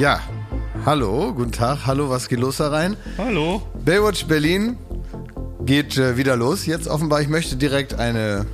[0.00, 0.20] Ja,
[0.86, 2.96] hallo, guten Tag, hallo, was geht los da rein?
[3.18, 3.60] Hallo.
[3.84, 4.78] Baywatch Berlin
[5.66, 6.64] geht äh, wieder los.
[6.64, 8.46] Jetzt offenbar, ich möchte direkt eine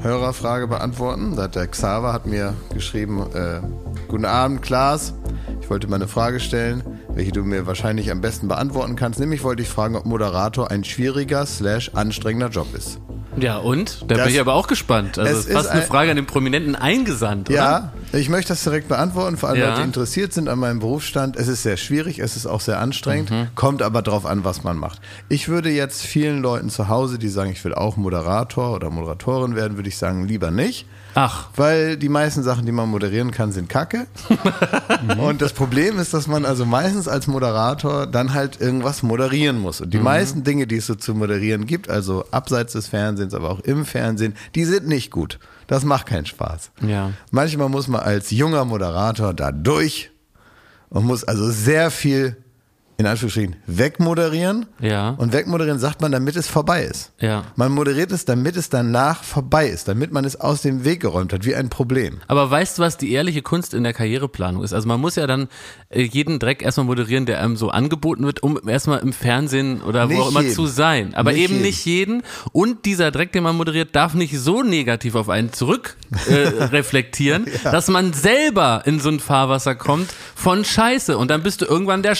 [0.00, 1.36] Hörerfrage beantworten.
[1.36, 3.60] Da hat der Xaver hat mir geschrieben, äh,
[4.08, 5.12] guten Abend, Klaas.
[5.60, 9.20] Ich wollte mal eine Frage stellen, welche du mir wahrscheinlich am besten beantworten kannst.
[9.20, 12.98] Nämlich wollte ich fragen, ob Moderator ein schwieriger slash anstrengender Job ist.
[13.38, 14.02] Ja, und?
[14.08, 15.18] Da Das- bin ich aber auch gespannt.
[15.18, 17.56] Also Es ist fast eine ein- Frage an den Prominenten eingesandt, oder?
[17.58, 19.68] Ja, ich möchte das direkt beantworten, für alle Ja.
[19.68, 21.36] Leute, die interessiert sind an meinem Berufsstand.
[21.36, 23.48] Es ist sehr schwierig, es ist auch sehr anstrengend, Mhm.
[23.54, 25.00] kommt aber drauf an, was man macht.
[25.28, 29.54] Ich würde jetzt vielen Leuten zu Hause, die sagen, ich will auch Moderator oder Moderatorin
[29.56, 30.86] werden, würde ich sagen, lieber nicht.
[31.14, 34.06] Ach, Weil die meisten Sachen, die man moderieren kann, sind Kacke.
[35.18, 39.80] und das Problem ist, dass man also meistens als Moderator dann halt irgendwas moderieren muss.
[39.80, 43.50] Und die meisten Dinge, die es so zu moderieren gibt, also abseits des Fernsehens, aber
[43.50, 45.38] auch im Fernsehen, die sind nicht gut.
[45.68, 46.72] Das macht keinen Spaß.
[46.80, 47.12] Ja.
[47.30, 50.10] Manchmal muss man als junger Moderator da durch
[50.88, 52.36] und muss also sehr viel
[53.00, 54.66] in Anführungsstrichen wegmoderieren.
[54.80, 55.10] Ja.
[55.10, 57.12] Und wegmoderieren sagt man, damit es vorbei ist.
[57.20, 57.44] Ja.
[57.54, 61.32] Man moderiert es, damit es danach vorbei ist, damit man es aus dem Weg geräumt
[61.32, 62.18] hat, wie ein Problem.
[62.26, 64.72] Aber weißt du, was die ehrliche Kunst in der Karriereplanung ist?
[64.72, 65.46] Also man muss ja dann
[65.90, 70.06] äh, jeden Dreck erstmal moderieren, der einem so angeboten wird, um erstmal im Fernsehen oder
[70.06, 70.54] Nicht wo auch immer jeden.
[70.56, 71.14] zu sein.
[71.14, 71.66] Aber Nicht eben jeden.
[71.66, 72.22] nicht jeden.
[72.50, 75.96] Und dieser Dreck, den man moderiert, darf nicht so negativ auf einen zurück
[76.28, 76.34] äh,
[76.72, 81.16] reflektieren, dass man selber in so ein Fahrwasser kommt von Scheiße.
[81.16, 82.16] Und dann bist du irgendwann der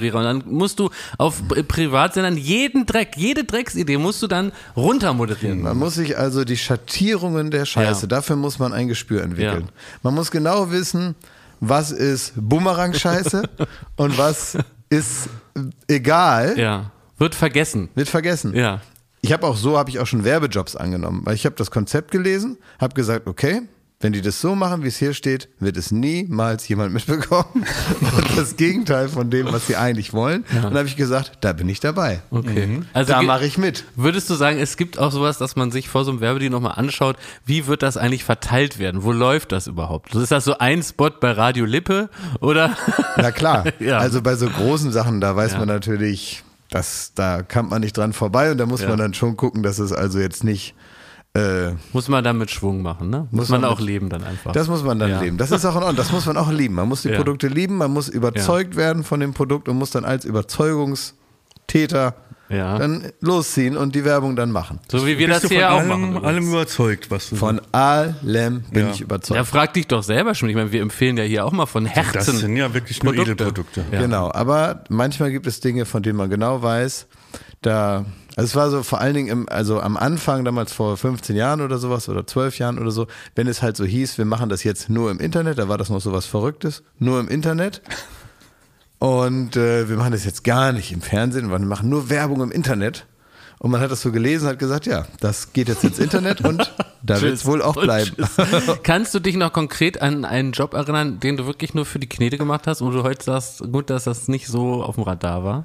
[0.00, 0.18] Scheiße-Wegmoderierer.
[0.18, 5.62] Und dann musst du auf Pri- Privatsendern jeden Dreck, jede Drecksidee musst du dann runtermoderieren.
[5.62, 8.06] Man muss sich also die Schattierungen der Scheiße, Ja.
[8.08, 9.64] dafür muss man ein Gespür entwickeln.
[9.66, 9.72] Ja.
[10.02, 11.14] Man muss genau wissen,
[11.60, 13.42] was ist Bumerang-Scheiße
[13.96, 14.56] und was
[14.90, 15.28] ist
[15.88, 16.90] egal, Ja.
[17.18, 17.88] Wird vergessen.
[17.94, 18.54] wird vergessen.
[18.54, 18.80] Ja.
[19.20, 22.10] Ich habe auch so, habe ich auch schon Werbejobs angenommen, weil ich habe das Konzept
[22.10, 23.62] gelesen, habe gesagt, okay,
[24.02, 27.46] wenn die das so machen, wie es hier steht, wird es niemals jemand mitbekommen.
[28.00, 30.44] Und das Gegenteil von dem, was sie eigentlich wollen.
[30.54, 32.20] Und dann habe ich gesagt, da bin ich dabei.
[32.30, 32.82] Okay.
[32.92, 33.84] Also da mache ich mit.
[33.96, 36.74] Würdest du sagen, es gibt auch sowas, dass man sich vor so einem Werbedeal nochmal
[36.76, 39.02] anschaut, wie wird das eigentlich verteilt werden?
[39.04, 40.14] Wo läuft das überhaupt?
[40.14, 42.76] Ist das so ein Spot bei Radio Lippe oder?
[43.16, 43.64] Na klar.
[43.78, 43.98] Ja.
[43.98, 45.58] Also bei so großen Sachen, da weiß Ja.
[45.58, 48.88] man natürlich, dass da kommt man nicht dran vorbei und da muss Ja.
[48.88, 50.74] man dann schon gucken, dass es also jetzt nicht.
[51.34, 53.26] Äh, Muss man dann mit Schwung machen, ne?
[53.30, 54.52] Muss, Muss man, man auch mit- leben dann einfach.
[54.52, 55.20] das muss man dann Ja.
[55.22, 55.38] leben.
[55.38, 55.96] Das ist auch in Ordnung.
[55.96, 56.74] Das muss man auch lieben.
[56.74, 57.16] Man muss die Ja.
[57.16, 62.14] Produkte lieben, man muss überzeugt werden von dem Produkt und muss dann als Überzeugungstäter
[62.50, 62.76] Ja.
[62.78, 64.78] dann losziehen und die Werbung dann machen.
[64.90, 66.02] so wie wir Bist das hier von auch allem, machen.
[66.10, 66.26] übrigens.
[66.26, 68.90] allem überzeugt, was du Von allem bin Ja.
[68.90, 69.36] ich überzeugt.
[69.36, 70.50] ja, frag dich doch selber schon.
[70.50, 72.12] Ich meine, wir empfehlen ja hier auch mal von Herzen.
[72.12, 73.86] Das sind ja wirklich nur Edelprodukte.
[73.90, 74.00] Ja.
[74.02, 77.06] Genau, aber manchmal gibt es Dinge, von denen man genau weiß,
[77.60, 78.04] da,
[78.36, 81.60] also es war so vor allen Dingen im, also am Anfang, damals vor 15 Jahren
[81.60, 84.64] oder sowas oder 12 Jahren oder so, wenn es halt so hieß, wir machen das
[84.64, 87.82] jetzt nur im Internet, da war das noch so was Verrücktes, nur im Internet.
[88.98, 92.52] Und äh, wir machen das jetzt gar nicht im Fernsehen, wir machen nur Werbung im
[92.52, 93.06] Internet.
[93.62, 96.72] Und man hat das so gelesen, hat gesagt, ja, das geht jetzt ins Internet und
[97.04, 98.10] da wird es wohl auch bleiben.
[98.82, 102.08] Kannst du dich noch konkret an einen Job erinnern, den du wirklich nur für die
[102.08, 105.44] Knete gemacht hast, wo du heute sagst, gut, dass das nicht so auf dem Radar
[105.44, 105.64] war?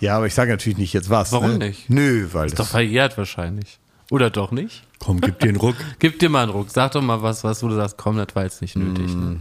[0.00, 1.32] Ja, aber ich sage natürlich nicht jetzt was.
[1.32, 1.68] Warum ne?
[1.68, 1.88] nicht?
[1.90, 3.78] Nö, weil Ist das doch verjährt wahrscheinlich.
[4.10, 4.82] Oder doch nicht?
[4.98, 5.76] Komm, gib dir einen Ruck.
[5.98, 6.70] Gib dir mal einen Ruck.
[6.70, 9.14] Sag doch mal was, was wo du sagst, komm, das war jetzt nicht nötig.
[9.14, 9.38] Ne?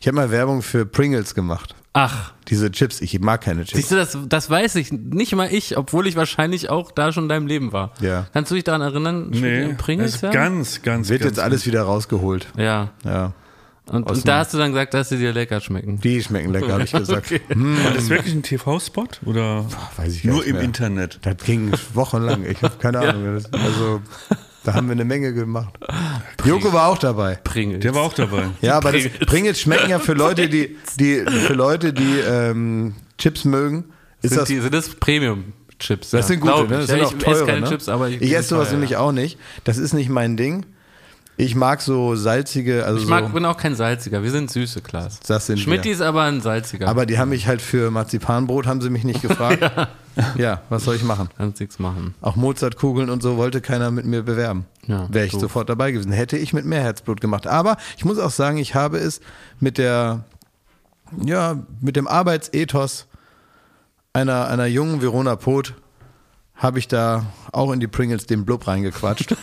[0.00, 1.74] Ich habe mal Werbung für Pringles gemacht.
[1.94, 3.76] Ach, Diese Chips, ich mag keine Chips.
[3.76, 4.92] siehst du, das, das weiß ich.
[4.92, 7.92] Nicht mal ich, obwohl ich wahrscheinlich auch da schon in deinem Leben war.
[8.00, 8.26] Ja.
[8.32, 9.30] Kannst du dich daran erinnern?
[9.30, 10.28] Nee, Pringles, das ja?
[10.28, 12.46] ist ganz, ganz, Wird ganz jetzt alles wieder rausgeholt.
[12.56, 12.90] Ja.
[13.04, 13.32] Ja.
[13.90, 15.98] Und, und da hast du dann gesagt, dass sie dir lecker schmecken.
[16.00, 17.30] Die schmecken lecker, habe ich gesagt.
[17.48, 19.06] Hm, War das wirklich ein TV-Spot?
[19.24, 19.64] Oder
[19.96, 20.64] weiß ich gar nur nicht im mehr.
[20.64, 21.18] Internet?
[21.22, 22.44] Das ging wochenlang.
[22.44, 23.34] Ich habe keine Ahnung.
[23.34, 24.00] Das- Also,
[24.64, 25.78] da haben wir eine Menge gemacht.
[26.44, 27.36] Joko war auch dabei.
[27.42, 27.80] Pringles.
[27.80, 28.48] Der war auch dabei.
[28.60, 29.26] Ja, aber das Pringles.
[29.26, 33.84] Pringles schmecken ja für Leute, die, die für Leute, die ähm, Chips mögen.
[34.20, 36.10] Ist sind, das, die, sind das Premium-Chips?
[36.10, 36.68] das ja, sind gute, ne?
[36.78, 37.68] Das sind ja, auch ich teure, esse keine ne?
[37.68, 38.98] Chips, aber ich, ich esse sowas nämlich ja.
[38.98, 39.38] auch nicht.
[39.64, 40.66] Das ist nicht mein Ding.
[41.40, 44.24] Ich mag so salzige, also Ich mag, so, bin auch kein salziger.
[44.24, 45.20] Wir sind süße, Klaas.
[45.20, 46.88] Das sind Schmidt ist aber ein salziger.
[46.88, 49.62] aber die haben mich halt für Marzipanbrot, haben sie mich nicht gefragt.
[50.36, 50.62] ja.
[50.68, 51.28] was soll ich machen?
[51.36, 52.16] Kannst nichts machen.
[52.22, 54.66] Auch Mozartkugeln und so wollte keiner mit mir bewerben.
[54.88, 55.42] Ja, Wäre ich doof.
[55.42, 56.10] sofort dabei gewesen.
[56.10, 57.46] Hätte ich mit mehr Herzblut gemacht.
[57.46, 59.20] Aber ich muss auch sagen, ich habe es
[59.60, 60.24] mit der,
[61.24, 63.06] ja, mit dem Arbeitsethos
[64.12, 65.74] einer, einer jungen Verona Poth
[66.56, 69.36] habe ich da auch in die Pringles den Blub reingequatscht.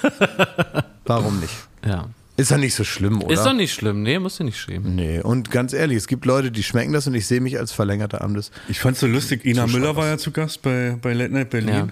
[1.05, 1.53] Warum nicht?
[1.85, 2.09] Ja.
[2.37, 3.33] Ist ja nicht so schlimm, oder?
[3.33, 4.03] Ist doch nicht schlimm.
[4.03, 4.93] Nee, musst du nicht schämen.
[4.95, 7.71] Nee, und ganz ehrlich, es gibt Leute, die schmecken das und ich sehe mich als
[7.71, 8.51] verlängerter Arm des.
[8.67, 11.73] Ich fand's so lustig, Ina Müller war ja zu Gast bei, bei Late Night Berlin.
[11.73, 11.87] Ja.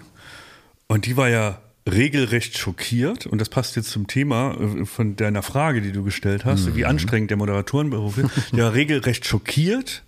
[0.88, 5.44] Und die war ja regelrecht schockiert, und das passt jetzt zum Thema äh, von deiner
[5.44, 6.76] Frage, die du gestellt hast, Mhm.
[6.76, 8.30] wie anstrengend der Moderatorenberuf ist.
[8.52, 10.04] Die war regelrecht schockiert,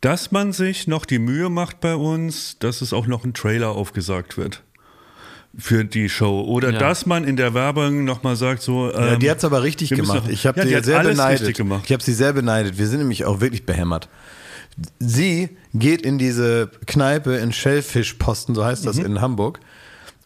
[0.00, 3.70] dass man sich noch die Mühe macht bei uns, dass es auch noch ein Trailer
[3.70, 4.62] aufgesagt wird
[5.58, 6.40] für die Show.
[6.42, 6.78] Oder Ja.
[6.78, 8.90] dass man in der Werbung nochmal sagt, so.
[8.90, 10.24] Ja, ähm, die hat's aber richtig gemacht.
[10.24, 11.40] noch- Ich habe ja, die sie hat sehr alles beneidet.
[11.42, 11.82] richtig gemacht.
[11.86, 12.78] Ich habe sie sehr beneidet.
[12.78, 14.08] Wir sind nämlich auch wirklich behämmert.
[14.98, 19.04] Sie geht in diese Kneipe in Schellfischposten, so heißt das Mhm.
[19.04, 19.60] in Hamburg,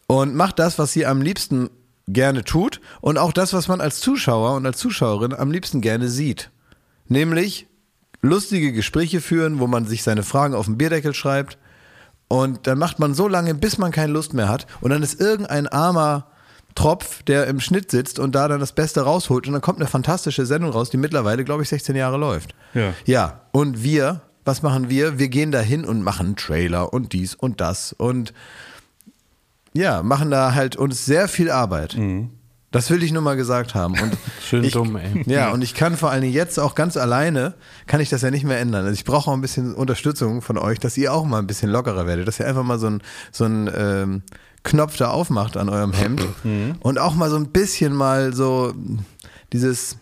[0.07, 1.69] und macht das, was sie am liebsten
[2.07, 6.07] gerne tut und auch das, was man als Zuschauer und als Zuschauerin am liebsten gerne
[6.07, 6.49] sieht.
[7.09, 7.67] Nämlich
[8.21, 11.57] lustige Gespräche führen, wo man sich seine Fragen auf den Bierdeckel schreibt
[12.27, 15.19] und dann macht man so lange, bis man keine Lust mehr hat und dann ist
[15.19, 16.27] irgendein armer
[16.75, 19.87] Tropf, der im Schnitt sitzt und da dann das Beste rausholt und dann kommt eine
[19.87, 22.53] fantastische Sendung raus, die mittlerweile, glaube ich, 16 Jahre läuft.
[22.73, 22.93] Ja.
[23.05, 25.17] Ja, und wir, was machen wir?
[25.17, 28.33] Wir gehen da hin und machen einen Trailer und dies und das und
[29.73, 31.97] ja, machen da halt uns sehr viel Arbeit.
[32.71, 33.93] Das will ich nur mal gesagt haben.
[33.93, 35.23] Und Schön ich, dumm, ey.
[35.25, 37.53] Ja, und ich kann vor allen Dingen jetzt auch ganz alleine,
[37.85, 38.83] kann ich das ja nicht mehr ändern.
[38.85, 41.69] Also ich brauche auch ein bisschen Unterstützung von euch, dass ihr auch mal ein bisschen
[41.69, 44.21] lockerer werdet, dass ihr einfach mal so ein, so ein ähm,
[44.63, 46.25] Knopf da aufmacht an eurem Hemd
[46.81, 48.73] und auch mal so ein bisschen mal so
[49.53, 49.97] dieses,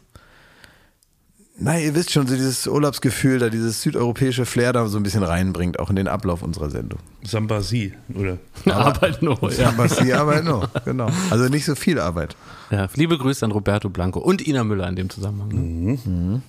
[1.57, 5.23] na, ihr wisst schon, so dieses Urlaubsgefühl da, dieses südeuropäische Flair da so ein bisschen
[5.23, 6.99] reinbringt, auch in den Ablauf unserer Sendung.
[7.23, 8.37] Sambasi, oder?
[8.73, 9.73] Arbeit nur, ja.
[9.87, 11.09] Sie Arbeit noch, genau.
[11.29, 12.35] Also nicht so viel Arbeit.
[12.71, 12.87] ja.
[12.95, 15.49] Liebe Grüße an Roberto Blanco und Ina Müller in dem Zusammenhang.
[15.51, 16.41] ne?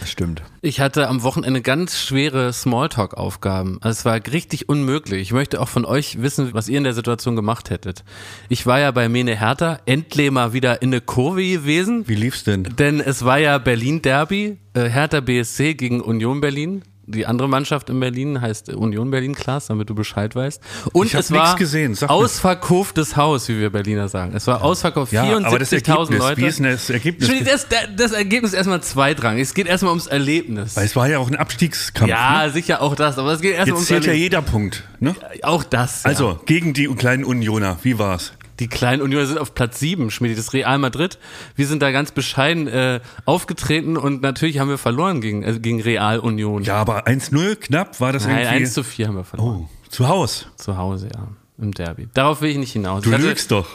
[0.00, 0.42] Das stimmt.
[0.60, 3.78] Ich hatte am Wochenende ganz schwere Smalltalk-Aufgaben.
[3.80, 5.22] Also es war richtig unmöglich.
[5.22, 8.04] Ich möchte auch von euch wissen, was ihr in der Situation gemacht hättet.
[8.48, 12.08] Ich war ja bei Mene Hertha endlich mal wieder in eine Kurve gewesen.
[12.08, 12.64] Wie lief's denn?
[12.64, 16.82] Denn es war ja Berlin-Derby, äh, Hertha BSC gegen Union Berlin.
[17.10, 20.60] Die andere Mannschaft in Berlin heißt Union Berlin, Klaas, damit du Bescheid weißt.
[20.92, 24.32] Und es war gesehen, ausverkauftes Haus, wie wir Berliner sagen.
[24.36, 26.36] Es war ausverkauft, 74.000 Leute.
[26.36, 27.30] wie ist denn das Ergebnis?
[27.44, 27.66] Das,
[27.96, 29.42] das, Ergebnis ist erstmal zweitrangig.
[29.42, 30.76] Es geht erstmal ums Erlebnis.
[30.76, 32.10] Weil es war ja auch ein Abstiegskampf.
[32.10, 32.52] Ja, ne?
[32.52, 34.24] sicher auch das, aber es geht erstmal Jetzt ums zählt ja Erlebnis.
[34.24, 34.84] jeder Punkt.
[35.00, 35.14] Ne?
[35.42, 36.02] Auch das.
[36.02, 36.10] Ja.
[36.10, 38.32] Also, gegen die kleinen Unioner, wie war's?
[38.60, 41.18] Die kleinen Unioner sind auf Platz 7, Schmidt, das Real Madrid.
[41.54, 45.80] Wir sind da ganz bescheiden äh, aufgetreten und natürlich haben wir verloren gegen, äh, gegen
[45.80, 46.62] Real Union.
[46.64, 48.54] Ja, aber 1-0 knapp war das Nein, irgendwie.
[48.56, 49.68] 1 zu 4 haben wir verloren.
[49.68, 50.48] oh, zu Haus.
[50.56, 51.28] Zu Hause, ja.
[51.60, 52.08] Im Derby.
[52.14, 53.02] Darauf will ich nicht hinaus.
[53.02, 53.66] Du hatte- lügst doch.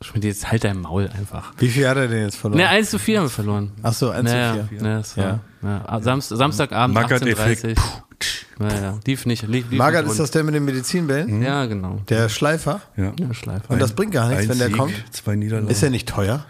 [0.00, 1.52] Schmidt, jetzt halt dein Maul einfach.
[1.58, 2.60] Wie viel hat er denn jetzt verloren?
[2.60, 3.72] Ne, 1 zu 4 haben wir verloren.
[3.84, 4.78] Ach so, 1 naja, zu 4.
[4.78, 6.00] Ja, das war, ja.
[6.00, 7.64] Samst, Samstagabend Magath-Effekt.
[7.78, 7.78] 18.30
[8.58, 9.42] Naja, lief nicht.
[9.48, 11.30] Lief, lief Magath, nicht ist das der mit den Medizinbällen?
[11.30, 11.42] rund.
[11.44, 12.00] Ja, genau.
[12.08, 12.80] Der Schleifer?
[12.96, 13.12] Ja.
[13.18, 13.70] Ja, Schleifer.
[13.70, 14.94] Und das bringt gar nichts, Ein wenn der Sieg, kommt.
[15.10, 15.68] Zwei Niederlagen.
[15.70, 16.44] Ist er nicht teuer?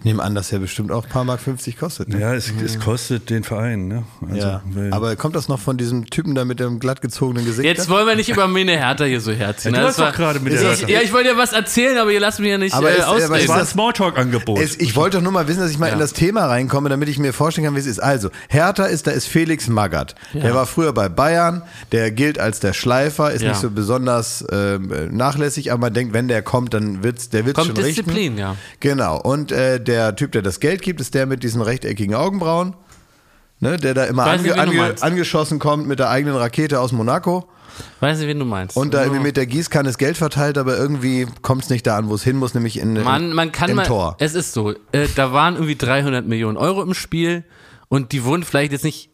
[0.00, 2.08] Ich nehme an, dass der bestimmt auch ein paar Mark 50 kostet.
[2.08, 2.20] Ne?
[2.20, 3.86] ja, es, es kostet den Verein.
[3.86, 4.04] Ne?
[4.30, 4.62] Also, ja.
[4.92, 7.66] Aber kommt das noch von diesem Typen da mit dem glatt gezogenen Gesicht?
[7.66, 9.74] Jetzt wollen wir nicht über Mene Hertha hier so herziehen.
[9.74, 10.88] Ja, du Das war- doch gerade mit Ist der Hertha.
[10.88, 12.98] Ja, ich wollte ja was erzählen, aber ihr lasst mich ja nicht Aber äh, ist
[13.00, 13.48] Es ausreden.
[13.48, 14.58] war ein das- Smalltalk-Angebot.
[14.78, 15.92] Ich wollte doch nur mal wissen, dass ich mal Ja.
[15.92, 17.98] in das Thema reinkomme, damit ich mir vorstellen kann, wie es ist.
[17.98, 20.14] Also, Hertha ist, da ist Felix Magath.
[20.32, 21.60] Der war früher bei Bayern,
[21.92, 23.50] der gilt als der Schleifer, ist Ja.
[23.50, 27.58] nicht so besonders ähm, nachlässig, aber man denkt, wenn der kommt, dann wird's, der wird's
[27.58, 28.38] Kommt schon Disziplin, richten.
[28.38, 28.56] ja.
[28.80, 29.20] Genau.
[29.20, 32.74] Und äh, der Typ, der das Geld gibt, ist der mit diesen rechteckigen Augenbrauen.
[33.62, 36.92] Ne, der da immer weiß nicht, ange, ange, angeschossen kommt mit der eigenen Rakete aus
[36.92, 37.46] Monaco
[38.00, 38.74] Weiß nicht, wen du meinst.
[38.74, 41.98] und da irgendwie mit der Gießkanne das Geld verteilt, aber irgendwie kommt es nicht da
[41.98, 44.16] an, wo es hin muss, nämlich in, man, man kann im mal, Tor.
[44.18, 47.44] es ist so, äh, da waren irgendwie 300 Millionen Euro im Spiel
[47.88, 49.09] und die wurden vielleicht jetzt nicht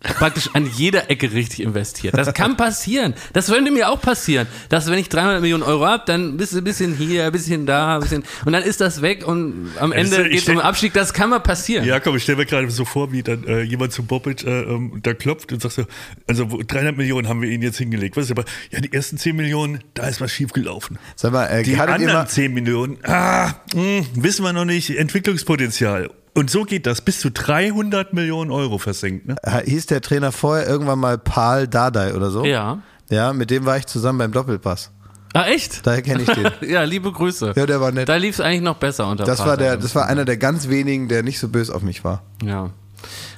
[0.00, 2.16] praktisch an jeder Ecke richtig investiert.
[2.16, 3.12] Das kann passieren.
[3.34, 6.58] Das könnte mir auch passieren, dass wenn ich 300 Millionen Euro habe, dann bist du
[6.58, 9.92] ein bisschen hier, ein bisschen da, ein bisschen und dann ist das weg und am
[9.92, 10.94] Ende ich geht es um Abstieg.
[10.94, 11.84] Das kann mal passieren.
[11.84, 14.62] Ja, komm, ich stelle mir gerade so vor, wie dann äh, jemand zu Bobic äh,
[14.62, 15.84] ähm, da klopft und sagt so,
[16.26, 18.16] also wo- 300 Millionen haben wir ihnen jetzt hingelegt.
[18.16, 20.98] Was ist aber, ja, die ersten 10 Millionen, da ist was schiefgelaufen.
[21.14, 26.10] Sag mal, äh, Die anderen mal, 10 Millionen, ah, mh, wissen wir noch nicht, Entwicklungspotenzial.
[26.34, 29.26] Und so geht das, bis zu 300 Millionen Euro versenkt.
[29.26, 29.36] Ne?
[29.64, 32.44] hieß der Trainer vorher irgendwann mal Paul Dardai oder so?
[32.44, 32.78] Ja.
[33.10, 34.92] Ja, mit dem war ich zusammen beim Doppelpass.
[35.32, 35.86] Ah, echt?
[35.86, 36.50] Daher kenne ich den.
[36.68, 37.52] Ja, liebe Grüße.
[37.54, 38.08] Ja, der war nett.
[38.08, 40.68] Da lief es eigentlich noch besser unter Das war der, das war einer der ganz
[40.68, 42.22] wenigen, der nicht so böse auf mich war.
[42.42, 42.70] Ja.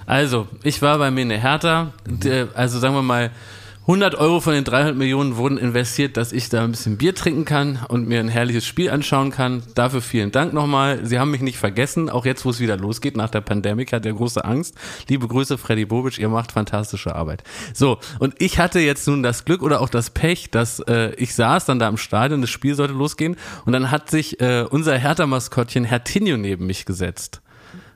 [0.07, 1.93] Also, ich war bei Mene Hertha.
[2.07, 3.31] Der, also sagen wir mal,
[3.83, 7.45] 100 Euro von den 300 Millionen wurden investiert, dass ich da ein bisschen Bier trinken
[7.45, 9.65] kann und mir ein herrliches Spiel anschauen kann.
[9.75, 11.05] Dafür vielen Dank nochmal.
[11.05, 14.07] Sie haben mich nicht vergessen, auch jetzt, wo es wieder losgeht nach der Pandemie, hat
[14.07, 14.77] er große Angst.
[15.09, 17.43] Liebe Grüße, Freddy Bobic, ihr macht fantastische Arbeit.
[17.75, 21.35] So, und ich hatte jetzt nun das Glück oder auch das Pech, dass äh, ich
[21.35, 23.35] saß dann da im Stadion, das Spiel sollte losgehen
[23.65, 27.42] und dann hat sich äh, unser Hertha-Maskottchen Herr Tinio neben mich gesetzt.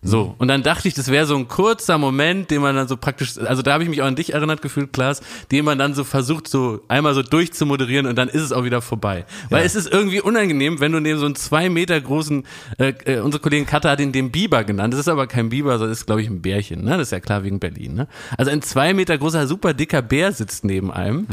[0.06, 2.96] So, und dann dachte ich, das wäre so ein kurzer Moment, den man dann so
[2.96, 5.20] praktisch, also da habe ich mich auch an dich erinnert gefühlt, Klaas,
[5.50, 8.80] den man dann so versucht, so einmal so durchzumoderieren und dann ist es auch wieder
[8.80, 9.24] vorbei.
[9.50, 12.44] Weil es ist irgendwie unangenehm, wenn du neben so einen zwei Meter großen,
[12.78, 15.78] äh, äh, unsere Kollegin Katha hat ihn den Biber genannt, das ist aber kein Biber,
[15.78, 16.92] das ist glaube ich ein Bärchen, ne?
[16.92, 18.08] Das ist ja klar wegen Berlin, ne?
[18.38, 21.26] Also ein zwei Meter großer, super dicker Bär sitzt neben einem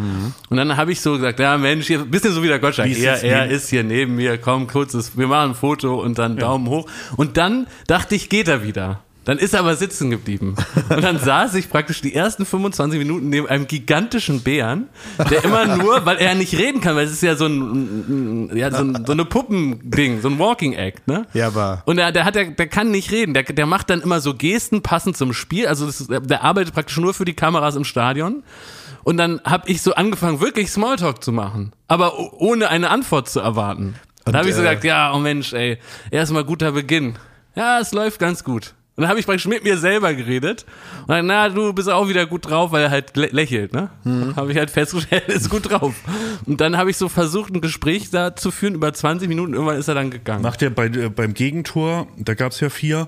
[0.50, 3.04] und dann habe ich so gesagt, ja Mensch, hier, bisschen so wie der Gottschalk, Wie
[3.04, 6.68] er, er ist hier neben mir, komm, kurzes, wir machen ein Foto und dann Daumen
[6.68, 6.88] hoch.
[7.16, 9.02] Und dann dachte ich, geht er wieder.
[9.26, 10.56] Dann ist er aber sitzen geblieben.
[10.90, 14.90] Und dann saß ich praktisch die ersten 25 Minuten neben einem gigantischen Bären,
[15.30, 18.70] der immer nur, weil er nicht reden kann, weil es ist ja so ein, ja,
[18.70, 21.26] so, ein, so eine Puppending, so ein Walking Act, ne?
[21.34, 23.34] Ja, aber Und der, der hat, der, der kann nicht reden.
[23.34, 25.68] Der, der macht dann immer so Gesten passend zum Spiel.
[25.68, 28.44] Also das der arbeitet praktisch nur für die Kameras im Stadion.
[29.04, 33.40] Und dann habe ich so angefangen, wirklich Smalltalk zu machen, aber ohne eine Antwort zu
[33.40, 33.96] erwarten.
[34.26, 35.78] Und dann habe ich so äh, gesagt, ja, oh Mensch, ey,
[36.12, 37.16] erstmal guter Beginn.
[37.56, 38.74] Ja, es läuft ganz gut.
[38.96, 40.66] Und dann habe ich praktisch mit mir selber geredet.
[41.02, 43.90] Und dann, na, du bist auch wieder gut drauf, weil er halt lä- lächelt, ne?
[44.04, 44.36] Mhm.
[44.36, 45.96] Habe ich halt festgestellt, er ist gut drauf.
[46.46, 49.54] Und dann habe ich so versucht, ein Gespräch da zu führen über 20 Minuten.
[49.54, 50.44] Irgendwann ist er dann gegangen.
[50.44, 53.08] Macht er bei, äh, beim Gegentor, da gab es ja vier,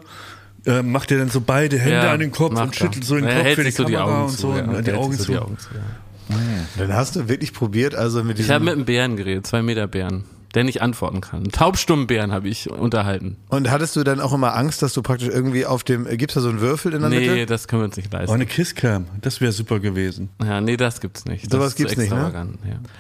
[0.65, 2.73] äh, macht er dann so beide Hände Ja, an den Kopf und er.
[2.73, 4.55] schüttelt so den Er Kopf hält für die so die Kamera Augen und zu, so,
[4.57, 5.31] ja, und er die hält Augen zu.
[5.31, 5.69] die Augen zu.
[5.75, 6.35] Ja.
[6.79, 8.65] dann hast du wirklich probiert, also mit Ich habe diesem.
[8.65, 10.23] mit einem Bären geredet, zwei Meter Bären,
[10.55, 11.41] der nicht antworten kann.
[11.41, 13.37] Einen taubstummen Bären habe ich unterhalten.
[13.49, 16.05] und hattest du dann auch immer Angst, dass du praktisch irgendwie auf dem.
[16.05, 17.45] Gibt es da so einen Würfel in der Nee, Mitte?
[17.45, 18.33] das können wir uns nicht Oh, leisten.
[18.33, 20.29] eine Kisscam, das wäre super gewesen.
[20.43, 21.45] Ja, nee, das gibt's nicht.
[21.45, 22.31] Das Sowas zu gibt's nicht, ne?
[22.33, 22.41] Ja.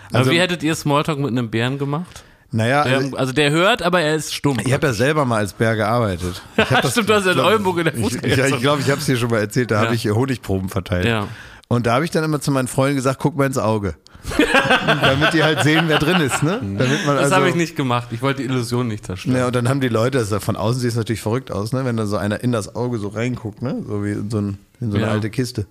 [0.09, 2.23] Aber Also- wie hättet ihr Smalltalk mit einem Bären gemacht?
[2.51, 4.57] Naja, Der, also, also der hört, aber er ist stumm.
[4.63, 6.41] ich habe ja selber mal als Bär gearbeitet.
[6.57, 8.49] Ich hab das, Stimmt, du hast ja in Oldenburg in der Fußgängerzone.
[8.55, 9.85] ich glaube, ich habe es dir schon mal erzählt, da Ja.
[9.85, 11.05] habe ich Honigproben verteilt.
[11.05, 11.27] Ja.
[11.67, 13.95] Und da habe ich dann immer zu meinen Freunden gesagt, guck mal ins Auge.
[15.01, 16.61] Damit die halt sehen, wer drin ist, ne?
[16.77, 18.09] Das also, habe ich nicht gemacht.
[18.11, 19.37] Ich wollte die Illusion nicht zerstören.
[19.37, 21.85] Ja, und dann haben die Leute, das von außen sieht es natürlich verrückt aus, ne?
[21.85, 23.83] Wenn da so einer in das Auge so reinguckt, ne?
[23.87, 25.11] So wie in so, ein, in so eine Ja.
[25.11, 25.65] alte Kiste.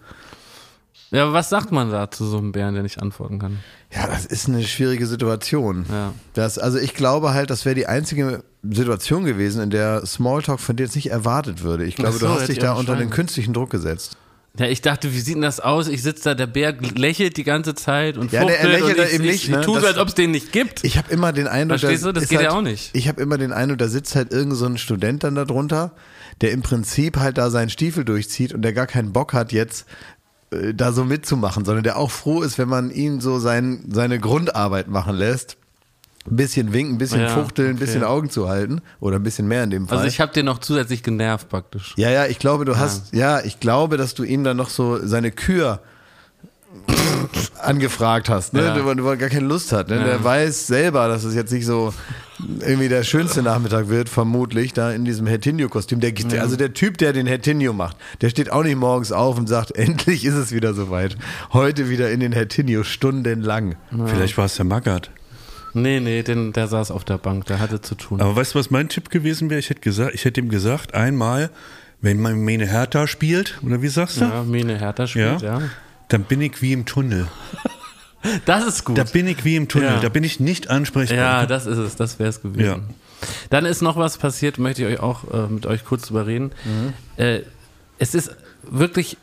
[1.11, 3.61] Ja, aber was sagt man da zu so einem Bären, der nicht antworten kann?
[3.95, 5.87] Ja, das ist eine schwierige Situation.
[5.89, 6.13] Ja.
[6.33, 10.75] Das, also ich glaube halt, das wäre die einzige Situation gewesen, in der Smalltalk von
[10.75, 11.85] dir jetzt nicht erwartet würde.
[11.85, 14.17] Ich glaube, so, du hast dich ich da unter den künstlichen Druck gesetzt.
[14.57, 15.89] Ja, ich dachte, wie sieht denn das aus?
[15.89, 19.05] Ich sitze da, der Bär lächelt die ganze Zeit und Ja, der- er lächelt und
[19.07, 19.61] ich, eben ich, nicht, ich, ne?
[19.63, 20.85] tue so, als ob es den nicht gibt.
[20.85, 22.21] Ich habe immer den Eindruck, Verstehst da du?
[22.21, 22.91] Das geht halt, ja auch nicht.
[22.93, 25.91] Ich habe immer den Eindruck, da sitzt halt irgend so ein Student dann da drunter,
[26.41, 29.87] der im Prinzip halt da seinen Stiefel durchzieht und der gar keinen Bock hat jetzt
[30.53, 34.21] äh, da so mitzumachen, sondern der auch froh ist, wenn man ihn so sein, seine
[34.21, 35.57] Grundarbeit machen lässt.
[36.31, 37.85] Ein bisschen winken, ein bisschen Ja, fuchteln, ein okay.
[37.85, 39.99] bisschen Augen zu halten oder ein bisschen mehr in dem Fall.
[39.99, 41.93] Also ich habe den noch zusätzlich genervt praktisch.
[41.97, 45.07] ja, ja, ich glaube, du hast, ja, ich glaube, dass du ihm dann noch so
[45.07, 45.81] seine Kür
[47.63, 48.63] angefragt hast, ne?
[48.65, 48.75] Ja.
[48.75, 49.89] Du, du gar keine Lust hat.
[49.89, 50.03] Ne?
[50.05, 51.95] Der weiß selber, dass es jetzt nicht so
[52.61, 56.01] irgendwie der schönste Nachmittag wird, vermutlich, da in diesem Hertinio-Kostüm.
[56.01, 59.39] Der, der- Also der Typ, der den Hertinio macht, der steht auch nicht morgens auf
[59.39, 61.17] und sagt, endlich ist es wieder soweit.
[61.53, 63.77] Heute wieder in den Hertinio, stundenlang.
[64.07, 65.11] Vielleicht war es der Magath.
[65.75, 68.21] Nee, nee, den, der saß auf der Bank, der hatte zu tun.
[68.21, 69.59] Aber weißt du, was mein Tipp gewesen wäre?
[69.59, 71.51] Ich hätte gesagt, ich hätte ihm gesagt, einmal,
[72.01, 74.25] wenn man Mene Hertha spielt, oder wie sagst du?
[74.25, 75.63] ja, Mene Hertha spielt, ja.
[76.09, 77.27] Dann bin ich wie im Tunnel.
[78.47, 78.97] Das ist gut.
[78.97, 79.91] Da bin ich wie im Tunnel.
[79.91, 80.01] Ja.
[80.01, 81.19] Da bin ich nicht ansprechbar.
[81.19, 82.65] Ja, das ist es, das wäre es gewesen.
[82.65, 82.79] Ja.
[83.51, 86.53] Dann ist noch was passiert, möchte ich euch auch äh, mit euch kurz drüber reden.
[87.17, 87.41] Äh,
[87.99, 89.19] es ist wirklich,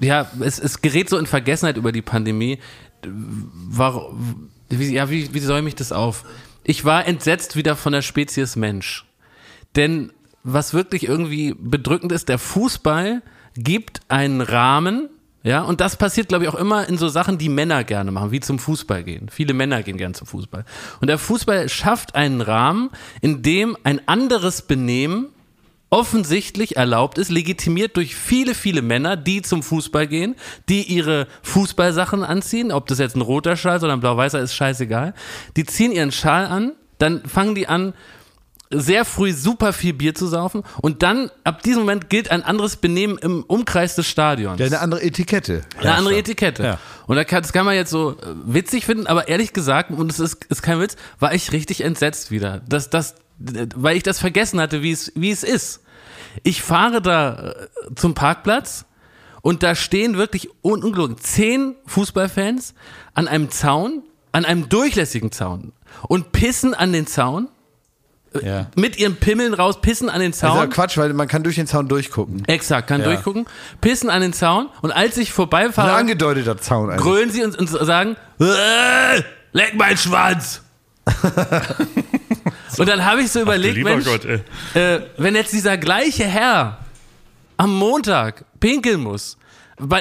[0.00, 2.58] ja, es, es gerät so in Vergessenheit über die Pandemie.
[3.04, 4.48] Warum,
[4.78, 6.24] wie, ja, wie, wie säume ich das auf?
[6.64, 9.04] Ich war entsetzt wieder von der Spezies Mensch.
[9.76, 10.12] Denn
[10.44, 13.22] was wirklich irgendwie bedrückend ist, der Fußball
[13.54, 15.08] gibt einen Rahmen,
[15.44, 18.30] ja, und das passiert, glaube ich, auch immer in so Sachen, die Männer gerne machen,
[18.30, 19.28] wie zum Fußball gehen.
[19.28, 20.64] Viele Männer gehen gerne zum Fußball.
[21.00, 25.28] Und der Fußball schafft einen Rahmen, in dem ein anderes Benehmen
[25.92, 30.36] offensichtlich erlaubt ist, legitimiert durch viele, viele Männer, die zum Fußball gehen,
[30.70, 34.54] die ihre Fußballsachen anziehen, ob das jetzt ein roter Schal ist oder ein blau-weißer, ist
[34.54, 35.12] scheißegal.
[35.54, 37.92] Die ziehen ihren Schal an, dann fangen die an,
[38.70, 42.76] sehr früh super viel Bier zu saufen und dann, ab diesem Moment, gilt ein anderes
[42.76, 44.58] Benehmen im Umkreis des Stadions.
[44.60, 45.60] Ja, eine andere Etikette.
[45.78, 46.62] Eine andere Etikette.
[46.62, 46.78] Ja.
[47.06, 48.14] Und da kann, das kann man jetzt so äh,
[48.46, 52.30] witzig finden, aber ehrlich gesagt, und es ist, ist kein Witz, war ich richtig entsetzt
[52.30, 52.62] wieder.
[52.66, 55.81] Das, das, weil ich das vergessen hatte, wie es, wie es ist.
[56.42, 58.84] Ich fahre da äh, zum Parkplatz
[59.42, 62.74] und da stehen wirklich un ungelogen zehn Fußballfans
[63.14, 65.72] an einem Zaun, an einem durchlässigen Zaun
[66.08, 67.48] und pissen an den Zaun,
[68.40, 68.68] Ja.
[68.76, 70.56] mit ihren Pimmeln raus, pissen an den Das ist Zaun.
[70.56, 72.44] ja Quatsch, weil man kann durch den Zaun durchgucken.
[72.46, 73.08] Exakt, kann Ja.
[73.08, 73.46] durchgucken,
[73.82, 77.02] pissen an den Zaun und als ich Ein vorbeifahre, angedeuteter Zaun eigentlich.
[77.02, 79.22] grölen sie und, und sagen, "Äh,
[79.52, 80.62] leck meinen Schwanz.
[82.78, 86.78] und dann habe ich so überlegt, Lieber Mensch, Gott, äh, wenn jetzt dieser gleiche Herr
[87.56, 89.36] am Montag pinkeln muss,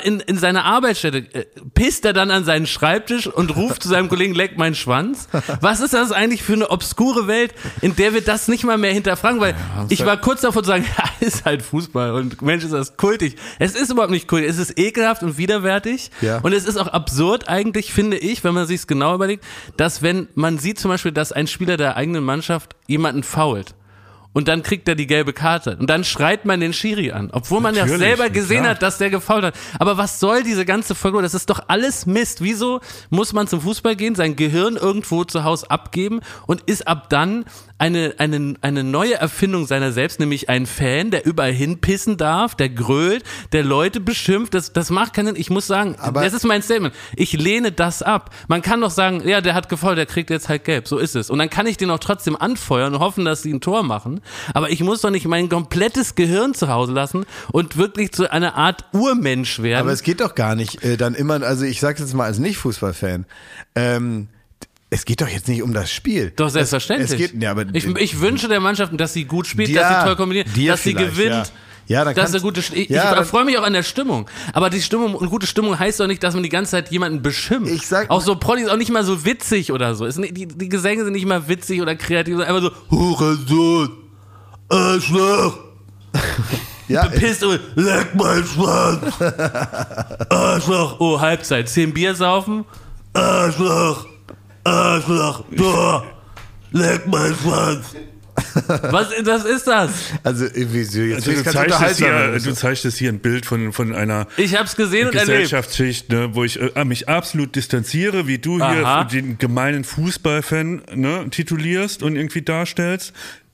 [0.03, 4.09] in, in seiner Arbeitsstätte äh, pisst er dann an seinen Schreibtisch und ruft zu seinem
[4.09, 5.27] Kollegen, leck meinen Schwanz.
[5.61, 8.93] Was ist das eigentlich für eine obskure Welt, in der wir das nicht mal mehr
[8.93, 9.39] hinterfragen?
[9.39, 9.55] Weil
[9.89, 13.35] ich war kurz davor zu sagen, ja, ist halt Fußball und Mensch, ist das kultig.
[13.59, 16.11] Es ist überhaupt nicht kultig, es ist ekelhaft und widerwärtig.
[16.21, 16.39] Ja.
[16.39, 19.43] Und es ist auch absurd eigentlich, finde ich, wenn man sich es genau überlegt,
[19.77, 23.73] dass wenn man sieht zum Beispiel, dass ein Spieler der eigenen Mannschaft jemanden fault,
[24.33, 25.77] und dann kriegt er die gelbe Karte.
[25.77, 28.75] Und dann schreit man den Schiri an, obwohl man ja selber gesehen klar.
[28.75, 29.55] hat, dass der gefault hat.
[29.79, 31.21] Aber was soll diese ganze Folge?
[31.21, 32.41] Das ist doch alles Mist.
[32.41, 37.09] Wieso muss man zum Fußball gehen, sein Gehirn irgendwo zu Hause abgeben und ist ab
[37.09, 37.45] dann
[37.81, 42.69] eine, eine, eine neue Erfindung seiner selbst, nämlich ein Fan, der überall hinpissen darf, der
[42.69, 43.23] grölt,
[43.53, 44.53] der Leute beschimpft.
[44.53, 45.35] Das, das macht keinen Sinn.
[45.35, 46.93] Ich muss sagen, Aber- das ist mein Statement.
[47.15, 48.29] Ich lehne das ab.
[48.47, 50.87] Man kann doch sagen, ja, der hat gefault, der kriegt jetzt halt gelb.
[50.87, 51.31] So ist es.
[51.31, 54.21] Und dann kann ich den auch trotzdem anfeuern und hoffen, dass sie ein Tor machen.
[54.53, 58.53] Aber ich muss doch nicht mein komplettes Gehirn zu Hause lassen und wirklich zu einer
[58.55, 59.81] Art Urmensch werden.
[59.81, 62.37] Aber es geht doch gar nicht äh, dann immer, also ich sag's jetzt mal als
[62.37, 63.25] Nicht-Fußballfan,
[63.73, 64.27] ähm,
[64.91, 66.31] es geht doch jetzt nicht um das Spiel.
[66.35, 67.09] Doch, selbstverständlich.
[67.09, 69.81] Es, es geht, ja, aber ich, ich wünsche der Mannschaft, dass sie gut spielt, Ja,
[69.89, 71.31] dass sie toll kombiniert, dass sie gewinnt.
[71.31, 71.43] ja.
[71.87, 74.29] Ja, dann dass kannst- eine gute, ich, Ja, ich freue mich auch an der Stimmung.
[74.53, 77.21] Aber die Stimmung und gute Stimmung heißt doch nicht, dass man die ganze Zeit jemanden
[77.21, 77.69] beschimpft.
[77.73, 80.05] Ich sag- auch so Prolli ist auch nicht mal so witzig oder so.
[80.05, 83.89] Ist nicht, die, die Gesänge sind nicht mal witzig oder kreativ, sondern einfach so Hurensohn,
[84.69, 85.57] Arschloch,
[86.87, 89.13] ja, bepisst und leck mein Schwanz,
[90.29, 90.99] Arschloch.
[90.99, 92.63] Oh, Halbzeit, zehn Bier saufen,
[93.13, 94.05] Arschloch,
[94.63, 96.05] Arschloch, Tor,
[96.71, 97.95] leck mein Schwanz.
[98.65, 99.91] Was das ist das?
[100.23, 103.93] also irgendwie so, jetzt Also du, zeichnest hier, du zeichnest hier ein Bild von, von
[103.93, 105.13] einer Ich hab's gesehen und.
[105.13, 109.07] Gesellschaftsschicht, ne, wo ich äh, mich absolut distanziere, wie du Aha.
[109.09, 113.13] hier den gemeinen Fußballfan ne, titulierst und irgendwie darstellst.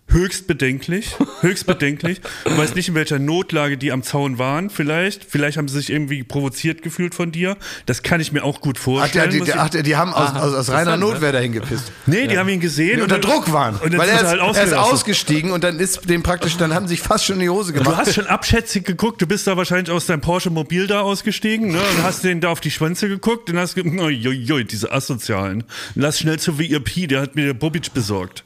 [0.10, 2.22] Höchst bedenklich, höchst bedenklich.
[2.46, 5.26] Du weißt nicht, in welcher Notlage die am Zaun waren, vielleicht.
[5.26, 7.58] Vielleicht haben sie sich irgendwie provoziert gefühlt von dir.
[7.88, 9.32] Das kann ich mir auch gut Ach, vorstellen.
[9.32, 11.00] der, die, ich- ach, die haben aus, Aha, aus, aus reiner ne?
[11.00, 11.92] Notwehr dahin gepisst.
[12.06, 12.96] nee, die haben ihn gesehen.
[12.98, 13.76] Die und unter Druck waren.
[13.76, 16.74] Und Weil sind er ist, halt er ist ausgestiegen und dann ist dem praktisch, dann
[16.74, 17.98] haben sie sich fast schon in die Hose Du gemacht.
[17.98, 21.80] hast schon abschätzig geguckt, du bist da wahrscheinlich aus deinem Porsche Mobil da ausgestiegen, ne?
[21.80, 25.66] Und hast den da auf die Schwänze geguckt und hast ge oi, diese Asozialen.
[25.96, 28.46] Lass schnell zu VIP, der hat mir der Bobic besorgt.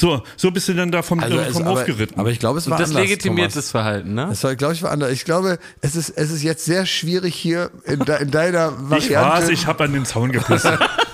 [0.00, 2.18] So, so bist du dann da vom, äh, es- vom Hof geritten.
[2.18, 3.54] aber ich glaube, es war Das anders, legitimiert Thomas.
[3.66, 4.26] das Verhalten, ne?
[4.30, 5.10] Das war, glaube ich, war anders.
[5.12, 9.06] Ich glaube, es ist, es ist jetzt sehr schwierig hier in, de, in deiner Variante.
[9.08, 10.66] ich war's, ich habe an den Zaun gepisst.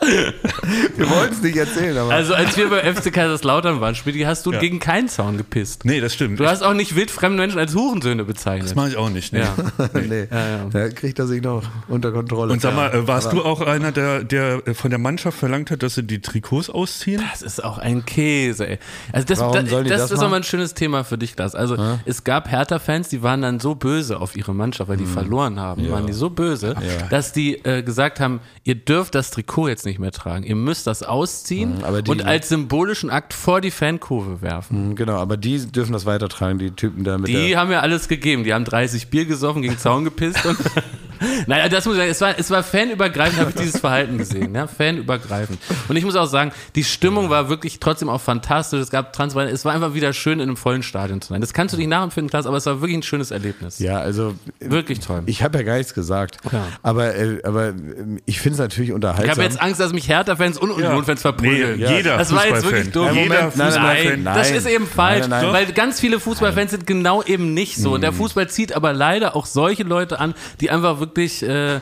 [0.00, 2.12] Wir wollten es nicht erzählen, aber.
[2.12, 4.58] Also als wir bei FC Kaiserslautern waren, Spitty, hast du Ja.
[4.60, 5.84] gegen keinen Zaun gepisst.
[5.84, 6.40] nee, das stimmt.
[6.40, 8.68] Du hast auch nicht wildfremde Menschen als Hurensöhne bezeichnet.
[8.70, 9.32] das mache ich auch nicht.
[9.32, 9.40] Nee.
[9.40, 9.54] ja.
[9.94, 10.26] nee,
[10.72, 12.52] da kriegt er sich noch unter Kontrolle.
[12.52, 15.82] Und sag mal, äh, warst du auch einer, der, der von der Mannschaft verlangt hat,
[15.82, 17.22] dass sie die Trikots ausziehen?
[17.30, 18.78] Das ist auch ein Käse, ey.
[19.12, 20.26] Also das, Warum da, die das, das ist machen?
[20.26, 21.54] auch mal ein schönes Thema für dich, Lars.
[21.54, 25.08] Also es gab Hertha-Fans, die waren dann so böse auf ihre Mannschaft, weil die Mhm.
[25.08, 26.74] verloren haben, waren die so böse,
[27.10, 30.44] dass die äh, gesagt haben, ihr dürft das Trikot jetzt nicht mehr tragen.
[30.44, 34.90] Ihr müsst das ausziehen Mhm, die- und als symbolischen Akt vor die Fankurve werfen.
[34.90, 38.08] Hm, Genau, aber die dürfen das weitertragen, die Typen da mit Die haben ja alles
[38.08, 38.44] gegeben.
[38.44, 40.58] Die haben 30 Bier gesoffen, gegen Zaun gepisst und.
[41.46, 44.54] naja, das muss ich sagen, es war, es war fanübergreifend, habe ich dieses Verhalten gesehen.
[44.54, 44.66] Ja?
[44.66, 45.58] Fanübergreifend.
[45.88, 48.80] Und ich muss auch sagen, die Stimmung war wirklich trotzdem auch fantastisch.
[48.80, 49.52] Es gab Transparenz.
[49.52, 51.40] Es war einfach wieder schön, in einem vollen Stadion zu sein.
[51.40, 53.78] Das kannst du nicht nachempfinden, Klaas, aber es war wirklich ein schönes Erlebnis.
[53.78, 55.22] Ja, also Wirklich toll.
[55.26, 56.38] ich habe ja gar nichts gesagt.
[56.52, 56.66] Ja.
[56.82, 57.74] Aber, äh, aber äh,
[58.26, 59.30] ich finde es natürlich Ich unterhaltsam.
[59.30, 61.78] habe jetzt Angst, dass mich Hertha-Fans und Union-Fans verprügeln.
[61.80, 62.70] Nee, jeder Das war jetzt Fußballfan.
[62.72, 63.04] wirklich dumm.
[63.06, 64.22] Nein, Jeder Moment, nein, Fußballfan.
[64.22, 64.58] Nein, das Nein.
[64.58, 65.52] ist eben falsch, Nein, nein, nein.
[65.52, 67.94] weil ganz viele Fußballfans sind genau eben nicht so.
[67.94, 71.09] Und der Fußball zieht aber leider auch solche Leute an, die einfach wirklich.
[71.16, 71.80] Äh,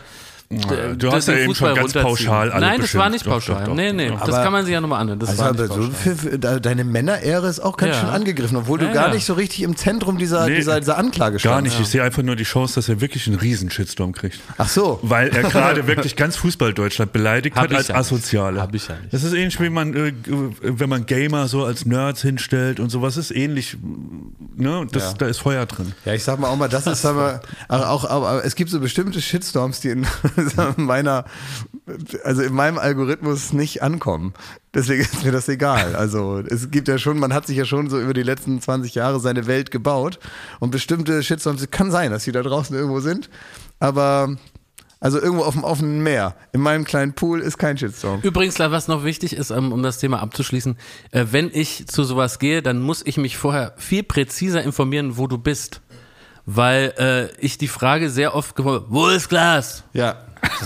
[0.51, 3.27] Du d- hast ja eben schon ganz pauschal alle Nein, das war nicht.
[3.27, 3.61] Doch, pauschal.
[3.65, 3.75] doch, doch.
[3.75, 5.19] nee, nee, das Aber- kann man sich ja nochmal anhören.
[5.19, 5.93] Das also war aber nicht so pauschal.
[5.95, 8.01] für, für, de- deine Männerehre ist auch ganz Ja.
[8.01, 9.15] schön angegriffen, obwohl du Ja, gar ja.
[9.15, 11.73] nicht so richtig im Zentrum dieser, Nee, dieser, dieser Anklage Gar standst.
[11.75, 11.81] nicht.
[11.83, 14.39] Ich sehe einfach nur die Chance, dass er wirklich einen riesen Shitstorm kriegt.
[14.57, 14.99] Ach so.
[15.03, 17.97] Weil er gerade wirklich ganz Fußball-Deutschland beleidigt Hab hat als ja.
[17.97, 18.63] Asoziale.
[18.63, 19.13] Hab ich ja nicht.
[19.13, 20.13] Das ist ähnlich, wie man, äh,
[20.63, 23.77] wenn man Gamer so als Nerds hinstellt und sowas ist ähnlich.
[24.57, 24.87] Ne?
[24.93, 25.13] Das, Ja.
[25.19, 25.93] Da ist Feuer drin.
[26.07, 28.81] Ja, ich sag mal auch mal, das ist aber auch, auch aber es gibt so
[28.81, 30.07] bestimmte Shitstorms, die in
[30.77, 31.25] meiner,
[32.25, 34.35] also in meinem Algorithmus nicht ankommen.
[34.75, 35.97] Deswegen ist mir das egal.
[35.97, 38.95] Also es gibt ja schon, man hat sich ja schon so über die letzten 20
[38.95, 40.19] Jahre seine Welt gebaut
[40.61, 43.31] und bestimmte Shitstorms, es kann sein, dass die da draußen irgendwo sind,
[43.81, 44.37] aber
[45.01, 46.35] also irgendwo auf dem offenen Meer.
[46.53, 48.21] In meinem kleinen Pool ist kein Shitstorm.
[48.23, 50.77] Übrigens, was noch wichtig ist, um, um das Thema abzuschließen,
[51.13, 55.27] äh, wenn ich zu sowas gehe, dann muss ich mich vorher viel präziser informieren, wo
[55.29, 55.83] du bist.
[56.51, 59.85] Weil äh, ich die Frage sehr oft gewollt, wo ist Glas?
[59.93, 60.17] Ja.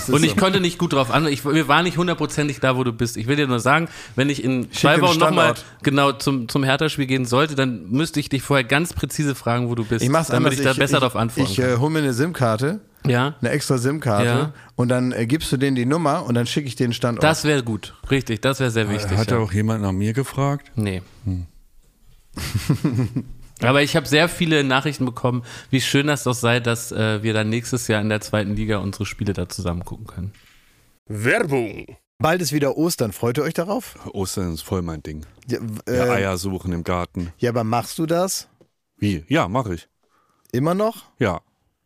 [0.07, 1.27] Und ich konnte nicht gut drauf an.
[1.27, 3.17] Ich, wir waren nicht hundertprozentig da, wo du bist.
[3.17, 7.05] Ich will dir nur sagen, wenn ich in zwei Wochen nochmal genau zum, zum Hertha-Spiel
[7.05, 10.03] gehen sollte, dann müsste ich dich vorher ganz präzise fragen, wo du bist.
[10.03, 10.59] ich mach's damit anders.
[10.59, 12.81] ich da besser ich, darauf antworten Ich äh, hole mir eine SIM-Karte.
[13.05, 14.53] Ja, eine extra SIM-Karte Ja.
[14.75, 17.23] und dann äh, gibst du denen die Nummer und dann schicke ich den Standort.
[17.23, 17.93] das wäre gut.
[18.09, 19.17] Richtig, das wäre sehr wichtig.
[19.17, 19.39] Hat ja.
[19.39, 20.71] auch jemand nach mir gefragt?
[20.75, 21.01] Nee.
[23.61, 27.33] Aber ich habe sehr viele Nachrichten bekommen, wie schön das doch sei, dass äh, wir
[27.33, 30.33] dann nächstes Jahr in der zweiten Liga unsere Spiele da zusammen gucken können.
[31.07, 31.97] Werbung.
[32.19, 33.11] Bald ist wieder Ostern.
[33.11, 33.95] Freut ihr euch darauf?
[34.13, 35.25] Ostern ist voll mein Ding.
[35.47, 37.33] Ja, äh, Ja, Eier suchen im Garten.
[37.37, 38.47] ja, aber machst du das
[38.97, 39.23] Wie?
[39.27, 39.87] Ja, mache ich.
[40.51, 41.03] immer noch?
[41.19, 41.41] Ja.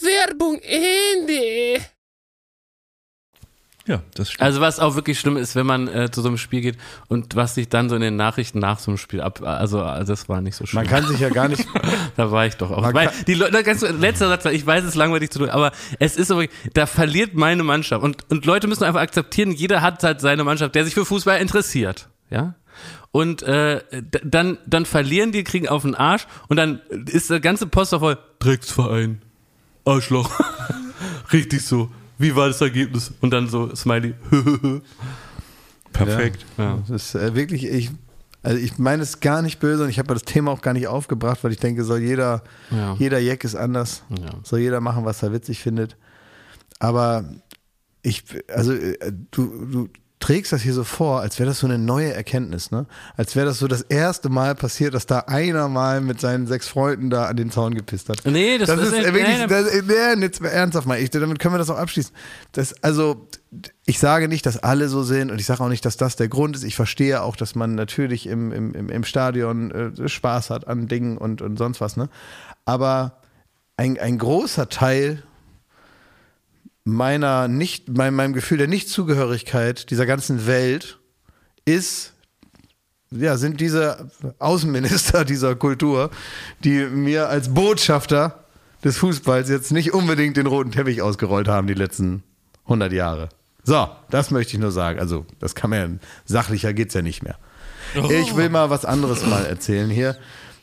[0.00, 1.80] Werbung Ende.
[3.86, 4.42] Ja, das stimmt.
[4.42, 7.34] Also was auch wirklich schlimm ist, wenn man äh, zu so einem Spiel geht und
[7.34, 10.28] was sich dann so in den Nachrichten nach so einem Spiel ab, also äh, das
[10.28, 10.84] war nicht so schlimm.
[10.84, 11.66] Man kann sich ja gar nicht...
[12.16, 12.94] da war ich doch auch.
[12.94, 16.16] Weil die Leute, ganz, letzter Satz, ich weiß, es ist langweilig zu tun, aber es
[16.16, 16.40] ist so,
[16.74, 20.74] da verliert meine Mannschaft und, und Leute müssen einfach akzeptieren, jeder hat halt seine Mannschaft,
[20.76, 22.54] der sich für Fußball interessiert, ja.
[23.12, 23.82] Und äh,
[24.22, 28.18] dann, dann verlieren die, kriegen auf den Arsch und dann ist der ganze Poster voll
[28.38, 29.20] Drecksverein,
[29.84, 30.30] Arschloch,
[31.32, 31.90] richtig so.
[32.18, 33.12] Wie war das Ergebnis?
[33.20, 34.14] Und dann so Smiley.
[35.92, 36.44] Perfekt.
[36.58, 36.78] ja.
[36.88, 37.64] Das ist äh, wirklich...
[37.64, 37.90] Ich,
[38.42, 40.86] also ich meine es gar nicht böse und ich habe das Thema auch gar nicht
[40.86, 42.94] aufgebracht, weil ich denke, soll jeder, Ja.
[42.98, 44.02] jeder Jack ist anders.
[44.08, 44.30] Ja.
[44.44, 45.96] Soll jeder machen, was er witzig findet.
[46.78, 47.24] Aber
[48.02, 49.88] ich, also äh, du, du
[50.20, 52.84] trägst das hier so vor, als wäre das so eine neue Erkenntnis, ne?
[53.16, 56.68] Als wäre das so das erste Mal passiert, dass da einer mal mit seinen sechs
[56.68, 58.18] Freunden da an den Zaun gepisst hat.
[58.26, 61.08] Nee, das, Das ist nicht- äh, wirklich, nee, das, nee, jetzt mal ernsthaft mal, ich,
[61.08, 62.12] damit können wir das auch abschließen.
[62.52, 63.26] Das, also,
[63.86, 66.28] ich sage nicht, dass alle so sind und ich sage auch nicht, dass das der
[66.28, 66.64] Grund ist.
[66.64, 70.86] Ich verstehe auch, dass man natürlich im, im, im, im Stadion äh, Spaß hat an
[70.86, 72.08] Dingen und, und sonst was, ne?
[72.66, 73.16] Aber
[73.78, 75.22] ein, ein großer Teil
[76.90, 80.98] meiner nicht, mein, meinem Gefühl der Nichtzugehörigkeit dieser ganzen Welt
[81.64, 82.14] ist,
[83.10, 86.10] ja, sind diese Außenminister dieser Kultur,
[86.64, 88.44] die mir als Botschafter
[88.84, 92.22] des Fußballs jetzt nicht unbedingt den roten Teppich ausgerollt haben die letzten
[92.64, 93.28] 100 Jahre.
[93.62, 94.98] So, das möchte ich nur sagen.
[94.98, 97.38] Also, das kann man ja, sachlicher geht's ja nicht mehr.
[98.20, 100.16] Ich will mal was anderes mal erzählen hier.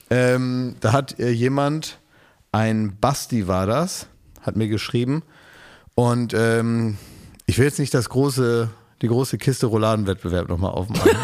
[0.09, 1.99] Ähm, da hat äh, jemand,
[2.51, 4.07] ein Basti war das,
[4.41, 5.23] hat mir geschrieben.
[5.99, 6.95] Und ähm,
[7.47, 8.69] ich will jetzt nicht das große,
[9.01, 11.11] die große Kiste Rouladenwettbewerb nochmal aufmachen.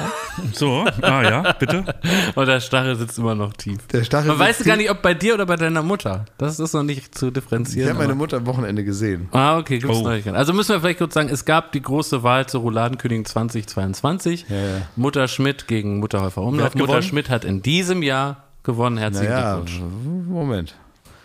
[0.51, 1.86] So, ah ja, bitte.
[2.33, 3.86] Und der Stachel sitzt immer noch tief.
[3.91, 4.86] Der Stachel Man weiß sitzt gar tief.
[4.86, 6.25] nicht, ob bei dir oder bei deiner Mutter.
[6.39, 7.88] Das ist noch nicht zu Ich differenzieren.
[7.89, 9.29] habe meine Mutter am Wochenende gesehen.
[9.31, 10.01] Ah, okay, gibt's Oh.
[10.01, 10.36] Neuigkeiten.
[10.36, 14.47] Also müssen wir vielleicht kurz sagen, es gab die große Wahl zur Rouladenkönigin 2022.
[14.49, 14.63] Ja, ja.
[14.95, 16.65] Mutter Schmidt gegen Mutter Häufer Umlauf.
[16.65, 17.03] hat Mutter gewonnen?
[17.03, 18.97] Schmidt hat in diesem Jahr gewonnen.
[18.97, 19.81] Herzlichen Naja, Glückwunsch.
[20.29, 20.75] Moment.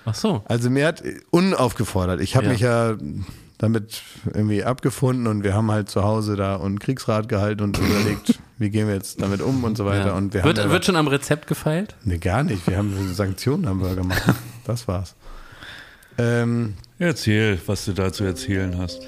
[0.09, 0.43] Ach so.
[0.47, 2.21] Also mir hat unaufgefordert.
[2.21, 2.53] Ich habe Ja.
[2.53, 2.97] mich ja
[3.59, 8.39] damit irgendwie abgefunden und wir haben halt zu Hause da und Kriegsrat gehalten und überlegt,
[8.59, 10.09] wie gehen wir jetzt damit um und so weiter.
[10.09, 10.13] Ja.
[10.15, 11.97] Und wir wird, haben wird schon am Rezept gefeilt?
[12.05, 12.67] Nee, gar nicht.
[12.69, 14.23] Wir haben Sanktionen haben wir gemacht.
[14.65, 15.15] Das war's.
[16.19, 19.01] Ähm, Erzähl, was du da zu erzählen hast.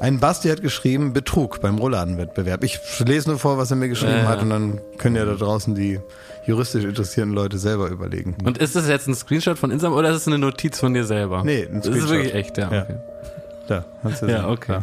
[0.00, 2.64] Ein Basti hat geschrieben, Betrug beim Rouladenwettbewerb.
[2.64, 4.42] Ich lese nur vor, was er mir geschrieben Ja, hat ja.
[4.42, 6.00] und dann können ja da draußen die
[6.46, 8.36] juristisch interessierten Leute selber überlegen.
[8.44, 11.04] Und ist das jetzt ein Screenshot von Instagram oder ist es eine Notiz von dir
[11.04, 11.42] selber?
[11.44, 12.10] Nee, ein Das ist Screenshot.
[12.10, 12.72] wirklich echt, ja.
[12.72, 12.82] Ja.
[12.82, 12.96] Okay.
[13.68, 14.50] Da, kannst du Ja, sehen.
[14.50, 14.78] okay.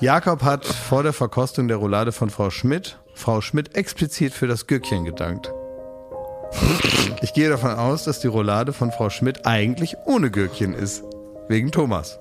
[0.00, 4.66] Jakob hat vor der Verkostung der Roulade von Frau Schmidt, Frau Schmidt explizit für das
[4.66, 5.52] Gürkchen gedankt.
[7.22, 11.04] Ich gehe davon aus, dass die Roulade von Frau Schmidt eigentlich ohne Gürkchen ist.
[11.48, 12.18] Wegen Thomas.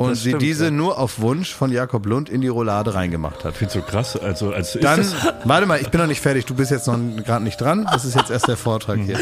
[0.00, 0.70] Und Das sie stimmt, diese ja.
[0.70, 3.54] nur auf Wunsch von Jakob Lund in die Roulade reingemacht hat.
[3.54, 4.16] Find's so krass.
[4.16, 5.04] Also, als Dann,
[5.44, 6.46] warte mal, ich bin noch nicht fertig.
[6.46, 7.86] Du bist jetzt noch gerade nicht dran.
[7.92, 9.18] Das ist jetzt erst der Vortrag hier.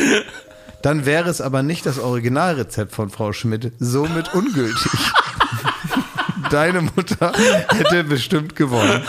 [0.82, 4.92] Dann wäre es aber nicht das Originalrezept von Frau Schmidt, somit ungültig.
[6.50, 7.32] Deine Mutter
[7.76, 9.02] hätte bestimmt gewonnen.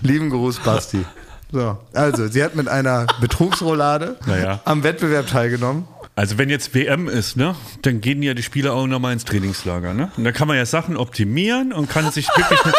[0.00, 1.04] Lieben Gruß, Basti.
[1.52, 4.60] So, also, sie hat mit einer Betrugsroulade Naja.
[4.64, 5.86] am Wettbewerb teilgenommen.
[6.14, 9.94] Also wenn jetzt WM ist, ne, dann gehen ja die Spieler auch nochmal ins Trainingslager,
[9.94, 10.10] ne?
[10.16, 12.74] Und da kann man ja Sachen optimieren und kann sich wirklich eine,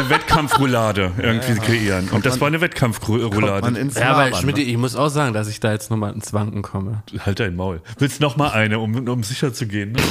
[0.00, 2.08] eine Wettkampfroulade irgendwie kreieren.
[2.10, 3.90] Und das war eine Wettkampfroulade.
[4.00, 4.62] Ja, aber Schmidt, ne?
[4.62, 7.02] ich muss auch sagen, dass ich da jetzt nochmal ins Wanken komme.
[7.18, 7.82] Halt dein Maul.
[7.98, 9.92] Willst noch mal eine, um, um sicher zu gehen?
[9.92, 10.02] Ne?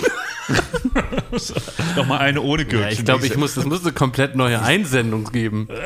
[1.96, 2.82] noch mal eine ohne Gürkchen.
[2.82, 5.68] Ja, ich glaube, ich muss, es muss eine komplett neue Einsendung geben.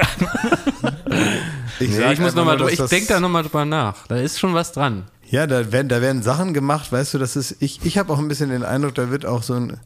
[1.78, 3.44] Ich, Nee, ich muss einfach noch mal, nur, drüber- dass ich das- denke da nochmal
[3.44, 4.08] drüber nach.
[4.08, 5.04] Da ist schon was dran.
[5.36, 8.20] Ja, da werden, da werden Sachen gemacht, weißt du, das ist, ich, ich habe auch
[8.20, 9.78] ein bisschen den Eindruck, da wird auch so ein,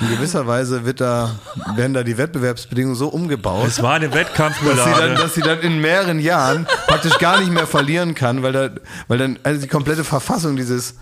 [0.00, 1.30] in gewisser Weise wird da,
[1.74, 5.14] werden da die Wettbewerbsbedingungen so umgebaut, es war eine dass sie, dann, Wettkampfroulade.
[5.14, 8.70] dass sie dann in mehreren Jahren praktisch gar nicht mehr verlieren kann, weil da,
[9.08, 10.94] weil dann also die komplette Verfassung dieses,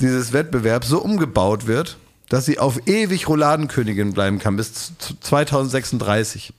[0.00, 1.96] dieses Wettbewerbs so umgebaut wird,
[2.28, 6.52] dass sie auf ewig Rouladenkönigin bleiben kann, bis z- 2036.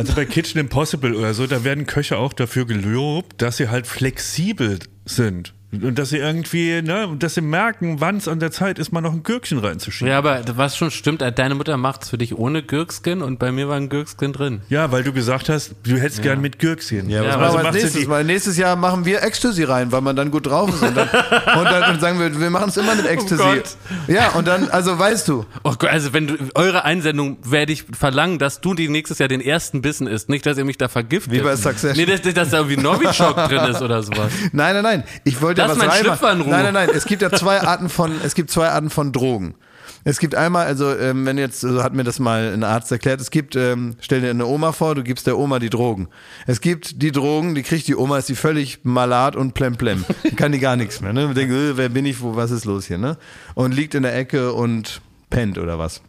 [0.00, 3.86] Also bei Kitchen Impossible oder so, da werden Köche auch dafür gelobt, dass sie halt
[3.86, 5.52] flexibel sind.
[5.72, 9.00] Und dass sie irgendwie, ne, dass sie merken, wann es an der Zeit ist, mal
[9.00, 10.10] noch ein Gürkchen reinzuschieben.
[10.10, 13.38] Ja, aber was schon stimmt, äh, deine Mutter macht es für dich ohne Gürkskin und
[13.38, 14.62] bei mir war ein Gürkskin drin.
[14.68, 17.08] Ja, weil du gesagt hast, du hättest gern mit Gürkchen.
[17.08, 18.24] Ja, was Ja, also sie nächstes Mal?
[18.24, 20.82] Nächstes Jahr machen wir Ecstasy rein, weil man dann gut drauf ist.
[20.82, 21.08] Und dann,
[21.58, 23.42] und dann, dann sagen wir, wir machen es immer mit Ecstasy.
[23.42, 23.76] Gott.
[24.08, 27.84] ja, und dann, also weißt du, Oh Gott, also wenn du eure Einsendung werde ich
[27.92, 30.88] verlangen, dass du die nächstes Jahr den ersten Bissen isst, nicht, dass ihr mich da
[30.88, 31.32] vergiftet.
[31.32, 31.96] Wie bei Succession.
[31.96, 34.32] Nee, dass, dass da irgendwie Novichok drin ist oder sowas.
[34.52, 35.04] Nein, nein, nein.
[35.24, 36.04] Ich wollte ja Lass was reinmachen.
[36.04, 36.50] Schlüpfer in Ruhe.
[36.50, 36.90] Nein, nein, nein.
[36.94, 39.54] Es gibt ja zwei Arten von, es gibt zwei Arten von Drogen.
[40.02, 43.20] Es gibt einmal, also ähm, wenn jetzt, so hat mir das mal ein Arzt erklärt,
[43.20, 46.08] es gibt, ähm, stell dir eine Oma vor, du gibst der Oma die Drogen.
[46.46, 50.04] Es gibt die Drogen, die kriegt die Oma, ist die völlig malat und plemplem.
[50.36, 51.12] Kann die gar nichts mehr.
[51.12, 51.26] Ne?
[51.26, 52.98] Man denkt, äh, wer bin ich, wo, was ist los hier?
[52.98, 53.18] Ne?
[53.54, 56.00] Und liegt in der Ecke und pennt oder was.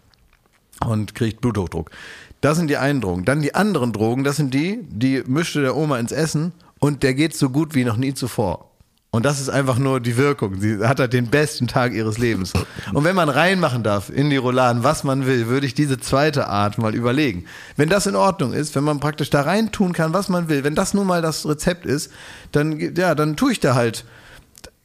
[0.85, 1.91] Und kriegt Bluthochdruck.
[2.39, 3.25] Das sind die einen Drogen.
[3.25, 7.13] Dann die anderen Drogen, das sind die, die mischte der Oma ins Essen und der
[7.13, 8.70] geht so gut wie noch nie zuvor.
[9.13, 10.61] Und das ist einfach nur die Wirkung.
[10.61, 12.53] Sie hat halt den besten Tag ihres Lebens.
[12.93, 16.47] Und wenn man reinmachen darf in die Rouladen, was man will, würde ich diese zweite
[16.47, 17.43] Art mal überlegen.
[17.75, 20.63] Wenn das in Ordnung ist, wenn man praktisch da rein tun kann, was man will,
[20.63, 22.09] wenn das nun mal das Rezept ist,
[22.53, 24.05] dann, ja, dann tue ich da halt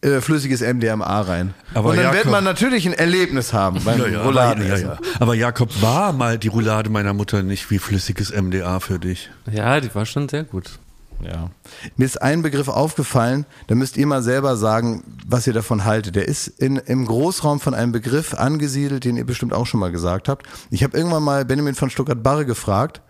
[0.00, 1.54] äh, flüssiges MDMA rein.
[1.72, 4.64] Aber Und dann wird Jakob- man natürlich ein Erlebnis haben beim Ja, ja, Rouladen.
[4.64, 4.98] aber, ja, ja.
[5.20, 9.30] aber Jakob, war mal die Roulade meiner Mutter nicht wie flüssiges MDA für dich?
[9.52, 10.80] Ja, die war schon sehr gut.
[11.20, 11.50] Ja.
[11.96, 16.16] Mir ist ein Begriff aufgefallen, da müsst ihr mal selber sagen, was ihr davon haltet.
[16.16, 19.90] Der ist in, im Großraum von einem Begriff angesiedelt, den ihr bestimmt auch schon mal
[19.92, 20.46] gesagt habt.
[20.70, 23.00] Ich habe irgendwann mal Benjamin von Stuttgart-Barre gefragt,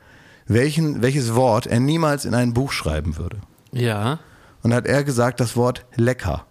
[0.46, 3.38] welchen, welches Wort er niemals in ein Buch schreiben würde.
[3.72, 4.20] Ja.
[4.62, 6.44] Und hat er gesagt, das Wort lecker.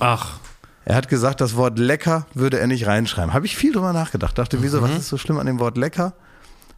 [0.00, 0.38] Ach,
[0.84, 3.34] Er hat gesagt, das Wort lecker würde er nicht reinschreiben.
[3.34, 4.38] Habe ich viel drüber nachgedacht.
[4.38, 6.14] Dachte, wieso, was ist so schlimm an dem Wort lecker?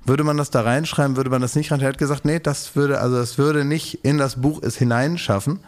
[0.05, 1.81] Würde man das da reinschreiben, würde man das nicht rein?
[1.81, 5.61] Er hat gesagt, nee, das würde, also das würde nicht in das Buch es hineinschaffen.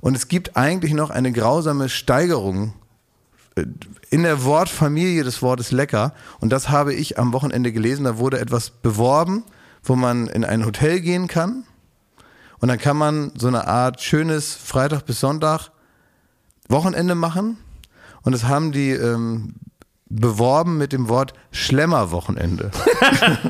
[0.00, 2.74] Und es gibt eigentlich noch eine grausame Steigerung
[3.56, 3.64] äh,
[4.10, 6.14] in der Wortfamilie des Wortes lecker.
[6.40, 8.04] Und das habe ich am Wochenende gelesen.
[8.04, 9.42] Da wurde etwas beworben,
[9.82, 11.64] wo man in ein Hotel gehen kann.
[12.60, 15.70] Und dann kann man so eine Art schönes Freitag bis Sonntag
[16.68, 17.56] Wochenende machen
[18.22, 19.54] und das haben die ähm,
[20.10, 22.70] beworben mit dem Wort Schlemmerwochenende.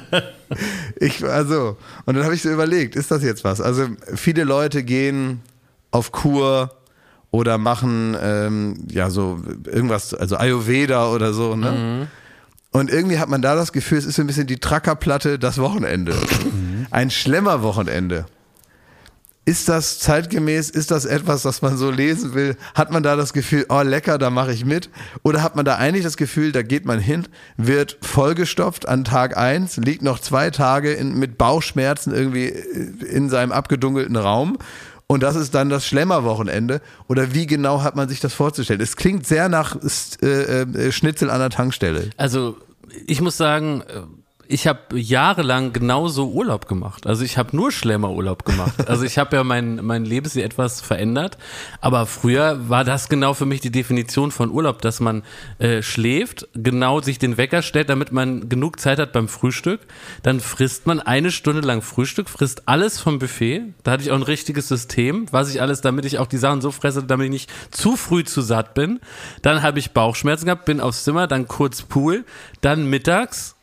[0.97, 3.61] ich, also, und dann habe ich so überlegt, ist das jetzt was?
[3.61, 5.41] Also viele Leute gehen
[5.91, 6.71] auf Kur
[7.31, 12.09] oder machen ähm, ja so irgendwas, also Ayurveda oder so, ne?
[12.71, 15.59] Und irgendwie hat man da das Gefühl, es ist so ein bisschen die Trackerplatte das
[15.59, 16.15] Wochenende.
[16.91, 18.27] Ein Schlemmerwochenende.
[19.49, 20.69] Ist das zeitgemäß?
[20.69, 22.55] Ist das etwas, das man so lesen will?
[22.75, 24.91] Hat man da das Gefühl, oh lecker, da mache ich mit?
[25.23, 29.39] Oder hat man da eigentlich das Gefühl, da geht man hin, wird vollgestopft an Tag
[29.39, 34.59] eins, liegt noch zwei Tage in, mit Bauchschmerzen irgendwie in seinem abgedunkelten Raum
[35.07, 36.83] und das ist dann das Schlemmerwochenende?
[37.09, 38.83] Oder wie genau hat man sich das vorzustellen?
[38.83, 39.79] Es klingt sehr nach
[40.21, 42.11] äh, äh, Schnitzel an der Tankstelle.
[42.19, 42.59] Also
[43.07, 44.03] ich muss sagen, äh,
[44.49, 47.07] ich habe jahrelang genauso Urlaub gemacht.
[47.07, 48.89] Also ich habe nur Schlemmerurlaub gemacht.
[48.89, 51.37] Also ich habe ja mein, mein Lebensstil etwas verändert.
[51.83, 55.23] Aber früher war das genau für mich die Definition von Urlaub, dass man
[55.59, 59.81] äh, schläft, genau sich den Wecker stellt, damit man genug Zeit hat beim Frühstück.
[60.23, 63.75] Dann frisst man eine Stunde lang Frühstück, frisst alles vom Buffet.
[63.83, 66.63] Da hatte ich auch ein richtiges System, was ich alles, damit ich auch die Sachen
[66.63, 69.01] so fresse, damit ich nicht zu früh zu satt bin.
[69.43, 72.25] Dann habe ich Bauchschmerzen gehabt, bin aufs Zimmer, dann kurz Pool,
[72.63, 73.58] dann mittags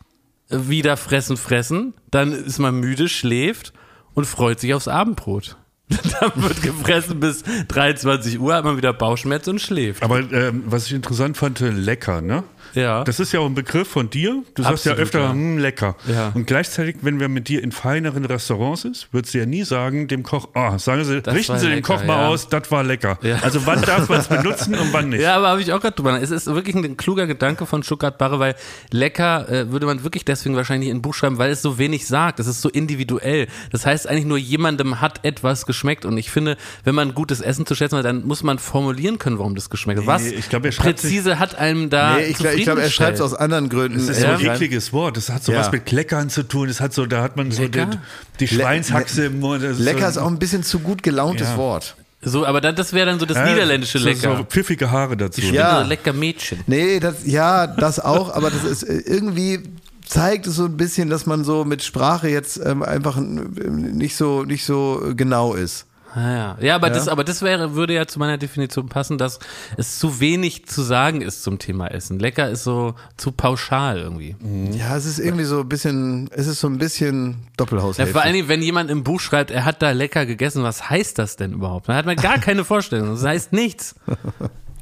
[0.49, 3.73] wieder fressen, fressen, dann ist man müde, schläft
[4.13, 5.58] und freut sich aufs Abendbrot.
[6.19, 10.01] dann wird gefressen bis 23 Uhr, hat man wieder Bauchschmerzen und schläft.
[10.01, 12.43] Aber ähm, was ich interessant fand, äh, lecker, ne?
[12.73, 13.04] Ja.
[13.04, 14.43] Das ist ja auch ein Begriff von dir.
[14.56, 15.32] Du sagst ja öfter, ja.
[15.32, 15.95] hm, lecker.
[16.08, 16.32] Ja.
[16.34, 20.08] Und gleichzeitig, wenn wir mit dir in feineren Restaurants ist, würdest du ja nie sagen,
[20.08, 22.84] dem Koch, oh, sagen Sie, Das richten Sie den lecker, Koch mal aus, das war
[22.84, 23.17] lecker.
[23.41, 25.21] Also wann darf man es benutzen und wann nicht?
[25.21, 26.21] Ja, aber habe ich auch gerade drüber.
[26.21, 28.56] Es ist wirklich ein kluger Gedanke von Stuttgart Barre, weil
[28.91, 32.08] lecker äh, würde man wirklich deswegen wahrscheinlich in ein Buch schreiben, weil es so wenig
[32.08, 32.39] sagt.
[32.39, 33.47] Es ist so individuell.
[33.71, 36.06] Das heißt eigentlich nur jemandem hat etwas geschmeckt.
[36.06, 39.39] Und ich finde, wenn man gutes Essen zu schätzen hat, dann muss man formulieren können,
[39.39, 40.08] warum das geschmeckt hat.
[40.08, 43.15] Was ich glaube, er schreibt präzise hat einem da nee, ich glaube, glaub, er schreibt
[43.15, 43.98] es aus anderen Gründen.
[43.98, 45.18] Das ist äh, so ein ekliges Wort.
[45.18, 45.60] Das hat so Ja.
[45.60, 46.68] was mit Kleckern zu tun.
[46.68, 47.86] Das hat so, da hat man so Lecker?
[47.88, 48.00] den,
[48.39, 49.63] die Schweinshaxe im Mund.
[49.63, 51.58] Das Lecker so, ist auch ein bisschen zu gut gelauntes Ja.
[51.58, 51.96] Wort.
[52.22, 54.38] So, aber dann, das wäre dann so das Ja, niederländische so, Lecker.
[54.38, 55.41] So pfiffige Haare dazu.
[55.41, 55.82] Ich Ja.
[55.84, 56.60] so lecker Mädchen.
[56.65, 59.60] Nee, das, ja, das auch, aber das ist äh, irgendwie
[60.08, 64.44] zeigt es so ein bisschen, dass man so mit Sprache jetzt ähm, einfach nicht so
[64.44, 65.86] nicht so genau ist.
[66.17, 66.58] Ah, ja.
[66.62, 66.93] ja, aber Ja.
[66.93, 69.39] das, aber das wäre, würde ja zu meiner Definition passen, dass
[69.75, 72.19] es zu wenig zu sagen ist zum Thema Essen.
[72.19, 74.36] Lecker ist so zu pauschal irgendwie.
[74.71, 78.13] Ja, es ist irgendwie so ein bisschen, es ist so ein bisschen Ja, Doppelhaushälfte.
[78.13, 81.19] vor allen Dingen, wenn jemand im Buch schreibt, er hat da lecker gegessen, was heißt
[81.19, 81.89] das denn überhaupt?
[81.89, 83.10] Dann hat man gar keine Vorstellung.
[83.10, 83.95] Das heißt nichts.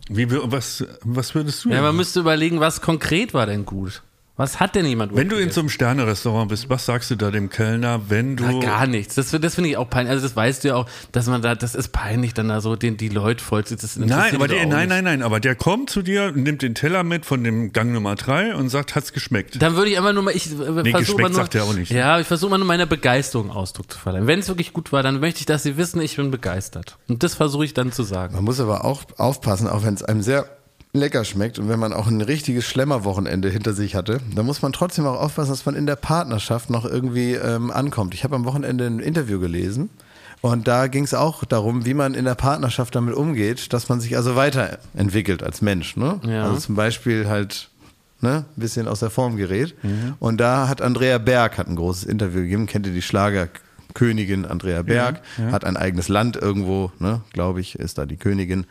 [0.09, 4.03] Wie, was, was würdest du Ja, man müsste überlegen, was konkret war denn gut?
[4.35, 7.29] Was hat denn jemand Wenn du in so einem Sterne-Restaurant bist, was sagst du da
[7.29, 8.43] dem Kellner, wenn du.
[8.43, 9.13] Ja, gar nichts.
[9.13, 10.09] Das, das finde ich auch peinlich.
[10.09, 12.75] Also das weißt du ja auch, dass man da, das ist peinlich, dann da so
[12.75, 13.75] den, die Leute voll zu.
[13.75, 14.89] Das Nein, aber der, nein, nicht.
[14.89, 18.15] nein, nein, aber der kommt zu dir, nimmt den Teller mit von dem Gang Nummer
[18.15, 19.61] 3 und sagt, hat's geschmeckt.
[19.61, 21.73] Dann würde ich einfach nur mal, ich äh, versuche geschmeckt mal nur, sagt er auch
[21.75, 21.91] nicht.
[21.91, 24.25] Ja, ich versuche mal nur meiner Begeisterung Ausdruck zu verleihen.
[24.25, 26.97] Wenn es wirklich gut war, dann möchte ich, dass sie wissen, ich bin begeistert.
[27.07, 28.33] Und das versuche ich dann zu sagen.
[28.33, 30.47] Man muss aber auch aufpassen, auch wenn es einem sehr
[30.93, 34.73] lecker schmeckt und wenn man auch ein richtiges Schlemmerwochenende hinter sich hatte, dann muss man
[34.73, 38.13] trotzdem auch aufpassen, dass man in der Partnerschaft noch irgendwie ähm, ankommt.
[38.13, 39.89] Ich habe am Wochenende ein Interview gelesen
[40.41, 44.01] und da ging es auch darum, wie man in der Partnerschaft damit umgeht, dass man
[44.01, 45.95] sich also weiterentwickelt als Mensch.
[45.95, 46.19] Ne?
[46.27, 46.43] Ja.
[46.43, 47.69] Also zum Beispiel halt
[48.21, 49.73] ne, ein bisschen aus der Form gerät.
[49.83, 50.13] Mhm.
[50.19, 54.81] Und da hat Andrea Berg hat ein großes Interview gegeben, kennt ihr die Schlagerkönigin Andrea
[54.83, 58.65] Berg, hat ein eigenes Land irgendwo, ne, glaube ich, ist da die Königin.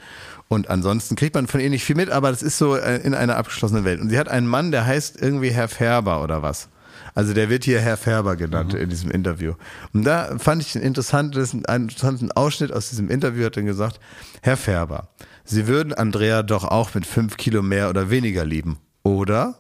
[0.53, 3.15] Und ansonsten kriegt man von ihr nicht viel mit, aber das ist so äh, in
[3.15, 4.03] einer abgeschlossenen Welt.
[4.03, 6.69] Und sie hat einen Mann, der heißt irgendwie Herr Färber oder was.
[7.15, 9.55] Also der wird hier Herr Färber genannt in diesem Interview.
[9.95, 13.99] Und da fand ich ein interessantes, einen interessanten Ausschnitt aus diesem Interview, hat er gesagt,
[14.43, 15.09] Herr Färber,
[15.45, 19.55] Sie würden Andrea doch auch mit fünf Kilo mehr oder weniger lieben, oder?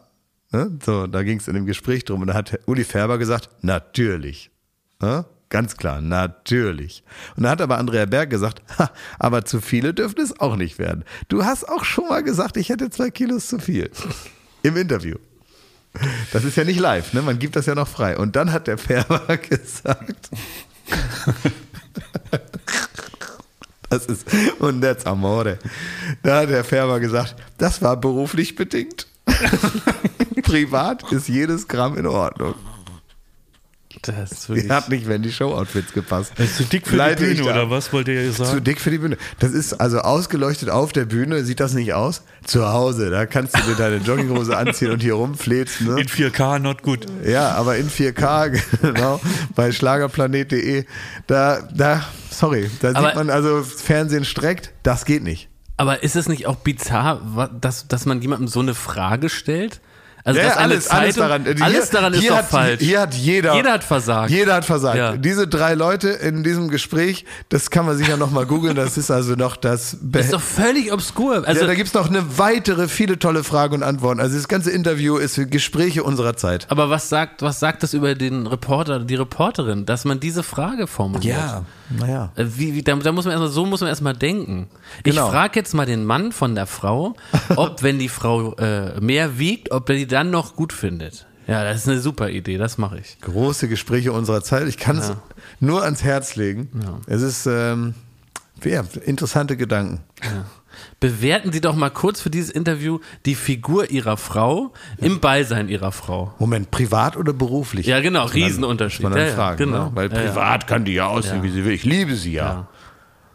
[0.50, 0.78] Ne?
[0.84, 4.50] So, da ging es in dem Gespräch drum und da hat Uli Färber gesagt, natürlich.
[5.00, 5.24] Ne?
[5.52, 7.04] Ganz klar, natürlich.
[7.36, 10.78] Und da hat aber Andrea Berg gesagt, ha, aber zu viele dürfen es auch nicht
[10.78, 11.04] werden.
[11.28, 13.90] Du hast auch schon mal gesagt, ich hätte zwei Kilos zu viel.
[14.62, 15.16] Im Interview.
[16.32, 17.20] Das ist ja nicht live, ne?
[17.20, 18.16] Man gibt das ja noch frei.
[18.16, 20.30] Und dann hat der Färber gesagt.
[23.90, 24.26] Das ist,
[24.58, 25.58] und that's amore.
[26.22, 29.06] Da hat der Färber gesagt, das war beruflich bedingt.
[30.44, 32.54] Privat ist jedes Gramm in Ordnung.
[34.02, 34.70] Das ist wirklich.
[34.70, 36.32] Hat nicht, wenn die Show-Outfits gepasst.
[36.38, 38.64] ist zu dick für Leite die Bühne, oder was wollt ihr Zu sagen?
[38.64, 39.16] dick für die Bühne.
[39.38, 42.22] Das ist also ausgeleuchtet auf der Bühne, sieht das nicht aus?
[42.44, 45.86] Zu Hause, da kannst du dir deine Jogginghose anziehen und hier rumfläzen.
[45.86, 46.00] Ne?
[46.00, 47.06] In 4K, not good.
[47.24, 49.20] Ja, aber in 4K, genau,
[49.54, 50.84] bei schlagerplanet.de,
[51.26, 55.48] da, da, sorry, da Aber- sieht man also, Fernsehen streckt, das geht nicht.
[55.76, 59.80] Aber ist es nicht auch bizarr, dass, dass man jemandem so eine Frage stellt?
[60.24, 61.44] Also, Ja, alles, alles Zeitung- daran.
[61.56, 62.80] Hier- alles daran ist doch hat, falsch.
[62.80, 63.54] Hier hat jeder.
[63.56, 64.30] Jeder hat versagt.
[64.30, 64.96] Jeder hat versagt.
[64.96, 65.16] Ja.
[65.16, 68.76] Diese drei Leute in diesem Gespräch, das kann man sicher nochmal googeln.
[68.76, 69.96] Das ist also noch das.
[70.00, 71.42] Be Das ist doch völlig obskur.
[71.46, 74.20] Also, ja, da gibt's noch eine weitere, viele tolle Fragen und Antworten.
[74.20, 76.66] Also das ganze Interview ist für Gespräche unserer Zeit.
[76.70, 80.86] aber was sagt, was sagt das über den Reporter, die Reporterin, dass man diese Frage
[80.86, 81.36] formuliert?
[81.98, 82.32] Naja.
[82.36, 84.68] Äh, Wie, wie, da, da muss man erstmal, so muss man erstmal denken.
[85.02, 85.26] Genau.
[85.26, 87.14] Ich frage jetzt mal den Mann von der Frau,
[87.56, 91.26] ob, wenn die Frau äh, mehr wiegt, ob er die dann noch gut findet.
[91.48, 93.18] Ja, das ist eine super Idee, das mache ich.
[93.20, 94.68] Große Gespräche unserer Zeit.
[94.68, 95.16] Ich kann es Ja.
[95.58, 96.68] nur ans Herz legen.
[97.06, 97.94] Es ist ähm,
[98.64, 100.00] ja, interessante Gedanken.
[101.00, 105.92] Bewerten Sie doch mal kurz für dieses Interview die Figur Ihrer Frau im Beisein Ihrer
[105.92, 106.34] Frau.
[106.38, 107.86] Moment, privat oder beruflich?
[107.86, 109.02] Ja, genau, Muss dann- Riesenunterschied.
[109.02, 109.84] muss Man dann Ja, fragen, genau.
[109.86, 109.90] ne?
[109.94, 110.28] Weil Ja, ja.
[110.30, 111.42] privat kann die ja aussehen, Ja.
[111.42, 111.72] wie sie will.
[111.72, 112.68] Ich liebe sie ja.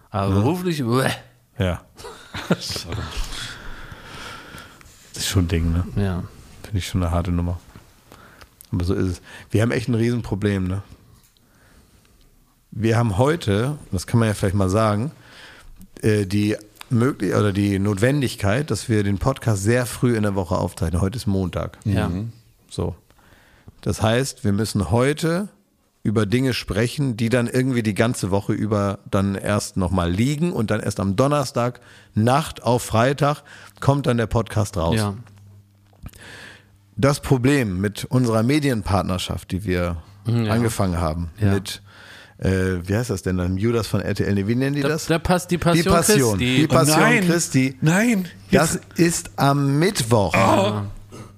[0.09, 1.09] Aber beruflich, bäh.
[1.59, 1.81] Ja.
[2.49, 2.85] das
[5.15, 5.83] ist schon ein Ding, ne?
[5.95, 6.23] ja.
[6.63, 7.59] Finde ich schon eine harte Nummer.
[8.71, 9.21] Aber so ist es.
[9.51, 10.81] Wir haben echt ein Riesenproblem, ne?
[12.71, 15.11] Wir haben heute, das kann man ja vielleicht mal sagen,
[16.01, 16.57] äh, die
[16.89, 21.01] möglich oder die Notwendigkeit, dass wir den Podcast sehr früh in der Woche aufzeichnen.
[21.01, 21.77] Heute ist Montag.
[21.85, 22.09] Ja.
[22.69, 22.95] So.
[23.81, 25.49] Das heißt, wir müssen heute
[26.03, 30.71] über Dinge sprechen, die dann irgendwie die ganze Woche über dann erst nochmal liegen und
[30.71, 31.81] dann erst am Donnerstag,
[32.13, 33.43] Nacht auf Freitag,
[33.81, 34.95] kommt dann der Podcast raus.
[34.95, 35.15] ja.
[36.95, 41.53] Das Problem mit unserer Medienpartnerschaft, die wir angefangen haben, Ja.
[41.53, 41.81] mit,
[42.39, 42.49] äh,
[42.83, 45.07] wie heißt das denn dann, Judas von RTL, nee, wie nennen die Da, das?
[45.07, 46.37] da passt die Passion, die Passion.
[46.37, 46.55] Christi.
[46.61, 47.25] Die Passion nein.
[47.25, 47.77] Christi.
[47.81, 48.25] Nein.
[48.51, 50.33] Das ist am Mittwoch.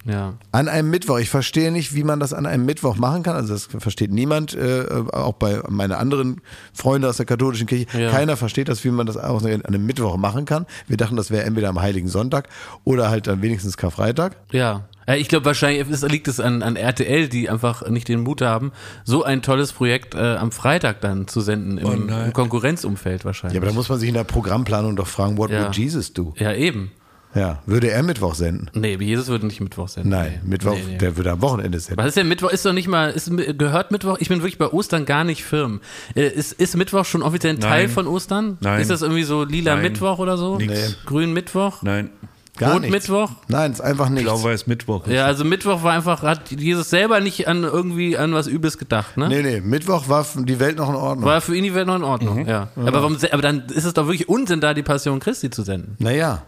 [0.05, 0.33] Ja.
[0.51, 1.19] An einem Mittwoch.
[1.19, 3.35] Ich verstehe nicht, wie man das an einem Mittwoch machen kann.
[3.35, 6.41] Also das versteht niemand, äh, auch bei meinen anderen
[6.73, 7.85] Freunden aus der katholischen Kirche.
[7.97, 8.09] Ja.
[8.11, 10.65] Keiner versteht das, wie man das auch an einem Mittwoch machen kann.
[10.87, 12.47] Wir dachten, das wäre entweder am Heiligen Sonntag
[12.83, 14.35] oder halt dann wenigstens Karfreitag.
[14.51, 14.85] Ja.
[15.07, 18.43] Ja, ich glaube wahrscheinlich ist, liegt es an, an RTL, die einfach nicht den Mut
[18.43, 18.71] haben,
[19.05, 23.55] so ein tolles Projekt äh, am Freitag dann zu senden im, Oh im Konkurrenzumfeld wahrscheinlich.
[23.55, 25.63] Ja, aber da muss man sich in der Programmplanung doch fragen, what Ja.
[25.63, 26.35] would Jesus do?
[26.37, 26.91] Ja, eben.
[27.35, 28.69] Ja, würde er Mittwoch senden?
[28.73, 30.09] Nee, Jesus würde nicht Mittwoch senden.
[30.09, 30.49] Nein, nee.
[30.49, 30.97] Mittwoch, Nee, nee.
[30.97, 31.97] der würde am Wochenende senden.
[32.01, 32.49] Was ist denn Mittwoch?
[32.49, 34.17] Ist doch nicht mal, ist, gehört Mittwoch?
[34.19, 35.79] Ich bin wirklich bei Ostern gar nicht firm.
[36.15, 37.89] Äh, Ist, ist Mittwoch schon offiziell ein Teil Nein.
[37.93, 38.57] von Ostern?
[38.61, 38.81] Nein.
[38.81, 39.83] Ist das irgendwie so lila Nein.
[39.83, 40.57] Mittwoch oder so?
[40.57, 40.73] Nix.
[40.73, 40.95] Nee.
[41.05, 41.83] Grün Mittwoch?
[41.83, 42.09] Nein.
[42.57, 42.93] Gar Rot nichts.
[42.93, 43.29] Mittwoch?
[43.47, 44.23] Nein, ist einfach nichts.
[44.29, 45.07] Blau-Weiß Mittwoch.
[45.07, 49.15] Ja, also Mittwoch war einfach, hat Jesus selber nicht an irgendwie an was Übles gedacht,
[49.17, 49.29] ne?
[49.29, 51.25] Nee, nee, Mittwoch war die Welt noch in Ordnung.
[51.25, 52.67] War für ihn die Welt noch in Ordnung, ja.
[52.75, 55.95] Aber, warum, aber dann ist es doch wirklich Unsinn, da die Passion Christi zu senden.
[55.99, 56.41] Naja.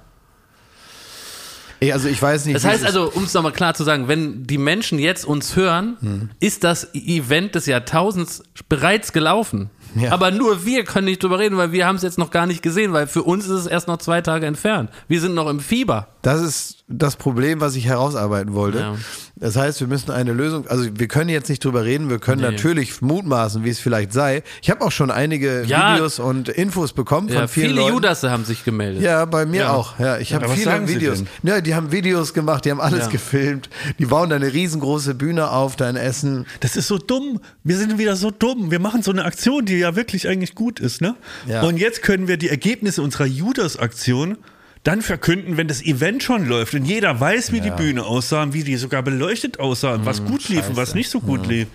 [1.81, 2.55] Ey, Also ich weiß nicht.
[2.55, 5.97] Das heißt also, um es nochmal klar zu sagen, wenn die Menschen jetzt uns hören,
[5.99, 6.29] Hm.
[6.39, 9.69] ist das Event des Jahrtausends bereits gelaufen.
[9.95, 10.11] Ja.
[10.13, 12.61] Aber nur wir können nicht drüber reden, weil wir haben es jetzt noch gar nicht
[12.61, 14.89] gesehen, weil für uns ist es erst noch zwei Tage entfernt.
[15.09, 16.07] Wir sind noch im Fieber.
[16.21, 18.77] Das ist das Problem, was ich herausarbeiten wollte.
[18.79, 18.95] Ja.
[19.37, 22.41] Das heißt, wir müssen eine Lösung, also wir können jetzt nicht drüber reden, wir können
[22.41, 22.51] Nee.
[22.51, 24.43] natürlich mutmaßen, wie es vielleicht sei.
[24.61, 25.95] Ich habe auch schon einige Ja.
[25.95, 27.93] Videos und Infos bekommen von Ja, vielen viele Leuten.
[27.95, 29.01] Judasse haben sich gemeldet.
[29.01, 29.73] Ja, bei mir Ja.
[29.73, 29.97] auch.
[29.97, 31.23] Ja, ich habe viele Videos.
[31.41, 33.07] Ja, die haben Videos gemacht, die haben alles Ja.
[33.07, 33.69] gefilmt.
[33.97, 36.45] Die bauen da eine riesengroße Bühne auf, da in Essen.
[36.59, 37.39] Das ist so dumm.
[37.63, 38.69] Wir sind wieder so dumm.
[38.69, 41.15] Wir machen so eine Aktion, die ja wirklich eigentlich gut ist, ne?
[41.47, 41.63] Ja.
[41.63, 44.37] Und jetzt können wir die Ergebnisse unserer Judas-Aktion
[44.83, 48.53] dann verkünden, wenn das Event schon läuft und jeder weiß, wie die Bühne aussah und
[48.53, 51.67] wie die sogar beleuchtet aussah und was gut lief und was nicht so gut lief.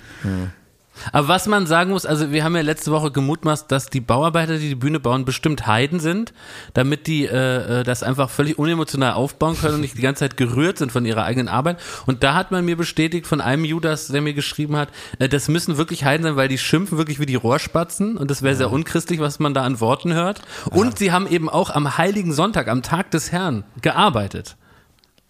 [1.13, 4.59] Aber was man sagen muss, also wir haben ja letzte Woche gemutmaßt, dass die Bauarbeiter,
[4.59, 6.33] die die Bühne bauen, bestimmt Heiden sind,
[6.75, 10.37] damit die äh, äh, das einfach völlig unemotional aufbauen können und nicht die ganze Zeit
[10.37, 11.79] gerührt sind von ihrer eigenen Arbeit.
[12.07, 14.89] Und da hat man mir bestätigt von einem Judas, der mir geschrieben hat,
[15.19, 18.43] äh, das müssen wirklich Heiden sein, weil die schimpfen wirklich wie die Rohrspatzen und das
[18.43, 20.43] wäre sehr unchristlich, was man da an Worten hört.
[20.71, 24.57] Und sie haben eben auch am Heiligen Sonntag, am Tag des Herrn, gearbeitet.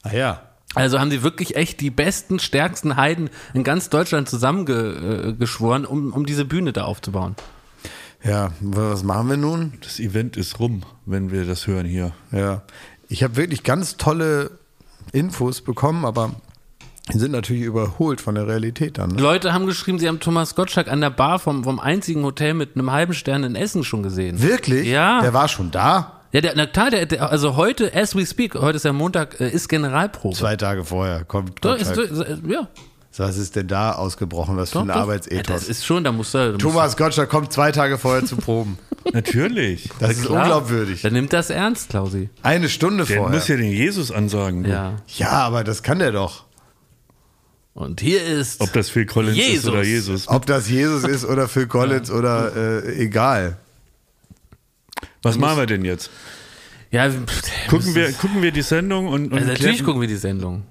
[0.03, 0.45] Ah ja.
[0.77, 6.27] Also haben sie wirklich echt die besten, stärksten Heiden in ganz Deutschland zusammengeschworen, um, um
[6.27, 7.35] diese Bühne da aufzubauen.
[8.22, 9.72] Ja, was machen wir nun?
[9.83, 12.12] Das Event ist rum, wenn wir das hören hier.
[12.31, 12.62] Ja.
[13.09, 14.51] Ich habe wirklich ganz tolle
[15.12, 16.33] Infos bekommen, aber
[17.11, 19.12] die sind natürlich überholt von der Realität dann.
[19.12, 19.22] Ne?
[19.22, 22.74] Leute haben geschrieben, sie haben Thomas Gottschalk an der Bar vom, vom einzigen Hotel mit
[22.74, 24.43] einem halben Stern in Essen schon gesehen.
[24.43, 24.87] Wirklich?
[24.89, 25.22] Ja.
[25.22, 26.16] Der war schon da?
[26.37, 29.41] Ja, der, na klar, der, der, also heute, as we speak, heute ist ja Montag,
[29.41, 30.37] äh, ist Generalprobe.
[30.37, 32.41] Zwei Tage vorher kommt So, ist, Gottschalk.
[32.47, 32.68] ja,
[33.16, 34.59] Was ist denn da ausgebrochen?
[34.59, 34.95] Was für doch, ein doch.
[34.97, 35.47] Ja, Arbeitsethos?
[35.47, 36.49] das ist schon, da muss er.
[36.49, 38.76] da muss Thomas Gottschalk kommt zwei Tage vorher zu Proben.
[39.14, 39.89] Natürlich.
[39.99, 40.43] Das ist Klar.
[40.43, 41.01] unglaubwürdig.
[41.01, 42.28] Dann nimmt das ernst, Klausi.
[42.43, 43.34] Eine Stunde Der vorher.
[43.34, 44.64] muss ja den Jesus ansagen.
[44.64, 44.68] du.
[44.68, 44.97] Ja.
[45.16, 46.45] ja, aber das kann der doch.
[47.72, 48.61] Und hier ist.
[48.61, 49.70] Ob das Phil Collins ist Jesus.
[49.70, 50.28] oder Jesus.
[50.28, 53.57] Ob das Jesus ist oder Phil Collins oder äh, egal.
[55.27, 56.11] Was machen wir denn jetzt?
[56.91, 57.09] Ja,
[57.68, 60.62] Gucken wir, gucken wir die Sendung und, und Also natürlich klären- gucken wir die Sendung.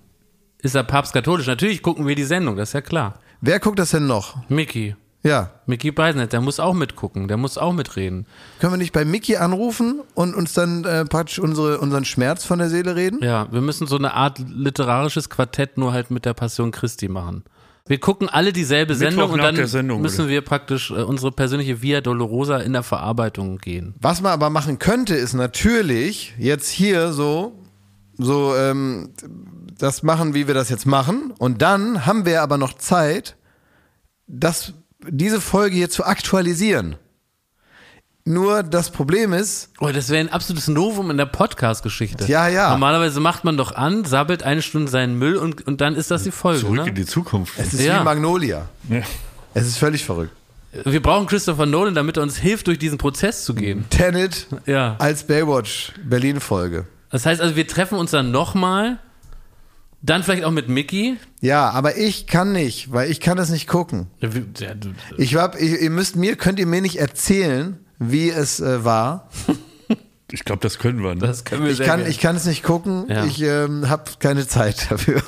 [0.60, 1.46] Ist er papstkatholisch?
[1.48, 3.20] Natürlich gucken wir die Sendung, das ist ja klar.
[3.42, 4.38] Wer guckt das denn noch?
[4.50, 4.96] Mickey.
[5.24, 5.52] Ja.
[5.66, 8.28] Mickey Beisenherz, der muss auch mitgucken, der muss auch mitreden.
[8.60, 12.60] Können wir nicht bei Mickey anrufen und uns dann äh, praktisch unsere, unseren Schmerz von
[12.60, 13.20] der Seele reden?
[13.24, 17.44] Ja, wir müssen so eine Art literarisches Quartett nur halt mit der Passion Christi machen.
[17.88, 20.30] Wir gucken alle dieselbe Sendung und nach dann Sendung, müssen oder?
[20.30, 23.94] wir praktisch äh, unsere persönliche Via Dolorosa in der Verarbeitung gehen.
[24.02, 27.64] Was man aber machen könnte, ist natürlich jetzt hier so,
[28.18, 29.14] so ähm,
[29.78, 31.32] das machen, wie wir das jetzt machen.
[31.38, 33.36] Und dann haben wir aber noch Zeit,
[34.26, 34.74] das,
[35.08, 36.96] diese Folge hier zu aktualisieren.
[38.28, 42.26] Nur das Problem ist, Oh, das wäre ein absolutes Novum in der Podcast-Geschichte.
[42.26, 42.72] Ja, ja.
[42.72, 46.24] Normalerweise macht man doch an, sabbelt eine Stunde seinen Müll und, und dann ist das
[46.24, 46.62] die Folge.
[46.62, 46.90] Zurück Ne?
[46.90, 47.54] in die Zukunft.
[47.60, 48.00] es ist Ja.
[48.00, 48.68] wie Magnolia.
[48.90, 49.02] Ja.
[49.54, 50.32] Es ist völlig verrückt.
[50.86, 53.86] Wir brauchen Christopher Nolan, damit er uns hilft, durch diesen Prozess zu gehen.
[53.92, 54.96] Tenet Ja.
[54.98, 56.86] als Baywatch Berlin-Folge.
[57.12, 58.98] Das heißt also, wir treffen uns dann nochmal,
[60.02, 61.18] dann vielleicht auch mit Mickey.
[61.42, 64.08] Ja, aber ich kann nicht, weil ich kann das nicht gucken.
[65.18, 69.30] Ich hab, ich, ihr müsst mir, könnt ihr mir nicht erzählen, wie es äh, war.
[70.32, 71.14] Ich glaube, das können wir.
[71.14, 71.22] Ne?
[71.22, 72.10] Das können wir Ich sehr kann, gerne.
[72.12, 73.06] ich kann es nicht gucken.
[73.10, 73.26] Ja.
[73.26, 75.22] Ich ähm, habe keine Zeit dafür.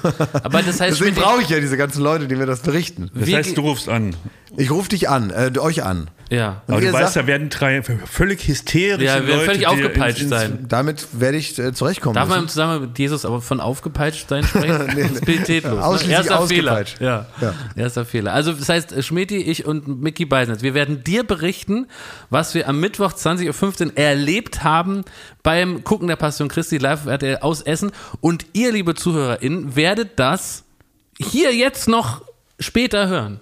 [0.44, 3.12] Aber das heißt, Deswegen brauche ich ja diese ganzen Leute, die mir das berichten.
[3.14, 4.16] das heißt, du rufst an.
[4.56, 6.10] Ich rufe dich an, äh, euch an.
[6.30, 6.62] Ja.
[6.68, 9.46] Und Aber ihr du weißt, sagt- da werden drei völlig hysterische Ja, wir werden Leute,
[9.52, 10.66] völlig aufgepeitscht ins- ins- sein.
[10.68, 12.16] Damit werde ich äh, zurechtkommen.
[12.16, 12.54] Darf man im müssen.
[12.54, 14.68] Zusammenhang mit Jesus aber von aufgepeitscht sein sprechen?
[14.98, 15.28] Das ist
[15.64, 15.84] ne?
[15.84, 16.98] Ausschließlich Erster ausgepeitscht.
[16.98, 17.28] Fehler.
[17.42, 17.48] Ja.
[17.48, 17.54] Ja.
[17.76, 18.34] Erster Fehler.
[18.34, 21.88] Also das heißt, Schmeti, ich und Mickey Beisenherz, wir werden dir berichten,
[22.30, 24.87] was wir am Mittwoch 20.15 Uhr erlebt haben
[25.44, 27.92] beim Gucken der Passion Christi live auf RTL aus Essen.
[28.22, 30.64] Und ihr, liebe ZuhörerInnen, werdet das
[31.20, 32.22] hier jetzt noch
[32.60, 33.40] später hören.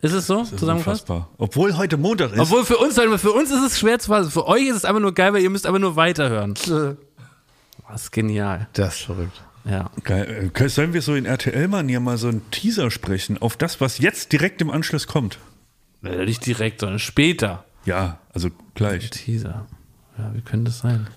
[0.00, 0.38] Ist es so?
[0.40, 1.08] Das ist Zusammengefasst?
[1.08, 1.28] unfassbar.
[1.38, 2.40] Obwohl heute Montag ist.
[2.40, 4.30] Obwohl für uns, für uns ist es schwer zu fassen.
[4.32, 6.54] Für euch ist es einfach nur geil, weil ihr müsst aber nur weiterhören.
[6.54, 8.68] Das ist genial.
[8.72, 9.40] Das ist verrückt.
[9.64, 9.90] Ja.
[10.02, 10.50] Geil.
[10.52, 14.32] Äh, Sollen wir so in RTL-Manier mal so einen Teaser sprechen auf das, was jetzt
[14.32, 15.38] direkt im Anschluss kommt?
[16.02, 17.64] Äh, Nicht direkt, sondern später.
[17.84, 19.08] Ja, also gleich.
[19.10, 19.66] Teaser.
[20.22, 21.08] Ja, wie könnte das sein?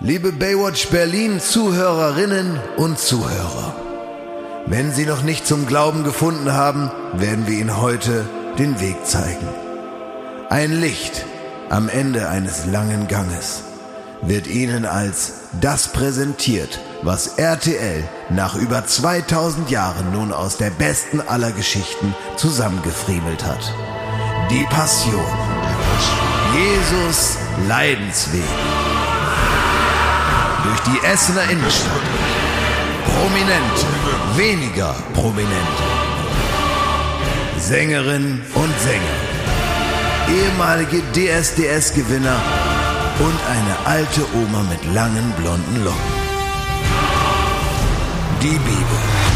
[0.00, 3.74] Liebe Baywatch Berlin Zuhörerinnen und Zuhörer.
[4.66, 8.26] Wenn Sie noch nicht zum Glauben gefunden haben, werden wir Ihnen heute
[8.58, 9.48] den Weg zeigen.
[10.50, 11.24] Ein Licht
[11.70, 13.62] am Ende eines langen Ganges
[14.20, 21.22] wird Ihnen als das präsentiert, was RTL nach über 2000 Jahren nun aus der besten
[21.22, 23.72] aller Geschichten zusammengefriemelt hat.
[24.50, 25.24] Die Passion.
[26.52, 27.38] Jesus
[27.68, 28.42] Leidensweg
[30.64, 31.90] durch die Essener Innenstadt.
[33.04, 33.86] Prominente,
[34.36, 35.84] weniger prominente.
[37.58, 39.18] Sängerinnen und Sänger.
[40.28, 42.40] Ehemalige DSDS-Gewinner
[43.18, 46.20] und eine alte Oma mit langen blonden Locken.
[48.42, 49.29] Die Bibel.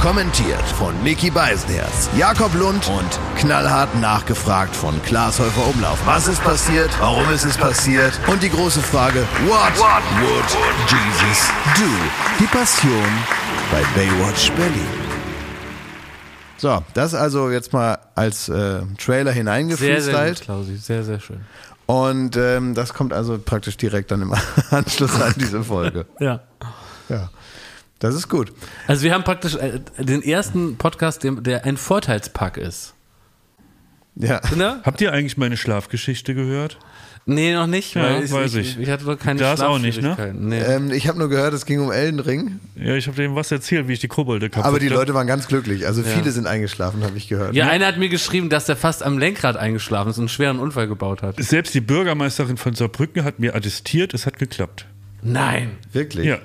[0.00, 5.98] Kommentiert von Mickey Beisenherz, Jakob Lund und knallhart nachgefragt von Klaas Häufer Umlauf.
[6.06, 6.88] Was ist passiert?
[7.00, 8.12] Warum ist es passiert?
[8.28, 9.76] Und die große Frage, what,
[10.20, 10.50] would
[10.88, 11.90] Jesus do?
[12.38, 13.08] Die Passion
[13.72, 14.86] bei Baywatch Berlin.
[16.58, 20.36] So, das also jetzt mal als äh, Trailer Sehr, sehr hineingefreestylt.
[20.38, 20.76] gut, Klausi.
[20.76, 21.40] Sehr, sehr schön.
[21.86, 24.32] Und ähm, das kommt also praktisch direkt dann im
[24.70, 26.06] Anschluss an diese Folge.
[26.20, 26.40] Ja.
[27.08, 27.30] Ja,
[27.98, 28.52] das ist gut.
[28.86, 32.94] Also wir haben praktisch äh, den ersten Podcast, der, ein Vorteilspack ist.
[34.14, 34.40] Ja.
[34.56, 34.80] Ne?
[34.84, 36.78] Habt ihr eigentlich meine Schlafgeschichte gehört?
[37.30, 37.94] Nee, noch nicht.
[37.94, 38.78] Ja, weil weiß ich, ich.
[38.78, 40.34] ich hatte doch keine Das auch nicht, ne?
[40.34, 40.60] Nee.
[40.60, 43.52] Ähm, ich habe nur gehört, es ging um Elden Ring, Ja, ich habe dem was
[43.52, 44.96] erzählt, wie ich die Kobolde kaputt aber die hab.
[44.96, 45.86] Leute waren ganz glücklich.
[45.86, 47.54] Also viele sind eingeschlafen, habe ich gehört.
[47.54, 50.58] ja, einer hat mir geschrieben, dass er fast am Lenkrad eingeschlafen ist und einen schweren
[50.58, 51.34] Unfall gebaut hat.
[51.38, 54.86] Selbst die Bürgermeisterin von Saarbrücken hat mir attestiert, es hat geklappt.
[55.20, 55.72] Nein.
[55.92, 56.24] Wirklich?
[56.24, 56.38] Ja,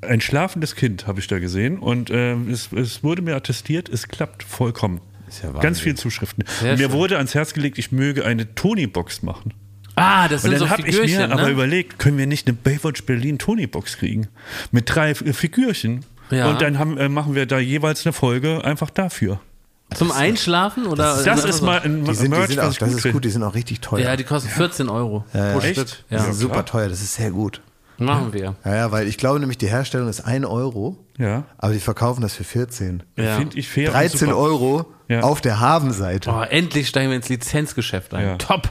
[0.00, 4.08] ein schlafendes Kind habe ich da gesehen und ähm, es, es wurde mir attestiert, es
[4.08, 5.00] klappt vollkommen.
[5.28, 5.50] Ist ja.
[5.52, 6.44] Ganz viele Zuschriften.
[6.60, 6.92] Sehr und mir schön.
[6.92, 9.52] wurde ans Herz gelegt, ich möge eine Tony-Box machen.
[9.96, 11.50] Ah, das Und sind dann so habe ich mir aber ne?
[11.50, 14.28] überlegt, können wir nicht eine Baywatch Berlin Tony-Box kriegen?
[14.70, 16.04] Mit drei äh, Figürchen.
[16.30, 16.48] Ja.
[16.50, 19.40] Und dann haben, äh, machen wir da jeweils eine Folge einfach dafür.
[19.94, 21.22] Zum Einschlafen oder?
[21.24, 23.12] Das ist mal ein Die sind, die Merch, sind auch, was ich das gut ist
[23.12, 24.00] gut, die sind auch richtig teuer.
[24.00, 25.72] Ja, die kosten 14 Euro pro Echt?
[25.72, 25.86] Stück.
[26.10, 26.66] das Ja, ist super klar.
[26.66, 27.62] teuer, das ist sehr gut.
[27.98, 28.54] Machen wir.
[28.64, 31.44] Ja, ja, weil ich glaube nämlich, die Herstellung ist 1 Euro, Ja.
[31.58, 33.02] aber die verkaufen das für 14.
[33.16, 33.36] Ja.
[33.36, 33.88] Finde ich fair.
[33.88, 34.36] und 13 super.
[34.36, 35.20] Euro Ja.
[35.20, 36.30] auf der Habenseite.
[36.30, 38.24] Oh, endlich steigen wir ins Lizenzgeschäft ein.
[38.26, 38.36] Ja.
[38.36, 38.70] Top.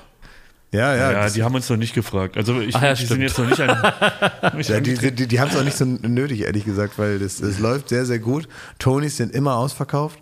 [0.72, 1.12] Ja, ja.
[1.12, 2.36] Ja, das- die haben uns noch nicht gefragt.
[2.38, 3.22] Also ich, Ach ja, die sind stimmt.
[3.24, 4.58] jetzt noch nicht an.
[4.58, 7.40] nicht ja, die, die, die haben es auch nicht so nötig, ehrlich gesagt, weil das,
[7.40, 8.48] es läuft sehr, sehr gut.
[8.78, 10.20] Tonys sind immer ausverkauft.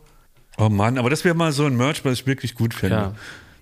[0.58, 2.95] oh Mann, aber das wäre mal so ein Merch, was ich wirklich gut fände.
[2.95, 3.12] Ja.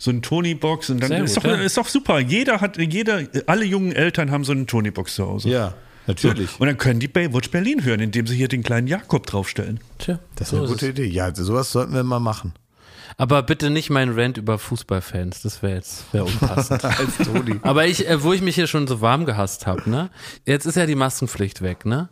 [0.04, 1.64] So eine Tony-Box und dann Sehr ist, gut, doch, ja.
[1.64, 2.20] ist doch super.
[2.20, 5.48] Jeder hat, jeder, alle jungen Eltern haben so eine Tony-Box zu Hause.
[5.48, 5.76] Ja,
[6.08, 6.60] natürlich.
[6.60, 9.80] Und dann können die Baywatch Berlin hören, indem sie hier den kleinen Jakob draufstellen.
[10.00, 10.92] Tja, Das ist so eine ist gute es.
[10.92, 11.06] Idee.
[11.06, 12.52] Ja, sowas sollten wir mal machen.
[13.16, 16.84] Aber bitte nicht mein Rant über Fußballfans, das wäre jetzt wär unpassend.
[17.00, 17.60] Als Toni.
[17.62, 20.10] Aber ich, äh, wo ich mich hier schon so warm gehasst habe, ne?
[20.46, 22.10] Jetzt ist ja die Maskenpflicht weg, ne?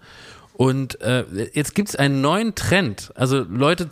[0.61, 3.11] Und äh, jetzt gibt's einen neuen Trend.
[3.15, 3.87] Also Leute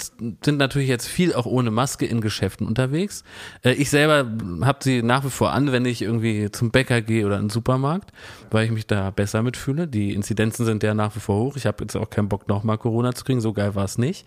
[0.45, 3.23] sind natürlich jetzt viel auch ohne Maske in Geschäften unterwegs.
[3.63, 7.25] Äh, ich selber habe sie nach wie vor an, wenn ich irgendwie zum Bäcker gehe
[7.25, 8.11] oder in den Supermarkt,
[8.51, 9.87] weil ich mich da besser mitfühle.
[9.87, 11.55] Die Inzidenzen sind ja nach wie vor hoch.
[11.55, 13.41] Ich habe jetzt auch keinen Bock, nochmal Corona zu kriegen.
[13.41, 14.25] So geil war es nicht.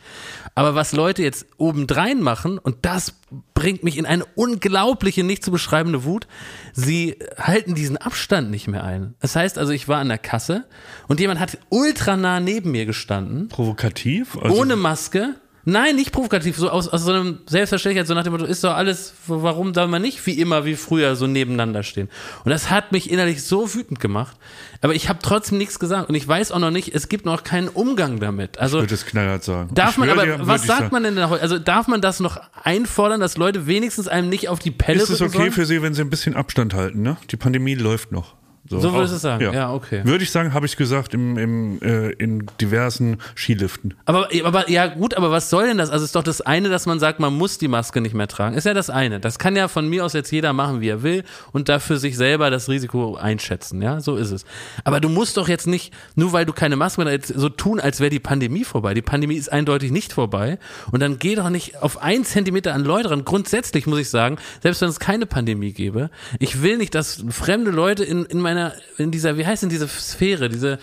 [0.54, 3.14] Aber was Leute jetzt obendrein machen, und das
[3.54, 6.26] bringt mich in eine unglaubliche, nicht zu beschreibende Wut,
[6.72, 9.14] sie halten diesen Abstand nicht mehr ein.
[9.20, 10.64] Das heißt also, ich war an der Kasse
[11.08, 14.36] und jemand hat ultra nah neben mir gestanden, Provokativ?
[14.38, 15.34] Also, ohne Maske.
[15.64, 18.74] Nein, nicht provokativ, so aus, aus so einem Selbstverständlichkeit, so nach dem Motto, ist doch
[18.74, 22.08] alles, warum soll man nicht wie immer, wie früher so nebeneinander stehen?
[22.44, 24.36] Und das hat mich innerlich so wütend gemacht.
[24.80, 27.44] Aber ich habe trotzdem nichts gesagt und ich weiß auch noch nicht, es gibt noch
[27.44, 28.58] keinen Umgang damit.
[28.58, 29.70] Also Ich würde es knallhart sagen.
[29.72, 30.88] Darf Ich man aber, dir, was sagt sagen.
[30.92, 31.42] man denn da heute?
[31.42, 35.10] Also darf man das noch einfordern, dass Leute wenigstens einem nicht auf die Pelle Ist
[35.10, 35.52] es okay sollen?
[35.52, 37.02] für Sie, wenn Sie ein bisschen Abstand halten?
[37.02, 37.16] Ne?
[37.30, 38.34] Die Pandemie läuft noch.
[38.80, 39.52] So würdest du sagen?
[39.52, 40.02] Ja, okay.
[40.04, 43.94] Würde ich sagen, habe ich gesagt, im, im, äh, in diversen Skiliften.
[44.04, 45.90] Aber, aber ja gut, aber was soll denn das?
[45.90, 48.56] Also ist doch das eine, dass man sagt, man muss die Maske nicht mehr tragen.
[48.56, 49.20] Ist ja das eine.
[49.20, 52.16] Das kann ja von mir aus jetzt jeder machen, wie er will und dafür sich
[52.16, 53.82] selber das Risiko einschätzen.
[53.82, 54.44] Ja, so ist es.
[54.84, 58.00] Aber du musst doch jetzt nicht, nur weil du keine Maske mehr so tun, als
[58.00, 58.94] wäre die Pandemie vorbei.
[58.94, 60.58] Die Pandemie ist eindeutig nicht vorbei.
[60.90, 63.24] Und dann geh doch nicht auf ein Zentimeter an Leute ran.
[63.24, 67.70] Grundsätzlich muss ich sagen, selbst wenn es keine Pandemie gäbe, ich will nicht, dass fremde
[67.70, 68.61] Leute in, in meiner,
[68.98, 70.78] in dieser, wie heißt denn diese Sphäre, diese,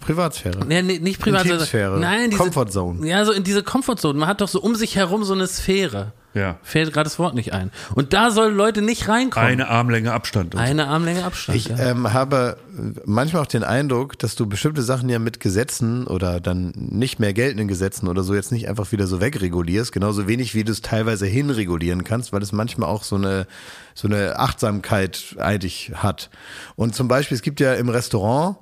[0.00, 0.64] Privatsphäre.
[0.66, 1.40] Nee, nee, nicht privat.
[1.40, 2.00] sondern- Intimsphäre.
[2.00, 3.06] Nein, diese, Comfort Zone.
[3.06, 4.18] Ja, so in diese Comfortzone.
[4.18, 6.12] Man hat doch so um sich herum so eine Sphäre.
[6.32, 6.58] Ja.
[6.62, 7.72] Fällt gerade das Wort nicht ein.
[7.94, 9.48] Und da sollen Leute nicht reinkommen.
[9.48, 10.54] Eine Armlänge Abstand.
[10.54, 11.58] Eine Armlänge Abstand.
[11.58, 11.78] Ich ja.
[11.78, 16.40] ähm, habe äh, manchmal auch den Eindruck, dass du bestimmte Sachen ja mit Gesetzen oder
[16.40, 20.54] dann nicht mehr geltenden Gesetzen oder so jetzt nicht einfach wieder so wegregulierst, genauso wenig
[20.54, 23.48] wie du es teilweise hinregulieren kannst, weil es manchmal auch so eine
[24.00, 26.30] so eine Achtsamkeit eigentlich hat.
[26.74, 28.56] Und zum Beispiel, es gibt ja im Restaurant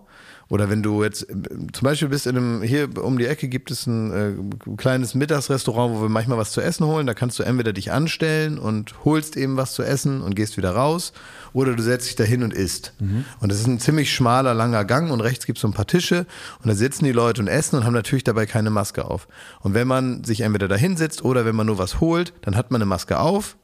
[0.49, 3.87] oder wenn du jetzt zum Beispiel bist in einem, hier um die Ecke gibt es
[3.87, 7.07] ein äh, kleines Mittagsrestaurant, wo wir manchmal was zu essen holen.
[7.07, 10.71] Da kannst du entweder dich anstellen und holst eben was zu essen und gehst wieder
[10.71, 11.13] raus
[11.53, 12.95] oder du setzt dich da hin und isst.
[13.41, 15.87] Und das ist ein ziemlich schmaler, langer Gang und rechts gibt es so ein paar
[15.87, 16.27] Tische
[16.63, 19.29] und da sitzen die Leute und essen und haben natürlich dabei keine Maske auf.
[19.61, 22.71] Und wenn man sich entweder da hinsetzt oder wenn man nur was holt, dann hat
[22.71, 23.57] man eine Maske auf,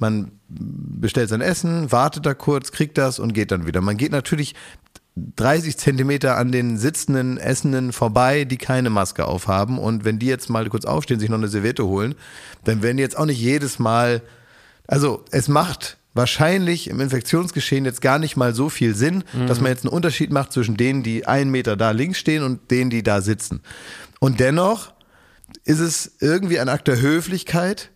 [0.00, 3.80] man bestellt sein Essen, wartet da kurz, kriegt das und geht dann wieder.
[3.80, 4.54] Man geht natürlich
[5.16, 9.78] 30 Zentimeter an den sitzenden Essenden vorbei, die keine Maske aufhaben.
[9.78, 12.14] Und wenn die jetzt mal kurz aufstehen, sich noch eine Serviette holen,
[12.64, 14.22] dann werden die jetzt auch nicht jedes Mal.
[14.86, 19.70] Also es macht wahrscheinlich im Infektionsgeschehen jetzt gar nicht mal so viel Sinn, dass man
[19.70, 23.02] jetzt einen Unterschied macht zwischen denen, die einen Meter da links stehen und denen, die
[23.02, 23.60] da sitzen.
[24.18, 24.92] Und dennoch
[25.64, 27.90] ist es irgendwie ein Akt der Höflichkeit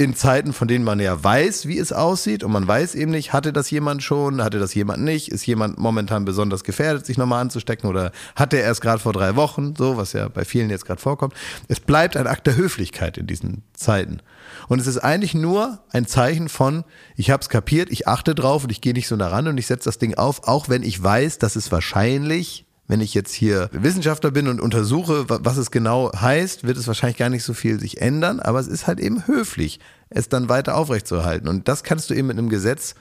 [0.00, 3.34] in Zeiten, von denen man ja weiß, wie es aussieht und man weiß eben nicht,
[3.34, 7.42] hatte das jemand schon, hatte das jemand nicht, ist jemand momentan besonders gefährdet, sich nochmal
[7.42, 10.86] anzustecken oder hatte er erst gerade vor drei Wochen, so was ja bei vielen jetzt
[10.86, 11.34] gerade vorkommt.
[11.68, 14.22] Es bleibt ein Akt der Höflichkeit in diesen Zeiten.
[14.68, 16.84] Und es ist eigentlich nur ein Zeichen von,
[17.14, 19.58] ich habe es kapiert, ich achte drauf und ich gehe nicht so nah ran und
[19.58, 23.32] ich setze das Ding auf, auch wenn ich weiß, dass es wahrscheinlich wenn ich jetzt
[23.32, 27.44] hier Wissenschaftler bin und untersuche, wa- was es genau heißt, wird es wahrscheinlich gar nicht
[27.44, 29.78] so viel sich ändern, aber es ist halt eben höflich,
[30.10, 31.48] es dann weiter aufrechtzuerhalten.
[31.48, 32.94] Und das kannst du eben mit einem Gesetz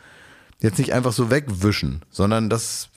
[0.62, 2.90] jetzt nicht einfach so wegwischen, sondern das,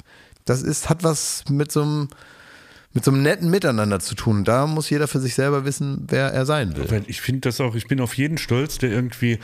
[0.45, 2.09] das ist, hat was mit so einem,
[2.93, 4.45] mit so einem netten Miteinander zu tun.
[4.45, 6.85] Da muss jeder für sich selber wissen, wer er sein will.
[7.07, 9.39] Ich finde das auch, ich bin auf jeden stolz, der irgendwie,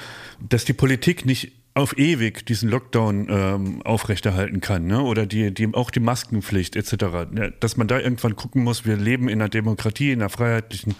[0.46, 5.00] dass die Politik nicht auf ewig diesen Lockdown ähm, aufrechterhalten kann, ne?
[5.02, 7.26] oder die, die, auch die Maskenpflicht etc.
[7.60, 10.94] Dass man da irgendwann gucken muss, wir leben in einer Demokratie, in einer freiheitlichen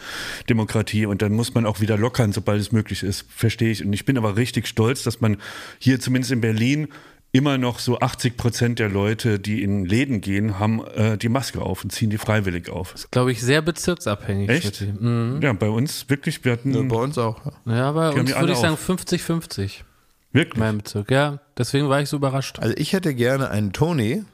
[0.49, 3.85] Demokratie und dann muss man auch wieder lockern, sobald es möglich ist, verstehe ich.
[3.85, 5.37] Und ich bin aber richtig stolz, dass man
[5.79, 6.89] hier zumindest in Berlin
[7.31, 11.61] immer noch so 80 Prozent der Leute, die in Läden gehen, haben äh, die Maske
[11.61, 12.95] auf und ziehen die freiwillig auf.
[13.11, 14.49] Glaube ich, sehr bezirksabhängig.
[14.49, 14.81] Echt?
[14.81, 15.41] Mhm.
[15.43, 17.45] Ja, bei uns wirklich, wir hatten Ja, bei uns auch.
[17.67, 17.77] ja.
[17.77, 18.89] Ja, bei uns würde ich sagen auf.
[18.89, 19.83] 50-50.
[20.33, 20.59] Wirklich.
[20.59, 21.11] Mein Bezirk.
[21.11, 22.59] Ja, deswegen war ich so überrascht.
[22.59, 24.25] Also ich hätte gerne einen Tony,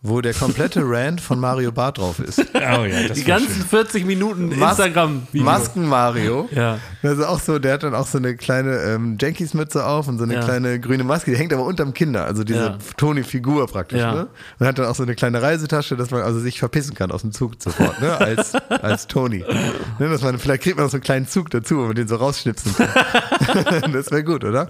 [0.00, 2.38] wo der komplette Rant von Mario Barth drauf ist.
[2.54, 3.66] Oh ja, das Die ganzen schön.
[3.66, 5.44] 40 Minuten Mas- Instagram-Video.
[5.44, 6.48] Masken Mario.
[6.52, 6.78] Ja.
[7.02, 10.18] Das ist auch so, der hat dann auch so eine kleine ähm, Jankies-Mütze auf und
[10.18, 10.42] so eine Ja.
[10.42, 12.78] kleine grüne Maske, die hängt aber unterm Kinder, also diese Ja.
[12.96, 13.98] Toni-Figur praktisch.
[14.00, 14.12] Ja.
[14.14, 14.28] Ne?
[14.58, 17.22] Und hat dann auch so eine kleine Reisetasche, dass man also sich verpissen kann aus
[17.22, 18.16] dem Zug sofort, ne?
[18.18, 19.44] als, als Toni.
[19.98, 20.08] Ne?
[20.08, 22.16] Dass man, vielleicht kriegt man noch so einen kleinen Zug dazu, wo man den so
[22.16, 22.88] rausschnipsen kann.
[23.92, 24.68] das wäre gut, oder?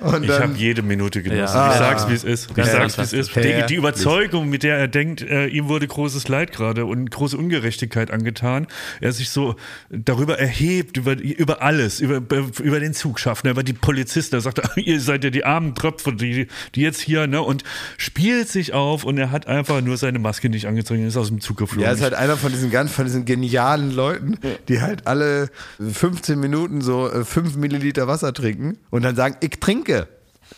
[0.00, 1.54] Und Ich habe jede Minute genossen.
[1.54, 1.68] Ja.
[1.70, 1.78] Ich Ah.
[1.78, 2.50] sag's, wie es ist.
[2.50, 3.34] Ich Ja, sag's, wie es ist.
[3.36, 7.36] Die, die Überzeugung, mit der er denkt, äh, ihm wurde großes Leid gerade und große
[7.36, 8.66] Ungerechtigkeit angetan.
[9.00, 9.56] Er sich so
[9.90, 12.16] darüber erhebt, über, über alles, über,
[12.62, 14.36] über den Zugschaffner, über die Polizisten.
[14.36, 17.64] Er sagt, ihr seid ja die armen Tröpfe, die, die jetzt hier, ne, und
[17.96, 21.40] spielt sich auf und er hat einfach nur seine Maske nicht angezogen ist aus dem
[21.40, 21.84] Zug geflogen.
[21.84, 24.38] ja, ist halt einer von diesen ganz, von diesen genialen Leuten,
[24.68, 30.08] die halt alle 15 Minuten so 5 Milliliter Wasser trinken und dann sagen, ich trinke.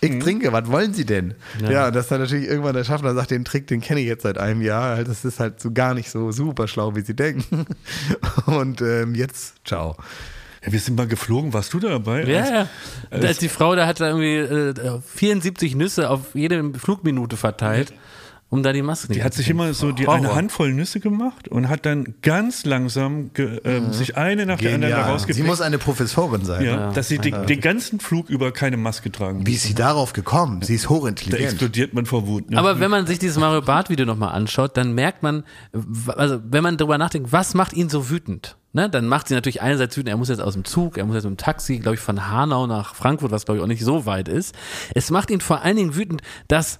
[0.01, 0.21] Ich Mhm.
[0.21, 1.35] trinke, was wollen Sie denn?
[1.67, 1.87] Ja.
[1.89, 4.37] und dass dann natürlich irgendwann der Schaffner sagt, den Trick, den kenne ich jetzt seit
[4.39, 5.03] einem Jahr.
[5.05, 7.65] Das ist halt so gar nicht so super schlau, wie Sie denken.
[8.47, 9.97] Und ähm, jetzt, ciao.
[10.65, 11.53] ja, wir sind mal geflogen.
[11.55, 12.25] Warst du da dabei?
[12.25, 12.69] Ja, Als- ja.
[13.11, 17.93] Und als die Frau, da hat da irgendwie äh, 74 Nüsse auf jede Flugminute verteilt,
[18.49, 20.17] um da die Maske Die hat sich immer so die Horror.
[20.19, 24.75] eine Handvoll Nüsse gemacht und hat dann ganz langsam ge, ähm, sich eine nach der
[24.75, 25.05] anderen da Genial.
[25.05, 25.47] Sie rausgepickt.
[25.47, 26.65] muss eine Professorin sein.
[26.65, 29.47] ja, dass sie den, den ganzen Flug über keine Maske tragen.
[29.47, 30.63] Wie ist sie darauf gekommen?
[30.63, 31.43] Sie ist Da hochintelligent.
[31.51, 32.51] explodiert man vor Wut.
[32.51, 32.59] Ne?
[32.59, 35.43] Aber wenn man sich dieses Mario Bart Video nochmal anschaut, dann merkt man,
[36.09, 38.57] also wenn man darüber nachdenkt, was macht ihn so wütend?
[38.73, 41.15] Ne, dann macht sie natürlich einerseits wütend, er muss jetzt aus dem Zug, er muss
[41.15, 43.83] jetzt mit dem Taxi, glaube ich, von Hanau nach Frankfurt, was glaube ich auch nicht
[43.83, 44.55] so weit ist.
[44.95, 46.79] Es macht ihn vor allen Dingen wütend, dass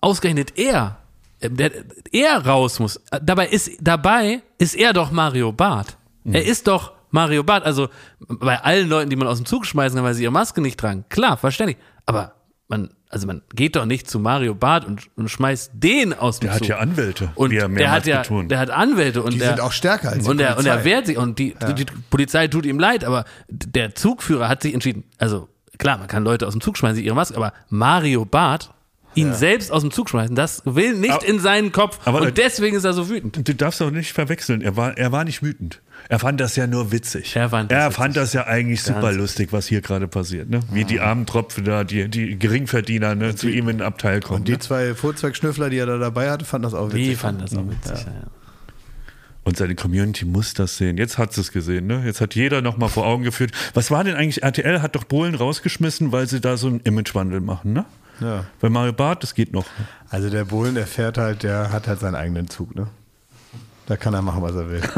[0.00, 0.98] ausgerechnet er,
[1.40, 1.70] äh, der,
[2.12, 3.00] er raus muss.
[3.22, 5.96] Dabei ist, dabei ist er doch Mario Barth.
[6.24, 7.64] Er ist doch Mario Barth.
[7.64, 7.88] Also
[8.28, 10.78] bei allen Leuten, die man aus dem Zug schmeißen kann, weil sie ihre Maske nicht
[10.78, 11.04] tragen.
[11.08, 11.78] Klar, verständlich.
[12.06, 12.34] Aber
[12.68, 16.50] man, also man geht doch nicht zu Mario Barth und, und schmeißt den aus dem
[16.50, 16.62] der Zug.
[16.62, 18.50] hat ja Anwälte, und wie er der mehrmals hat ja, betont.
[18.50, 20.74] der hat Anwälte und Die der, sind auch stärker als die und der, und er
[20.74, 20.84] Polizei.
[20.90, 25.02] wehrt sich und die, die Polizei tut ihm leid, aber der Zugführer hat sich entschieden,
[25.18, 25.48] also
[25.78, 28.70] klar, man kann Leute aus dem Zug schmeißen, sie ihre Maske, aber Mario Barth
[29.14, 32.38] ihn selbst aus dem Zug schmeißen, das will nicht Aber- in seinen Kopf aber- und
[32.38, 33.46] deswegen ist er so wütend.
[33.48, 34.62] Du darfst auch nicht verwechseln.
[34.62, 35.80] Er war, er war nicht wütend.
[36.08, 37.36] Er fand das ja nur witzig.
[37.36, 37.96] Er fand das er witzig.
[37.96, 40.48] fand das ja eigentlich super Ganz- lustig, was hier gerade passiert.
[40.48, 40.60] Ne?
[40.72, 44.40] Wie die armen Tropfen da, die, die Geringverdiener ne, zu ihm in den Abteil kommen.
[44.40, 44.58] Und die ne?
[44.60, 47.08] zwei Vorzeigschnüffler, die er da dabei hatte, fanden das auch witzig.
[47.08, 48.06] Die fand das auch witzig.
[48.06, 48.12] Ja.
[48.12, 48.26] Ja.
[49.42, 50.96] Und seine Community muss das sehen.
[50.98, 51.86] Jetzt hat sie es gesehen.
[51.86, 52.02] Ne?
[52.04, 53.52] Jetzt hat jeder nochmal vor Augen geführt.
[53.74, 54.42] Was war denn eigentlich?
[54.42, 57.72] RTL hat doch Bohlen rausgeschmissen, weil sie da so einen Imagewandel machen.
[57.72, 57.84] Ne?
[58.20, 58.44] Ja.
[58.60, 59.66] Bei Mario Barth, das geht noch.
[60.08, 62.88] Also der Bohlen, der fährt halt, der hat halt seinen eigenen Zug, ne?
[63.86, 64.82] Da kann er machen, was er will.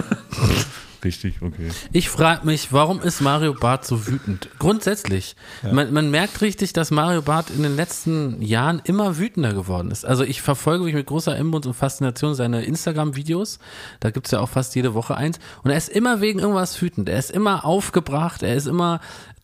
[1.05, 1.69] Richtig, okay.
[1.93, 4.49] Ich frage mich, warum ist Mario Barth so wütend?
[4.61, 5.35] Grundsätzlich.
[5.63, 10.05] Man, man merkt richtig, dass Mario Barth in den letzten Jahren immer wütender geworden ist.
[10.05, 13.59] Also ich verfolge mich mit großer Inbrunst und Faszination seine Instagram-Videos.
[13.99, 15.41] Da gibt's ja auch fast jede Woche eins.
[15.65, 17.09] Und er ist immer wegen irgendwas wütend.
[17.09, 18.45] Er ist immer aufgebracht.
[18.45, 19.01] Er ist immer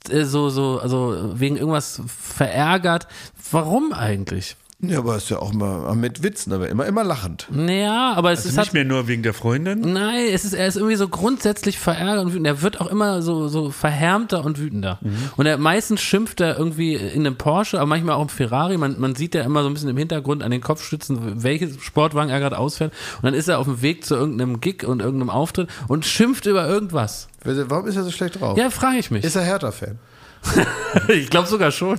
[0.09, 3.06] so, so, also wegen irgendwas verärgert.
[3.50, 4.56] Warum eigentlich?
[4.81, 7.49] Ja, aber ist ja auch immer mit Witzen, aber immer, immer lachend.
[7.51, 9.81] Naja, aber es Also ist nicht halt, mehr nur wegen der Freundin.
[9.93, 12.47] Nein, es ist, er ist irgendwie so grundsätzlich verärgert und wütend.
[12.47, 15.01] Er wird auch immer so, so verhärmter und wütender.
[15.37, 18.79] Und er meistens schimpft er irgendwie in einem Porsche, aber manchmal auch im Ferrari.
[18.79, 22.31] Man, man sieht ja immer so ein bisschen im Hintergrund an den Kopfstützen, welches Sportwagen
[22.31, 22.93] er gerade ausfährt.
[23.16, 26.47] Und dann ist er auf dem Weg zu irgendeinem Gig und irgendeinem Auftritt und schimpft
[26.47, 27.26] über irgendwas.
[27.43, 28.57] Warum ist er so schlecht drauf?
[28.57, 29.24] Ja, frage ich mich.
[29.24, 29.99] Ist er Hertha-Fan?
[31.09, 31.99] ich glaube sogar schon.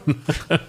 [0.49, 0.59] Ja,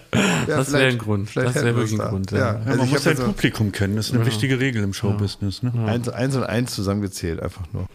[0.47, 1.29] Das wäre ein Grund.
[1.29, 2.09] vielleicht Das wäre wirklich ein da.
[2.09, 2.37] Grund, Ja.
[2.37, 2.45] ja.
[2.53, 3.95] Ja, Also man ich muss sein so Publikum kennen.
[3.95, 5.63] Das ist eine wichtige Regel im Showbusiness.
[5.63, 5.73] Ne?
[5.87, 7.87] eins, eins und eins zusammengezählt, einfach nur.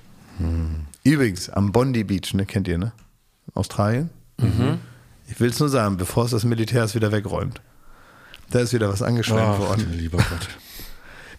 [1.04, 2.92] Übrigens, am Bondi Beach, ne, kennt ihr, ne?
[3.54, 4.10] Australien?
[4.38, 4.78] Mhm.
[5.28, 7.60] Ich will es nur sagen, bevor es das Militär es wieder wegräumt.
[8.50, 9.92] Da ist wieder was angeschwemmt worden.
[9.92, 10.48] lieber Gott.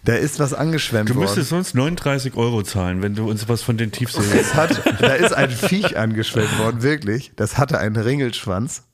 [0.08, 1.24] Da ist was angeschwemmt Du worden.
[1.26, 4.22] müsstest sonst 39 Euro zahlen, wenn du uns was von den Tiefsee.
[4.40, 7.32] Es hat, da ist ein Viech angeschwemmt worden, wirklich.
[7.36, 8.84] Das hatte einen Ringelschwanz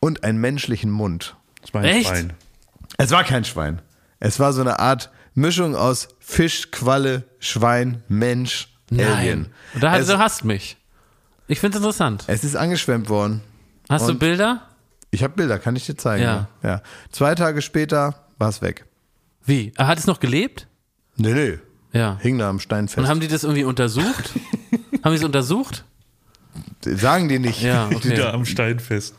[0.00, 1.36] und einen menschlichen Mund.
[1.62, 2.08] Das war ein Echt?
[2.08, 2.32] Schwein.
[2.98, 3.80] Es war kein Schwein.
[4.18, 9.52] Es war so eine Art Mischung aus Fisch, Qualle, Schwein, Mensch, Alien.
[9.74, 10.76] Und da, es, du hast mich.
[11.46, 12.24] Ich finde es interessant.
[12.26, 13.40] es ist angeschwemmt worden.
[13.88, 14.62] Hast du Und- Bilder?
[15.12, 16.24] Ich habe Bilder, kann ich dir zeigen.
[16.24, 16.48] Ja.
[16.64, 16.68] Ja.
[16.68, 16.82] ja.
[17.12, 18.86] Zwei Tage später war es weg.
[19.50, 19.72] Wie?
[19.76, 20.68] Er hat es noch gelebt?
[21.16, 21.58] Nee, nee.
[21.92, 22.18] Ja.
[22.20, 22.98] Hing da am Stein fest.
[22.98, 24.30] Und haben die das irgendwie untersucht?
[25.02, 25.84] haben die es untersucht?
[26.82, 27.60] sagen die nicht.
[27.60, 28.14] Ja, Die okay.
[28.14, 29.16] da am Stein fest.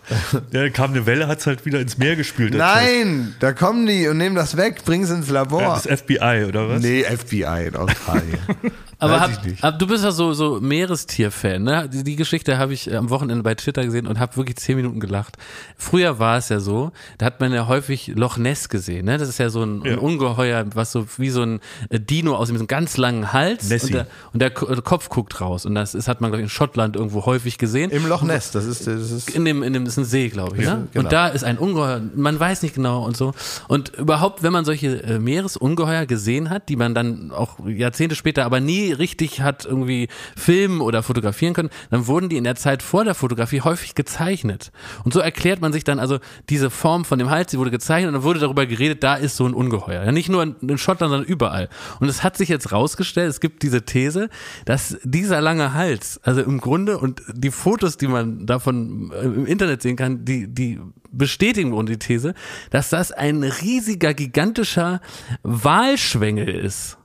[0.51, 2.53] Ja, kam eine Welle, hat's halt wieder ins Meer gespült.
[2.53, 5.61] Nein, da kommen die und nehmen das weg, bringen es ins Labor.
[5.61, 6.81] Ja, das FBI, oder was?
[6.81, 8.39] nee, FBI in Australien.
[9.01, 9.31] Aber hab,
[9.61, 11.89] hab, du bist ja so, so Meerestier-Fan, ne?
[11.91, 14.99] Die, die Geschichte habe ich am Wochenende bei Twitter gesehen und habe wirklich zehn Minuten
[14.99, 15.37] gelacht.
[15.75, 19.17] Früher war es ja so, da hat man ja häufig Loch Ness gesehen, ne?
[19.17, 19.93] Das ist ja so ein, Ja.
[19.93, 23.87] ein Ungeheuer, was so wie so ein äh, Dino aus einem ganz langen Hals Nessie.
[23.87, 24.39] und der, und
[24.69, 25.65] der äh, Kopf guckt raus.
[25.65, 27.89] Und das ist, hat man, glaube ich, in Schottland irgendwo häufig gesehen.
[27.91, 30.29] Im Loch Ness, das ist, das ist In dem, in dem das ist ein See,
[30.29, 30.65] glaube ich.
[30.65, 30.87] Ne?
[30.93, 31.05] genau.
[31.05, 33.33] Und da ist ein Ungeheuer, man weiß nicht genau und so.
[33.67, 38.45] Und überhaupt, wenn man solche äh, Meeresungeheuer gesehen hat, die man dann auch Jahrzehnte später
[38.45, 42.83] aber nie richtig hat irgendwie filmen oder fotografieren können, dann wurden die in der Zeit
[42.83, 44.71] vor der Fotografie häufig gezeichnet.
[45.03, 46.19] Und so erklärt man sich dann also
[46.49, 49.35] diese Form von dem Hals, die wurde gezeichnet und dann wurde darüber geredet, da ist
[49.35, 50.03] so ein Ungeheuer.
[50.03, 51.69] Ja, nicht nur in Schottland, sondern überall.
[51.99, 54.29] Und es hat sich jetzt rausgestellt, es gibt diese These,
[54.65, 59.45] dass dieser lange Hals, also im Grunde und die Fotos, die man davon äh, im
[59.45, 60.79] Internet sehen kann, die, die
[61.11, 62.33] bestätigen Grunde die These,
[62.69, 65.01] dass das ein riesiger, gigantischer
[65.43, 66.97] Walschwengel ist.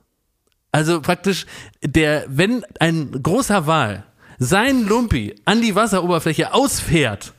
[0.77, 1.47] Also praktisch
[1.81, 4.03] der, wenn ein großer Wal
[4.37, 7.33] seinen Lumpi an die Wasseroberfläche ausfährt,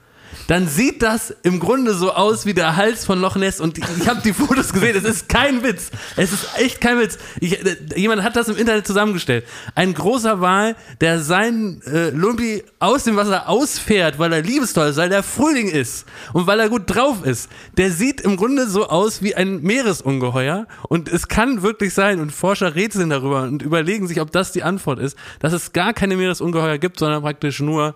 [0.48, 3.60] dann sieht das im Grunde so aus wie der Hals von Loch Ness.
[3.60, 5.90] Und ich habe die Fotos gesehen, es ist kein Witz.
[6.16, 7.18] Es ist echt kein Witz.
[7.38, 9.44] Ich, äh, jemand hat das im Internet zusammengestellt.
[9.74, 14.96] Ein großer Wal, der seinen äh, Lumpi aus dem Wasser ausfährt, weil er liebestoll ist,
[14.96, 18.88] weil der Frühling ist und weil er gut drauf ist, der sieht im Grunde so
[18.88, 20.66] aus wie ein Meeresungeheuer.
[20.88, 24.62] Und es kann wirklich sein, und Forscher rätseln darüber und überlegen sich, ob das die
[24.62, 27.94] Antwort ist, dass es gar keine Meeresungeheuer gibt, sondern praktisch nur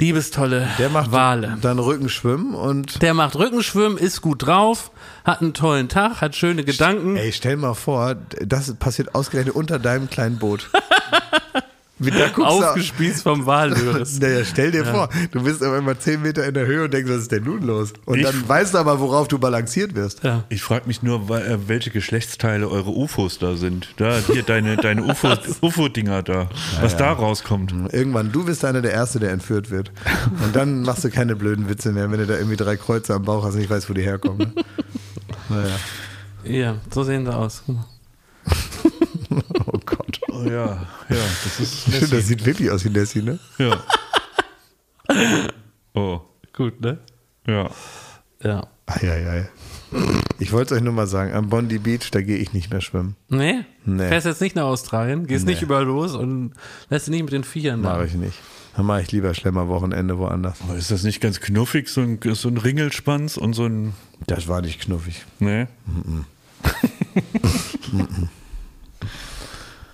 [0.00, 1.58] liebestolle der macht Wale.
[1.60, 4.90] dann Rückenschwimmen und Der macht Rückenschwimmen, ist gut drauf,
[5.24, 7.16] hat einen tollen Tag, hat schöne Gedanken.
[7.16, 10.70] ey, stell mal vor, das passiert ausgerechnet unter deinem kleinen Boot.
[12.00, 14.18] Mit du- Aufgespießt vom Wallöris.
[14.20, 17.10] Naja, stell dir vor, du bist auf einmal 10 Meter in der Höhe und denkst,
[17.10, 17.92] was ist denn nun los?
[18.04, 20.22] Und Ich- dann weißt du aber, worauf du balanciert wirst.
[20.22, 20.44] Ja.
[20.48, 23.88] Ich frage mich nur, äh, welche Geschlechtsteile eure UFOs da sind.
[23.96, 25.28] Da, hier deine, deine UFO,
[25.60, 26.48] UFO-Dinger da.
[26.80, 27.72] Was da rauskommt.
[27.92, 29.90] Irgendwann, du bist einer der Erste, der entführt wird.
[30.44, 33.24] Und dann machst du keine blöden Witze mehr, wenn du da irgendwie drei Kreuze am
[33.24, 34.38] Bauch hast und nicht weißt, wo die herkommen.
[34.54, 34.64] Ne?
[35.50, 35.76] Naja.
[36.44, 37.62] Ja, so sehen sie aus.
[40.38, 43.38] Oh ja, ja, das ist Stimmt, das sieht wirklich aus wie Nessie, ne?
[43.58, 43.82] Ja.
[45.94, 46.20] Oh,
[46.52, 46.98] Gut, ne?
[47.46, 47.70] ja.
[48.42, 48.66] Ja.
[48.86, 49.48] Eieiei.
[50.38, 53.16] Ich wollte euch nur mal sagen, am Bondi Beach, da gehe ich nicht mehr schwimmen.
[53.28, 53.64] Nee?
[53.84, 54.08] Nee.
[54.08, 55.52] Fährst jetzt nicht nach Australien, gehst Nee.
[55.52, 56.52] nicht überall los und
[56.90, 57.94] lässt dich nicht mit den Viechern da.
[57.94, 58.38] Mache ich nicht.
[58.76, 60.58] Dann mache ich lieber Schlemmerwochenende woanders.
[60.62, 63.94] Aber ist das nicht ganz knuffig, so ein, so ein Ringelspanz und so ein.
[64.26, 65.24] Das war nicht knuffig.
[65.40, 65.68] Ne?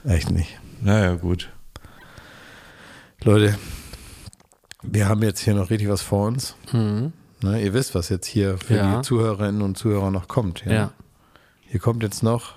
[0.04, 0.58] Echt nicht.
[0.80, 1.50] Naja, gut.
[3.22, 3.56] Leute,
[4.82, 6.56] wir haben jetzt hier noch richtig was vor uns.
[6.72, 8.78] Ne, ihr wisst, was jetzt hier für Mhm.
[8.78, 8.96] Ja.
[8.96, 10.64] die Zuhörerinnen und Zuhörer noch kommt.
[10.66, 10.92] Ja.
[11.62, 12.54] Hier kommt jetzt noch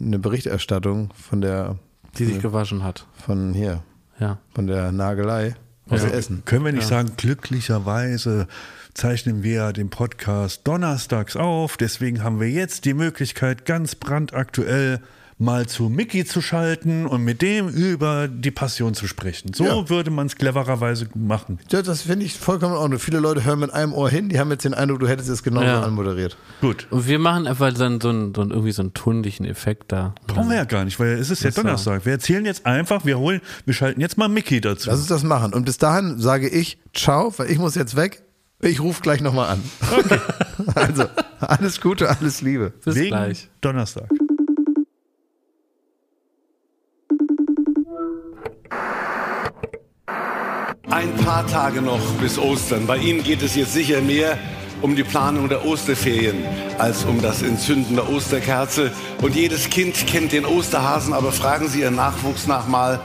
[0.00, 1.78] eine Berichterstattung von der,
[2.18, 3.06] Die sich gewaschen hat.
[3.14, 3.82] von hier,
[4.20, 4.38] Ja.
[4.54, 5.54] von der Nagelei
[5.88, 6.10] aus Ja.
[6.10, 6.42] Essen.
[6.44, 8.48] Können wir nicht sagen, glücklicherweise
[8.92, 11.76] zeichnen wir den Podcast donnerstags auf.
[11.78, 15.00] Deswegen haben wir jetzt die Möglichkeit, ganz brandaktuell
[15.38, 19.52] mal zu Mickey zu schalten und mit dem über die Passion zu sprechen.
[19.52, 19.88] So Ja.
[19.90, 21.58] würde man es clevererweise machen.
[21.70, 22.98] Ja, das finde ich vollkommen in Ordnung.
[22.98, 25.42] Viele Leute hören mit einem Ohr hin, die haben jetzt den Eindruck, du hättest es
[25.42, 25.82] genauso Ja.
[25.82, 26.38] anmoderiert.
[26.62, 26.86] Gut.
[26.90, 30.14] Und wir machen einfach dann so einen, so einen, irgendwie so einen tunlichen Effekt da.
[30.26, 32.06] Brauchen wir ja gar nicht, weil es ist ja Donnerstag.
[32.06, 34.88] Wir erzählen jetzt einfach, wir holen, wir schalten jetzt mal Mickey dazu.
[34.88, 35.52] Lass uns das machen.
[35.52, 38.22] Und bis dahin sage ich ciao, weil ich muss jetzt weg.
[38.62, 39.62] Ich rufe gleich nochmal an.
[40.74, 41.04] also,
[41.40, 42.72] alles Gute, alles Liebe.
[42.82, 43.50] Bis Wegen gleich.
[43.60, 44.08] Donnerstag.
[50.90, 52.86] Ein paar Tage noch bis Ostern.
[52.86, 54.38] Bei Ihnen geht es jetzt sicher mehr
[54.82, 56.44] um die Planung der Osterferien
[56.78, 58.92] als um das Entzünden der Osterkerze.
[59.20, 63.00] Und jedes Kind kennt den Osterhasen, aber fragen Sie Ihren Nachwuchs nach mal,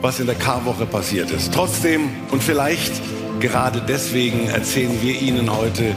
[0.00, 1.52] was in der Karwoche passiert ist.
[1.52, 2.92] Trotzdem und vielleicht
[3.38, 5.94] gerade deswegen erzählen wir Ihnen heute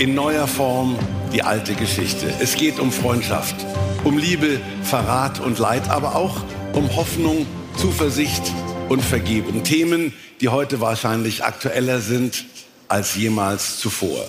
[0.00, 0.96] in neuer Form
[1.32, 2.26] die alte Geschichte.
[2.40, 3.54] Es geht um Freundschaft,
[4.02, 6.38] um Liebe, Verrat und Leid, aber auch
[6.72, 7.46] um Hoffnung,
[7.76, 8.52] Zuversicht
[8.88, 9.62] und Vergebung.
[9.64, 12.44] Themen, die heute wahrscheinlich aktueller sind
[12.88, 14.24] als jemals zuvor.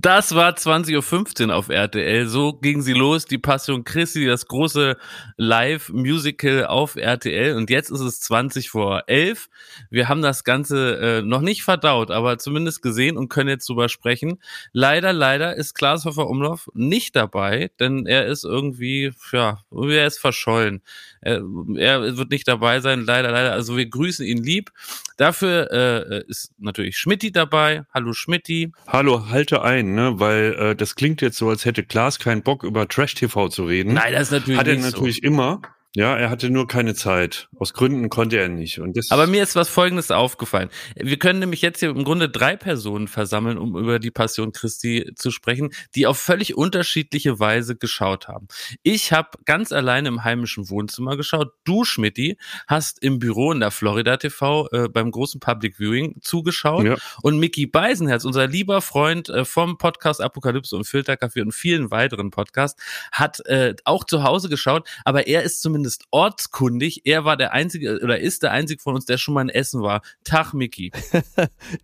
[0.00, 2.28] Das war 20.15 Uhr auf RTL.
[2.28, 4.96] So ging sie los, die Passion Christi, das große
[5.36, 7.56] Live-Musical auf RTL.
[7.56, 9.48] Und jetzt ist es 20 vor 11.
[9.90, 13.88] Wir haben das Ganze äh, noch nicht verdaut, aber zumindest gesehen und können jetzt drüber
[13.88, 14.40] sprechen.
[14.72, 20.20] Leider, leider ist Klaas Hofer Umlauf nicht dabei, denn er ist irgendwie, ja, er ist
[20.20, 20.80] verschollen.
[21.20, 21.42] Er,
[21.76, 23.52] er wird nicht dabei sein, leider, leider.
[23.52, 24.70] Also wir grüßen ihn lieb.
[25.16, 27.84] Dafür äh, ist natürlich Schmidti dabei.
[27.92, 28.72] Hallo Schmidti.
[28.86, 30.20] Hallo, halte ein, ne?
[30.20, 33.94] weil äh, das klingt jetzt so, als hätte Klaas keinen Bock über Trash-TV zu reden.
[33.94, 35.22] Nein, das ist natürlich Hat er nicht natürlich so.
[35.22, 35.62] immer.
[35.98, 37.48] Ja, er hatte nur keine Zeit.
[37.58, 38.78] Aus Gründen konnte er nicht.
[38.78, 40.70] Und das Aber mir ist was Folgendes aufgefallen.
[40.94, 45.10] Wir können nämlich jetzt hier im Grunde drei Personen versammeln, um über die Passion Christi
[45.16, 48.46] zu sprechen, die auf völlig unterschiedliche Weise geschaut haben.
[48.84, 51.52] Ich habe ganz alleine im heimischen Wohnzimmer geschaut.
[51.64, 52.38] Du, Schmidti,
[52.68, 56.84] hast im Büro in der Florida TV äh, beim großen Public Viewing zugeschaut.
[56.84, 56.94] Ja.
[57.22, 62.30] Und Mickey Beisenherz, unser lieber Freund äh, vom Podcast Apokalypse und Filterkaffee und vielen weiteren
[62.30, 62.80] Podcasts,
[63.10, 67.02] hat äh, auch zu Hause geschaut, aber er ist zumindest ortskundig.
[67.04, 69.82] Er war der einzige oder ist der einzige von uns, der schon mal in Essen
[69.82, 70.02] war.
[70.24, 70.92] Tag, Mickey.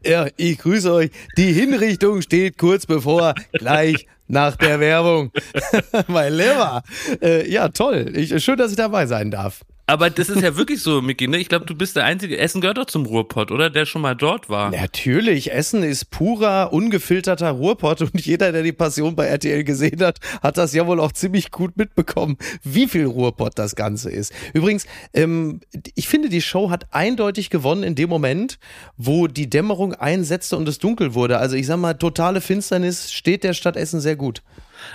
[0.04, 1.10] Ja, ich grüße euch.
[1.36, 5.30] Die Hinrichtung steht kurz bevor, gleich nach der Werbung.
[6.08, 6.82] mein Lieber.
[7.20, 8.12] Äh, ja, toll.
[8.14, 9.62] Ich, schön, dass ich dabei sein darf.
[9.86, 11.36] Aber das ist ja wirklich so, Mickey, ne?
[11.36, 12.38] Ich glaube, du bist der einzige.
[12.38, 13.68] Essen gehört doch zum Ruhrpott, oder?
[13.68, 14.70] Der schon mal dort war.
[14.70, 20.20] Natürlich, Essen ist purer, ungefilterter Ruhrpott und jeder, der die Passion bei RTL gesehen hat,
[20.42, 24.32] hat das ja wohl auch ziemlich gut mitbekommen, wie viel Ruhrpott das Ganze ist.
[24.54, 25.60] Übrigens, ähm,
[25.94, 28.58] ich finde, die Show hat eindeutig gewonnen in dem Moment,
[28.96, 31.38] wo die Dämmerung einsetzte und es dunkel wurde.
[31.38, 34.42] Also ich sag mal, totale Finsternis steht der Stadt Essen sehr gut.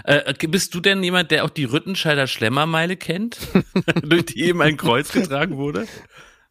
[0.03, 3.37] Äh, bist du denn jemand, der auch die Rüttenscheider Schlemmermeile kennt?
[4.03, 5.87] Durch die eben ein Kreuz getragen wurde?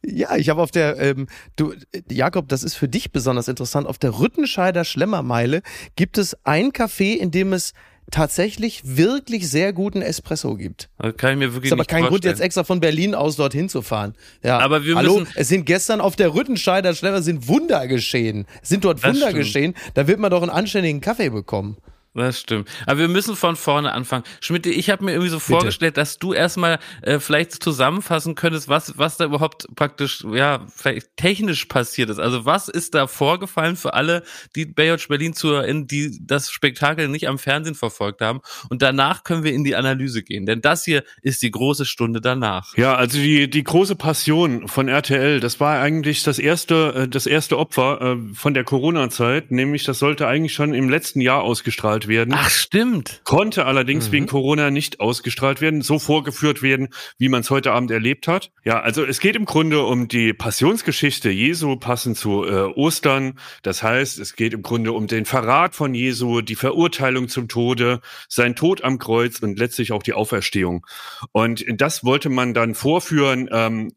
[0.05, 1.27] Ja, ich habe auf der, ähm,
[1.57, 1.73] du,
[2.09, 3.85] Jakob, das ist für dich besonders interessant.
[3.85, 5.61] Auf der Rüttenscheider Schlemmermeile
[5.97, 7.73] gibt es ein Café, in dem es
[8.11, 10.89] tatsächlich wirklich sehr guten Espresso gibt.
[10.97, 12.33] Das kann ich mir wirklich Ist aber nicht kein Grund, vorstellen.
[12.35, 14.15] jetzt extra von Berlin aus dorthin zu fahren.
[14.43, 14.57] Ja.
[14.59, 18.47] Aber wir Hallo, müssen- es sind gestern auf der Rüttenscheider Schlemmer sind Wunder geschehen.
[18.63, 19.35] Es sind dort Das Wunder stimmt.
[19.43, 19.73] geschehen.
[19.93, 21.77] Da wird man doch einen anständigen Kaffee bekommen.
[22.15, 22.67] Das stimmt.
[22.87, 24.23] Aber wir müssen von vorne anfangen.
[24.41, 28.97] Schmidt, ich habe mir irgendwie so vorgestellt, dass du erstmal äh, vielleicht zusammenfassen könntest, was,
[28.97, 32.19] was da überhaupt praktisch, ja, vielleicht technisch passiert ist.
[32.19, 34.23] Also was ist da vorgefallen für alle,
[34.55, 38.41] die Baywatch Berlin zu, in die das Spektakel nicht am Fernsehen verfolgt haben.
[38.69, 40.47] Und danach können wir in die Analyse gehen.
[40.47, 42.75] Denn das hier ist die große Stunde danach.
[42.75, 47.27] Ja, also die, die große Passion von RTL, das war eigentlich das erste, äh, das
[47.27, 51.98] erste Opfer äh, von der Corona-Zeit, nämlich das sollte eigentlich schon im letzten Jahr ausgestrahlt
[52.07, 52.33] werden.
[52.37, 53.21] Ach, stimmt.
[53.23, 57.91] Konnte allerdings wegen Corona nicht ausgestrahlt werden, so vorgeführt werden, wie man es heute Abend
[57.91, 58.51] erlebt hat.
[58.63, 63.39] Ja, also es geht im Grunde um die Passionsgeschichte Jesu passend zu äh, Ostern.
[63.63, 68.01] Das heißt, es geht im Grunde um den Verrat von Jesu, die Verurteilung zum Tode,
[68.27, 70.85] sein Tod am Kreuz und letztlich auch die Auferstehung.
[71.31, 73.91] Und das wollte man dann vorführen ähm,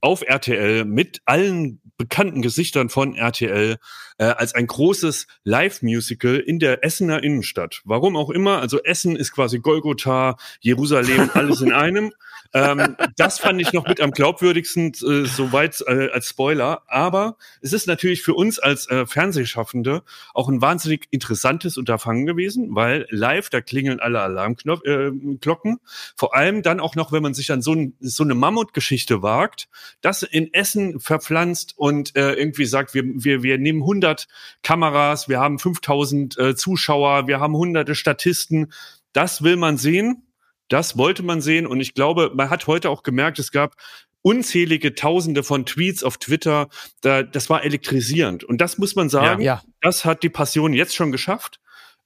[0.00, 3.76] auf RTL mit allen bekannten Gesichtern von RTL
[4.18, 7.39] äh, als ein großes Live-Musical in der Essener Innenstadt.
[7.84, 12.12] Warum auch immer, also Essen ist quasi Golgotha, Jerusalem, alles in einem.
[12.52, 16.82] Ähm, das fand ich noch mit am glaubwürdigsten, äh, soweit äh, als Spoiler.
[16.86, 20.02] Aber es ist natürlich für uns als äh, Fernsehschaffende
[20.34, 25.72] auch ein wahnsinnig interessantes Unterfangen gewesen, weil live, da klingeln alle Alarmglocken.
[25.74, 25.76] Äh.
[26.16, 29.68] Vor allem dann auch noch, wenn man sich an so, ein, so eine Mammutgeschichte wagt,
[30.00, 34.26] das in Essen verpflanzt und äh, irgendwie sagt, wir, wir, wir nehmen 100
[34.62, 38.72] Kameras, wir haben 5000 äh, Zuschauer, wir haben hunderte Statisten.
[39.12, 40.29] Das will man sehen.
[40.70, 43.74] Das wollte man sehen und ich glaube, man hat heute auch gemerkt, es gab
[44.22, 46.68] unzählige Tausende von Tweets auf Twitter.
[47.02, 48.44] Da, das war elektrisierend.
[48.44, 49.62] Und das muss man sagen, Ja.
[49.80, 51.58] das hat die Passion jetzt schon geschafft,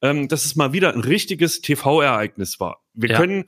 [0.03, 2.83] ähm, dass es mal wieder ein richtiges TV-Ereignis war.
[2.95, 3.17] Wir Ja.
[3.19, 3.45] können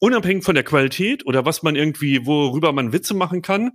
[0.00, 3.72] unabhängig von der Qualität oder was man irgendwie, worüber man Witze machen kann,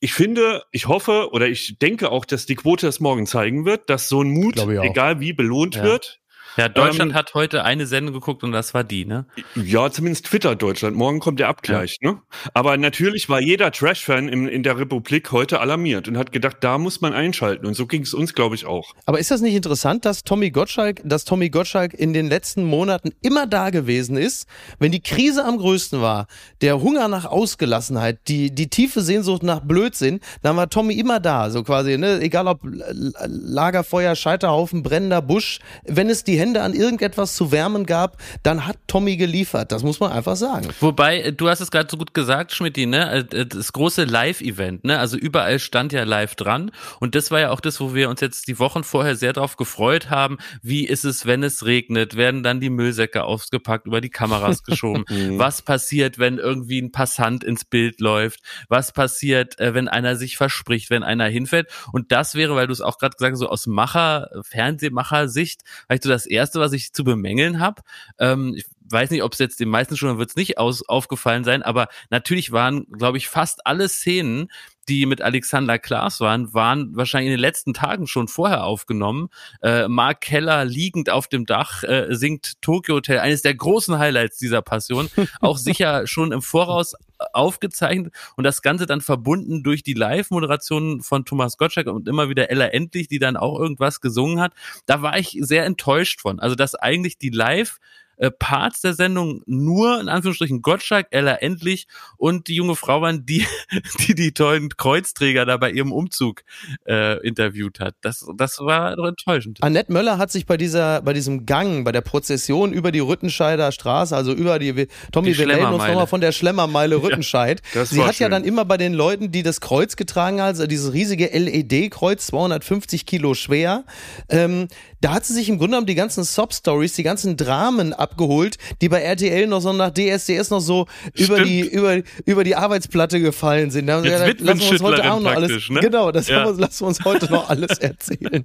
[0.00, 3.90] ich finde, ich hoffe oder ich denke auch, dass die Quote das morgen zeigen wird,
[3.90, 5.82] dass so ein Mut, egal wie, belohnt Ja.
[5.82, 6.17] wird.
[6.58, 9.26] Ja, Deutschland Ähm, hat heute eine Sendung geguckt und das war die, ne?
[9.54, 10.96] Ja, zumindest Twitter Deutschland.
[10.96, 12.20] Morgen kommt der Abgleich, ne?
[12.52, 16.78] Aber natürlich war jeder Trash-Fan in, in der Republik heute alarmiert und hat gedacht, da
[16.78, 17.64] muss man einschalten.
[17.64, 18.92] Und so ging es uns, glaube ich, auch.
[19.06, 23.10] Aber ist das nicht interessant, dass Tommy Gottschalk, dass Tommy Gottschalk in den letzten Monaten
[23.22, 24.48] immer da gewesen ist,
[24.80, 26.26] wenn die Krise am größten war,
[26.60, 31.50] der Hunger nach Ausgelassenheit, die, die tiefe Sehnsucht nach Blödsinn, dann war Tommy immer da,
[31.50, 36.74] so quasi, ne, egal ob Lagerfeuer, Scheiterhaufen, brennender Busch, wenn es die Hände da an
[36.74, 39.72] irgendetwas zu wärmen gab, dann hat Tommy geliefert.
[39.72, 40.68] Das muss man einfach sagen.
[40.80, 43.26] Wobei, äh, du hast es gerade so gut gesagt, Schmidti, ne?
[43.32, 44.98] Äh, Das große Live-Event, ne?
[44.98, 46.70] Also überall stand ja live dran.
[47.00, 49.56] Und das war ja auch das, wo wir uns jetzt die Wochen vorher sehr drauf
[49.56, 50.38] gefreut haben.
[50.62, 52.16] Wie ist es, wenn es regnet?
[52.16, 55.04] Werden dann die Müllsäcke ausgepackt, über die Kameras geschoben?
[55.38, 58.40] Was passiert, wenn irgendwie ein Passant ins Bild läuft?
[58.68, 61.68] Was passiert, äh, wenn einer sich verspricht, wenn einer hinfällt?
[61.92, 66.02] Und das wäre, weil du es auch gerade gesagt hast, so aus Macher, Fernsehmacher-Sicht, vielleicht
[66.02, 67.82] so das Erste, was ich zu bemängeln habe.
[68.18, 71.44] Ähm, ich weiß nicht, ob es jetzt den meisten schon wird es nicht aus, aufgefallen
[71.44, 74.48] sein, aber natürlich waren, glaube ich, fast alle Szenen,
[74.88, 79.28] die mit Alexander Klaas waren, waren wahrscheinlich in den letzten Tagen schon vorher aufgenommen.
[79.62, 84.38] Äh, Mark Keller liegend auf dem Dach äh, singt Tokyo Hotel, eines der großen Highlights
[84.38, 85.10] dieser Passion,
[85.40, 86.94] auch sicher schon im Voraus
[87.32, 92.50] aufgezeichnet und das Ganze dann verbunden durch die Live-Moderation von Thomas Gottschalk und immer wieder
[92.50, 94.52] Ella Endlich, die dann auch irgendwas gesungen hat.
[94.86, 96.40] Da war ich sehr enttäuscht von.
[96.40, 97.78] Also, dass eigentlich die Live-
[98.18, 103.24] äh, Parts der Sendung nur in Anführungsstrichen Gottschalk, Ella Endlich und die junge Frau waren,
[103.26, 103.46] die
[104.06, 106.42] die, die tollen Kreuzträger da bei ihrem Umzug
[106.86, 107.94] äh, interviewt hat.
[108.00, 109.58] Das, das war doch enttäuschend.
[109.62, 113.72] Annette Möller hat sich bei dieser, bei diesem Gang, bei der Prozession über die Rüttenscheider
[113.72, 117.62] Straße, also über die, Tommy, Die wir melden uns nochmal von der Schlemmermeile Rüttenscheid.
[117.74, 118.30] das Sie hat ja schön.
[118.30, 123.06] dann immer bei den Leuten, die das Kreuz getragen hat, also dieses riesige LED-Kreuz, 250
[123.06, 123.84] Kilo schwer,
[124.28, 124.68] ähm,
[125.00, 128.88] da hat sie sich im Grunde genommen die ganzen Sob-Stories, die ganzen Dramen abgeholt, die
[128.88, 133.70] bei RTL noch so nach DSDS noch so über die, über, über die Arbeitsplatte gefallen
[133.70, 133.86] sind.
[133.86, 135.80] Da haben Jetzt gesagt, lassen wir uns heute auch noch alles, ne?
[135.80, 136.44] genau, das Ja.
[136.46, 138.44] wir, lassen wir uns heute noch alles erzählen.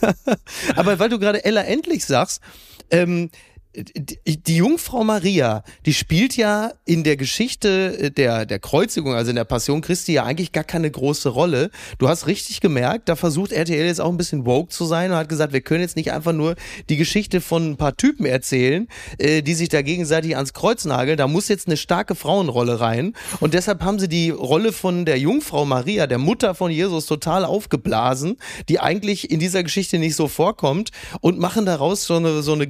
[0.76, 2.40] Aber weil du gerade Ella endlich sagst,
[2.90, 3.30] ähm,
[3.74, 9.44] die, Jungfrau Maria, die spielt ja in der Geschichte der, der Kreuzigung, also in der
[9.44, 11.70] Passion Christi, ja eigentlich gar keine große Rolle.
[11.98, 15.16] Du hast richtig gemerkt, da versucht RTL jetzt auch ein bisschen woke zu sein und
[15.16, 16.54] hat gesagt, wir können jetzt nicht einfach nur
[16.90, 21.16] die Geschichte von ein paar Typen erzählen, äh, die sich da gegenseitig ans Kreuz nageln.
[21.16, 23.14] Da muss jetzt eine starke Frauenrolle rein.
[23.40, 27.44] Und deshalb haben sie die Rolle von der Jungfrau Maria, der Mutter von Jesus, total
[27.44, 28.36] aufgeblasen,
[28.68, 32.66] die eigentlich in dieser Geschichte nicht so vorkommt und machen daraus so eine, so eine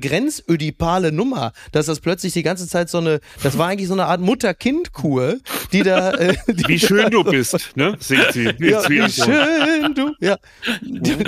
[0.93, 4.07] grenzödipale Nummer, dass das plötzlich die ganze Zeit so eine, das war eigentlich so eine
[4.07, 5.39] Art Mutter-Kind-Kur,
[5.73, 7.97] die da, äh, die Wie schön du bist, ne?
[7.99, 8.45] Singt sie.
[8.59, 10.13] ja, wie schön du.
[10.21, 10.37] Ja.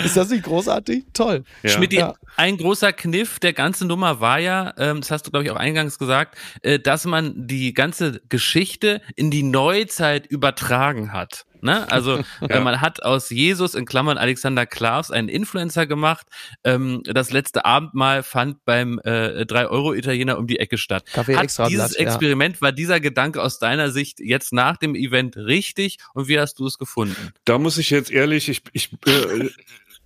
[0.04, 1.04] Ist das nicht großartig?
[1.12, 1.44] Toll.
[1.62, 1.70] Ja.
[1.70, 2.14] Schmidti, Ja.
[2.36, 5.56] ein großer Kniff der ganzen Nummer war ja, ähm, das hast du glaube ich auch
[5.56, 11.46] eingangs gesagt, äh, dass man die ganze Geschichte in die Neuzeit übertragen hat.
[11.64, 11.90] Ne?
[11.90, 16.26] Also äh, man hat aus Jesus in Klammern Alexander Klaas einen Influencer gemacht.
[16.62, 21.06] Ähm, das letzte Abendmahl fand beim äh, 3-Euro-Italiener um die Ecke statt.
[21.12, 22.00] Kaffee hat dieses ja.
[22.00, 26.58] Experiment, war dieser Gedanke aus deiner Sicht jetzt nach dem Event richtig und wie hast
[26.58, 27.32] du es gefunden?
[27.46, 29.48] Da muss ich jetzt ehrlich, ich, ich äh,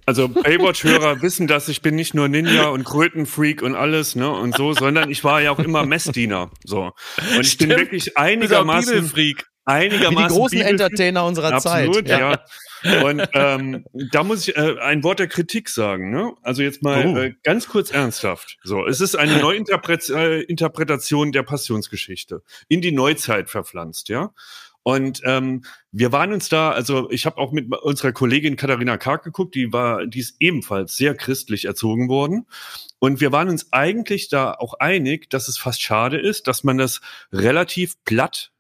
[0.07, 4.57] also Baywatch-Hörer wissen, dass ich bin nicht nur Ninja und Krötenfreak und alles, ne, und
[4.57, 6.93] so, sondern ich war ja auch immer Messdiener, so.
[7.37, 9.47] Und ich bin wirklich einigermaßen, Bibelfreak.
[9.69, 10.81] Einigermaßen Wie die großen Bibelfreak.
[10.81, 12.09] Entertainer unserer Absolut, Zeit.
[12.09, 12.45] ja.
[13.03, 16.11] Und ähm, da muss ich äh, ein Wort der Kritik sagen.
[16.11, 16.33] Ne?
[16.43, 17.17] Also jetzt mal Oh.
[17.19, 18.57] äh, ganz kurz ernsthaft.
[18.63, 24.33] So, es ist eine Neuinterpret äh, Interpretation der Passionsgeschichte in die Neuzeit verpflanzt, ja.
[24.85, 29.23] Und ähm, wir waren uns da, also ich habe auch mit unserer Kollegin Katharina Karg
[29.23, 32.47] geguckt, die war, die ist ebenfalls sehr christlich erzogen worden.
[32.99, 36.79] Und wir waren uns eigentlich da auch einig, dass es fast schade ist, dass man
[36.79, 37.03] das
[37.33, 38.51] relativ platt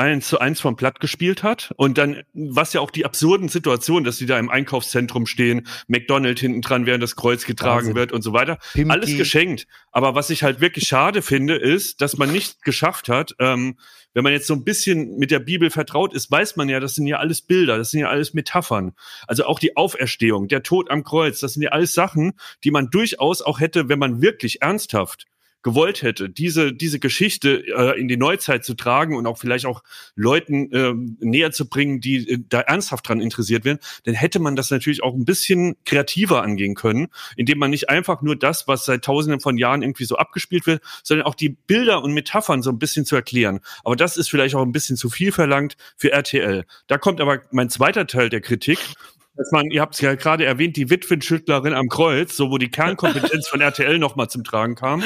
[0.00, 4.04] eins zu eins vom Platt gespielt hat und dann, was ja auch die absurden Situationen,
[4.04, 7.94] dass sie da im Einkaufszentrum stehen, McDonald hinten dran, während das Kreuz getragen Wahnsinn.
[7.94, 8.58] wird und so weiter.
[8.72, 8.90] Pimki.
[8.90, 9.66] Alles geschenkt.
[9.92, 13.76] Aber was ich halt wirklich schade finde, ist, dass man nicht geschafft hat, ähm,
[14.14, 16.94] wenn man jetzt so ein bisschen mit der Bibel vertraut ist, weiß man ja, das
[16.94, 18.92] sind ja alles Bilder, das sind ja alles Metaphern.
[19.26, 22.32] Also auch die Auferstehung, der Tod am Kreuz, das sind ja alles Sachen,
[22.64, 25.26] die man durchaus auch hätte, wenn man wirklich ernsthaft
[25.62, 29.82] gewollt hätte, diese, diese Geschichte äh, in die Neuzeit zu tragen und auch vielleicht auch
[30.14, 34.56] Leuten ähm, näher zu bringen, die äh, da ernsthaft dran interessiert werden, dann hätte man
[34.56, 38.84] das natürlich auch ein bisschen kreativer angehen können, indem man nicht einfach nur das, was
[38.84, 42.70] seit tausenden von Jahren irgendwie so abgespielt wird, sondern auch die Bilder und Metaphern so
[42.70, 43.60] ein bisschen zu erklären.
[43.84, 46.64] Aber das ist vielleicht auch ein bisschen zu viel verlangt für RTL.
[46.86, 48.78] Da kommt aber mein zweiter Teil der Kritik.
[49.40, 52.70] Dass man, ihr habt es ja gerade erwähnt, die Witwenschüttlerin am Kreuz, so wo die
[52.70, 55.02] Kernkompetenz von RTL nochmal zum Tragen kam.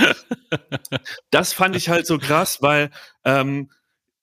[1.30, 2.90] Das fand ich halt so krass, weil
[3.24, 3.70] ähm,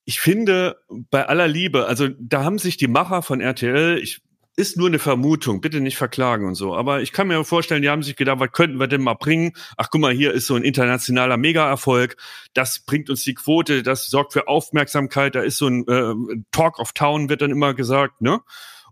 [0.04, 4.22] ich finde, bei aller Liebe, also da haben sich die Macher von RTL, ich
[4.58, 6.76] ist nur eine Vermutung, bitte nicht verklagen und so.
[6.76, 9.54] Aber ich kann mir vorstellen, die haben sich gedacht, was könnten wir denn mal bringen?
[9.78, 12.18] Ach, guck mal, hier ist so ein internationaler Mega-Erfolg.
[12.54, 15.36] Das bringt uns die Quote, das sorgt für Aufmerksamkeit.
[15.36, 18.42] Da ist so ein äh, Talk of Town, wird dann immer gesagt, ne?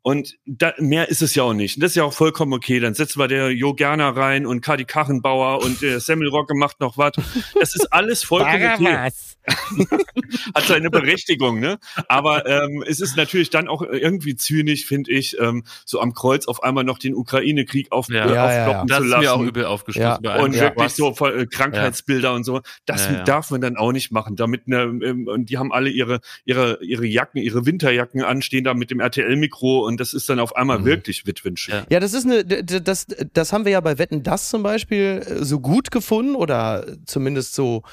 [0.01, 1.77] Und da, mehr ist es ja auch nicht.
[1.77, 2.79] Und das ist ja auch vollkommen okay.
[2.79, 6.97] Dann setzen wir der Jo Gerner rein und Kadi Kachenbauer und der Semmelrocke macht noch
[6.97, 7.13] was.
[7.59, 9.09] Das ist alles vollkommen okay.
[10.53, 11.79] Hat seine Berechtigung, ne?
[12.07, 16.47] Aber ähm, es ist natürlich dann auch irgendwie zynisch, finde ich, ähm, so am Kreuz
[16.47, 18.25] auf einmal noch den Ukraine-Krieg auf, Ja.
[18.25, 20.23] äh, Ja, ja, aufploppen Das zu ist lassen mir auch übel aufgestoßen.
[20.23, 20.39] Ja.
[20.41, 22.61] und Ja, wirklich was- so voll, äh, Krankheitsbilder und so.
[22.85, 23.23] Das Ja, ja.
[23.23, 24.35] darf man dann auch nicht machen.
[24.35, 28.73] Damit ne, ähm, und die haben alle ihre ihre ihre Jacken, ihre Winterjacken anstehen da
[28.73, 31.83] mit dem RTL-Mikro und das ist dann auf einmal wirklich Witwenschön.
[31.89, 31.99] Ja.
[31.99, 35.59] Das ist eine, das, das haben wir ja bei Wetten das zum Beispiel äh, so
[35.59, 37.83] gut gefunden oder zumindest so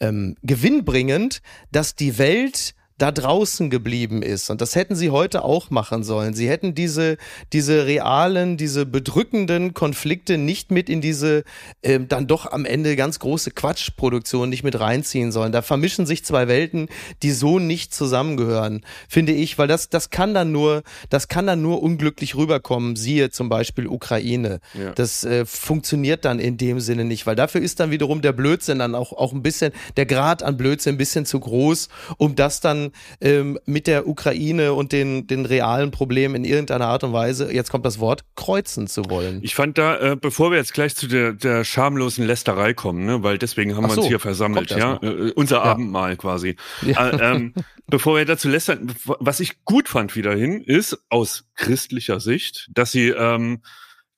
[0.00, 4.48] ähm, gewinnbringend, dass die Welt da draußen geblieben ist.
[4.48, 6.34] Und das hätten sie heute auch machen sollen.
[6.34, 7.16] Sie hätten diese,
[7.52, 11.42] diese realen, diese bedrückenden Konflikte nicht mit in diese
[11.82, 15.50] ähm, dann doch am Ende ganz große Quatschproduktion nicht mit reinziehen sollen.
[15.50, 16.86] Da vermischen sich zwei Welten,
[17.24, 21.60] die so nicht zusammengehören, finde ich, weil das, das kann dann nur, das kann dann
[21.60, 22.94] nur unglücklich rüberkommen.
[22.94, 24.60] Siehe zum Beispiel Ukraine.
[24.74, 24.92] Ja.
[24.92, 28.78] Das äh, funktioniert dann in dem Sinne nicht, weil dafür ist dann wiederum der Blödsinn
[28.78, 32.60] dann auch, auch ein bisschen, der Grad an Blödsinn ein bisschen zu groß, um das
[32.60, 37.52] dann ähm, mit der Ukraine und den, den realen Problemen in irgendeiner Art und Weise,
[37.52, 39.40] jetzt kommt das Wort, kreuzen zu wollen.
[39.42, 43.22] Ich fand da, äh, bevor wir jetzt gleich zu der, der schamlosen Lästerei kommen, ne,
[43.22, 45.62] weil deswegen haben Ach wir uns so, hier versammelt, ja, äh, unser Ja.
[45.62, 46.56] Abendmahl quasi.
[46.92, 47.54] Äh, ähm,
[47.86, 53.08] bevor wir dazu lästern, was ich gut fand wiederhin, ist aus christlicher Sicht, dass sie,
[53.08, 53.62] ähm,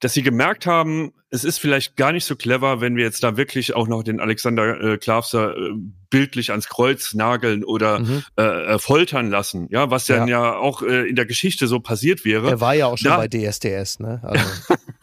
[0.04, 3.36] dass sie gemerkt haben, es ist vielleicht gar nicht so clever, wenn wir jetzt da
[3.38, 5.70] wirklich auch noch den Alexander äh, Klavser äh,
[6.10, 8.22] bildlich ans Kreuz nageln oder Mhm.
[8.38, 8.42] äh,
[8.74, 10.44] äh, foltern lassen, ja, was dann Ja.
[10.52, 12.50] ja, auch äh, in der Geschichte so passiert wäre.
[12.50, 14.20] Er war ja auch schon Da- bei DSDS, ne?
[14.22, 14.44] Also,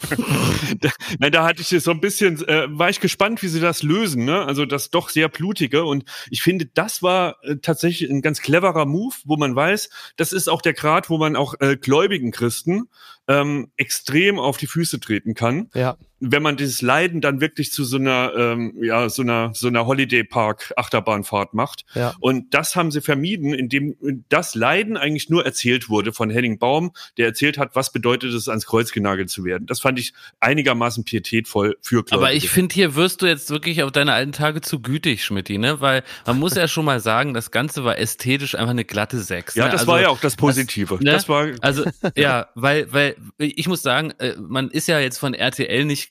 [0.80, 3.84] da, nein, da hatte ich so ein bisschen, äh, war ich gespannt, wie sie das
[3.84, 4.46] lösen, ne?
[4.46, 8.86] Also das doch sehr blutige und ich finde, das war äh, tatsächlich ein ganz cleverer
[8.86, 12.88] Move, wo man weiß, das ist auch der Grad, wo man auch äh, gläubigen Christen
[13.28, 15.98] ähm, extrem auf die Füße treten kann, ja.
[16.22, 19.88] Wenn man dieses Leiden dann wirklich zu so einer, ähm, ja, so einer, so einer
[19.88, 21.84] Holiday Park Achterbahnfahrt macht.
[21.96, 22.14] Ja.
[22.20, 23.96] Und das haben sie vermieden, indem
[24.30, 28.48] das Leiden eigentlich nur erzählt wurde von Henning Baum, der erzählt hat, was bedeutet es,
[28.48, 29.66] ans Kreuz genagelt zu werden.
[29.66, 32.16] Das fand ich einigermaßen pietätvoll für Gläubige.
[32.16, 35.58] Aber ich finde, hier wirst du jetzt wirklich auf deine alten Tage zu gütig, Schmidti,
[35.58, 35.82] ne?
[35.82, 39.56] Weil man muss ja schon mal sagen, das Ganze war ästhetisch einfach eine glatte Sechs.
[39.56, 39.72] ja, ne?
[39.72, 40.96] das Also, war ja auch das Positive.
[40.96, 41.12] ne?
[41.12, 41.86] Das war Also
[42.16, 46.11] ja, weil, weil ich muss sagen, äh, man ist ja jetzt von RTL nicht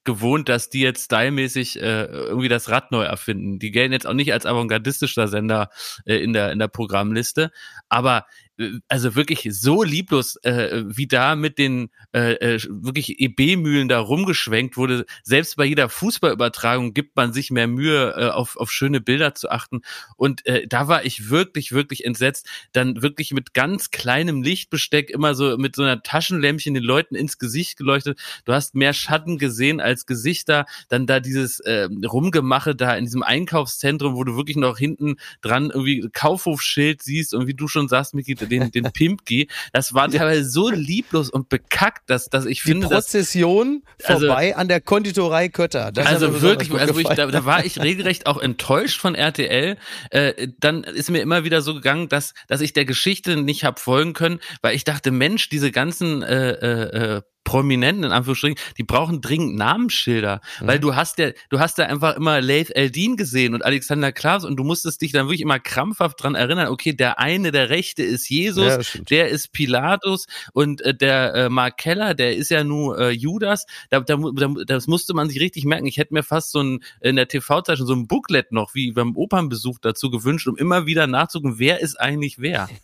[0.03, 3.59] gewohnt, dass die jetzt stylmäßig äh, irgendwie das Rad neu erfinden.
[3.59, 5.69] Die gelten jetzt auch nicht als avantgardistischer Sender
[6.05, 7.51] äh, in der in der Programmliste,
[7.89, 8.25] aber
[8.61, 13.99] äh, also wirklich so lieblos, äh, wie da mit den äh, äh, wirklich EB-Mühlen da
[13.99, 15.05] rumgeschwenkt wurde.
[15.23, 19.49] Selbst bei jeder Fußballübertragung gibt man sich mehr Mühe, äh, auf, auf schöne Bilder zu
[19.49, 19.81] achten.
[20.15, 22.47] Und äh, da war ich wirklich, wirklich entsetzt.
[22.73, 27.37] Dann wirklich mit ganz kleinem Lichtbesteck immer so mit so einer Taschenlämpchen den Leuten ins
[27.37, 28.19] Gesicht geleuchtet.
[28.45, 30.65] Du hast mehr Schatten gesehen als Gesichter.
[30.89, 35.69] Dann da dieses äh, Rumgemache da in diesem Einkaufszentrum, wo du wirklich noch hinten dran
[35.71, 39.47] irgendwie Kaufhofschild siehst und wie du schon sagst, Miki, den, den Pimpki.
[39.73, 44.27] Das war teilweise so lieblos und bekackt, dass, dass ich Die finde, dass Prozession Also-
[44.27, 45.91] vorbei an der Konditorei Kötter.
[45.91, 49.77] Das also wirklich, also wirklich, da, da war ich regelrecht auch enttäuscht von RTL.
[50.09, 53.79] Äh, dann ist mir immer wieder so gegangen, dass, dass ich der Geschichte nicht hab
[53.79, 58.83] folgen können, weil ich dachte, Mensch, diese ganzen äh, äh, äh, Prominenten in Anführungsstrichen, die
[58.83, 63.53] brauchen dringend Namensschilder, weil du hast ja, du hast ja einfach immer Laith Eldin gesehen
[63.53, 67.19] und Alexander Klaas und du musstest dich dann wirklich immer krampfhaft dran erinnern, okay, der
[67.19, 72.13] eine, der Rechte ist Jesus, Ja, der ist Pilatus und äh, der äh, Mark Keller,
[72.13, 73.65] der ist ja nur äh, Judas.
[73.89, 75.87] Da, da, da, das musste man sich richtig merken.
[75.87, 79.15] Ich hätte mir fast so ein in der TV-Zeitung so ein Booklet noch wie beim
[79.15, 82.69] Opernbesuch dazu gewünscht, um immer wieder nachzugucken, wer ist eigentlich wer.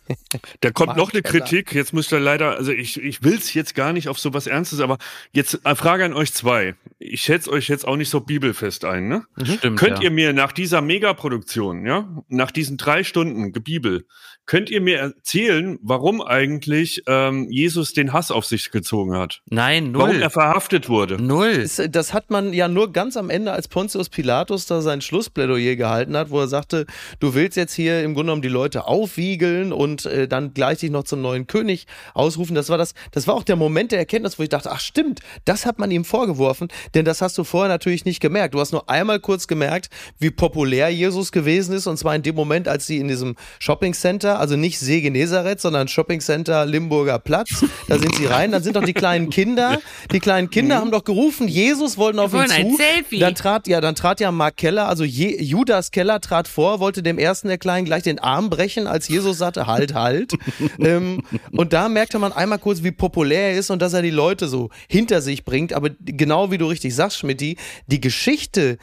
[0.60, 1.44] Da kommt Mark noch eine Keller.
[1.44, 1.72] Kritik.
[1.72, 4.80] Jetzt müsst ihr leider, also ich, ich will es jetzt gar nicht auf sowas Ernstes,
[4.80, 4.98] aber
[5.32, 6.74] jetzt eine Frage an euch zwei.
[6.98, 9.24] Ich schätze euch jetzt auch nicht so bibelfest ein, ne?
[9.42, 9.78] Stimmt.
[9.78, 10.04] Könnt ja.
[10.04, 14.04] ihr mir nach dieser Megaproduktion, ja, nach diesen drei Stunden Gebibel,
[14.48, 19.42] könnt ihr mir erzählen, warum eigentlich ähm, Jesus den Hass auf sich gezogen hat?
[19.50, 20.22] Nein, Warum null.
[20.22, 21.22] er verhaftet wurde?
[21.22, 21.58] Null.
[21.58, 25.76] Das, das hat man ja nur ganz am Ende, als Pontius Pilatus da sein Schlussplädoyer
[25.76, 26.86] gehalten hat, wo er sagte,
[27.20, 30.90] du willst jetzt hier im Grunde genommen die Leute aufwiegeln und äh, dann gleich dich
[30.90, 32.54] noch zum neuen König ausrufen.
[32.54, 35.20] Das war das, das war auch der Moment der Erkenntnis, wo ich dachte, ach stimmt,
[35.44, 38.54] das hat man ihm vorgeworfen, denn das hast du vorher natürlich nicht gemerkt.
[38.54, 42.34] Du hast nur einmal kurz gemerkt, wie populär Jesus gewesen ist und zwar in dem
[42.34, 47.18] Moment, als sie in diesem Shopping Center, also nicht See Genezareth, sondern Shopping Center Limburger
[47.18, 49.80] Platz, da sind sie rein, dann sind doch die kleinen Kinder,
[50.12, 52.76] die kleinen Kinder haben doch gerufen, Jesus wollten auf Wir ihn wollen ein zu.
[52.76, 53.18] Selfie.
[53.18, 57.02] Dann trat ja, dann trat ja Mark Keller, also Je Judas Keller trat vor, wollte
[57.02, 60.08] dem ersten der Kleinen gleich den Arm brechen, als Jesus sagte, halt, halt.
[60.08, 60.32] alt.
[60.80, 64.10] ähm, und da merkte man einmal kurz, wie populär er ist und dass er die
[64.10, 65.72] Leute so hinter sich bringt.
[65.72, 67.56] Aber genau wie du richtig sagst, Schmidti,
[67.86, 68.78] die Geschichte,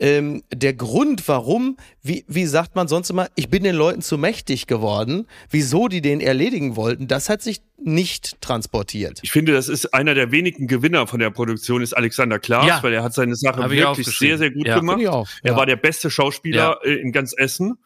[0.00, 4.18] ähm, der Grund, warum, wie, wie sagt man sonst immer, ich bin den Leuten zu
[4.18, 9.20] mächtig geworden, wieso die den erledigen wollten, das hat sich nicht transportiert.
[9.22, 12.82] Ich finde, das ist einer der wenigen Gewinner von der Produktion, ist Alexander Klaas, Ja.
[12.82, 14.76] weil er hat seine Sache Hab ich wirklich sehr, sehr gut Ja.
[14.78, 15.06] gemacht.
[15.06, 15.56] Auch, Er ja.
[15.56, 17.78] war der beste Schauspieler äh, in ganz Essen.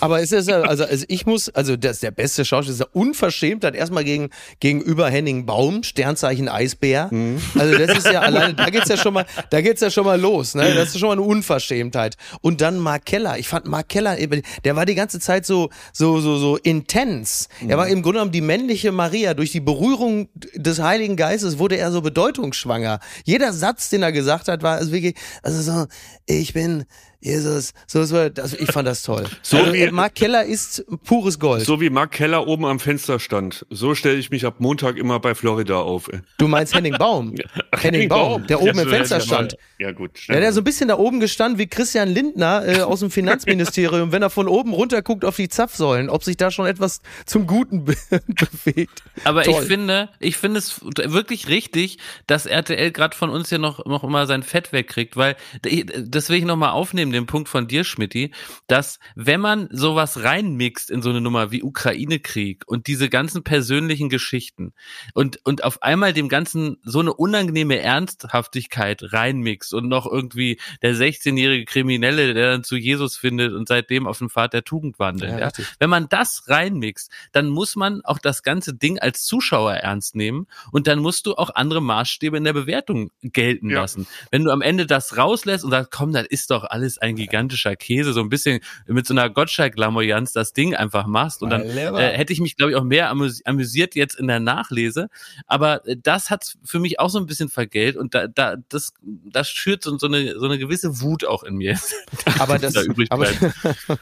[0.00, 2.80] Aber es ist ja, also, also ich muss, also das ist der beste Schauspieler, ist
[2.80, 4.28] ja unverschämt, hat erstmal gegen,
[4.60, 7.10] gegenüber Henning Baum, Sternzeichen Eisbär.
[7.58, 10.20] Also das ist ja alleine, da geht's ja schon mal, da geht's ja schon mal
[10.20, 10.74] los, ne?
[10.74, 12.16] Das ist schon mal eine Unverschämtheit.
[12.42, 13.38] Und dann Mark Keller.
[13.38, 17.48] Ich fand Mark Keller, eben, der war die ganze Zeit so, so, so, so intens.
[17.66, 19.34] Er war im Grunde genommen die männliche Maria.
[19.38, 22.98] Durch die Berührung des Heiligen Geistes wurde er so bedeutungsschwanger.
[23.22, 25.86] Jeder Satz, den er gesagt hat, war also wirklich, also so,
[26.26, 26.86] ich bin
[27.20, 27.72] Jesus.
[27.88, 29.24] So, so, das, ich fand das toll.
[29.42, 31.64] So also, wie- Mark Keller ist pures Gold.
[31.64, 33.66] So wie Mark Keller oben am Fenster stand.
[33.70, 36.08] So stelle ich mich ab Montag immer bei Florida auf.
[36.38, 37.34] Du meinst Henning Baum.
[37.72, 39.56] Ach, Henning Baum, der oben Ja, im Fenster ja, stand.
[39.78, 40.26] Ja, gut.
[40.28, 44.12] Ja, der so ein bisschen da oben gestanden wie Christian Lindner äh, aus dem Finanzministerium,
[44.12, 47.46] wenn er von oben runter guckt auf die Zapfsäulen, ob sich da schon etwas zum
[47.48, 47.96] Guten be
[48.64, 49.02] bewegt.
[49.24, 49.62] Aber Toll.
[49.62, 54.04] ich finde, ich finde es wirklich richtig, dass RTL gerade von uns ja noch, noch
[54.04, 58.32] immer sein Fett wegkriegt, weil das will ich nochmal aufnehmen, den Punkt von dir, Schmidti,
[58.66, 64.08] dass wenn man sowas reinmixt in so eine Nummer wie Ukraine-Krieg und diese ganzen persönlichen
[64.08, 64.72] Geschichten
[65.14, 70.94] und, und auf einmal dem Ganzen so eine unangenehme Ernsthaftigkeit reinmixt und noch irgendwie der
[70.94, 75.30] 16-jährige Kriminelle, der dann zu Jesus findet und seitdem auf dem Pfad der Tugend wandelt.
[75.32, 79.74] Ja, Ja, wenn man das reinmixt, dann muss man auch das ganze Ding als Zuschauer
[79.74, 83.80] ernst nehmen und dann musst du auch andere Maßstäbe in der Bewertung gelten Ja.
[83.82, 84.06] lassen.
[84.30, 87.76] Wenn du am Ende das rauslässt und sagst, komm, das ist doch alles ein gigantischer
[87.76, 92.16] Käse, so ein bisschen mit so einer Gottschalk-Lamoyanz das Ding einfach machst und dann äh,
[92.16, 95.08] hätte ich mich, glaube ich, auch mehr amüs amüsiert jetzt in der Nachlese.
[95.46, 98.92] Aber äh, das hat für mich auch so ein bisschen vergelt und da, da, das,
[99.02, 101.78] das schürt so, so, eine, so eine gewisse Wut auch in mir.
[102.38, 103.28] Aber das, da aber,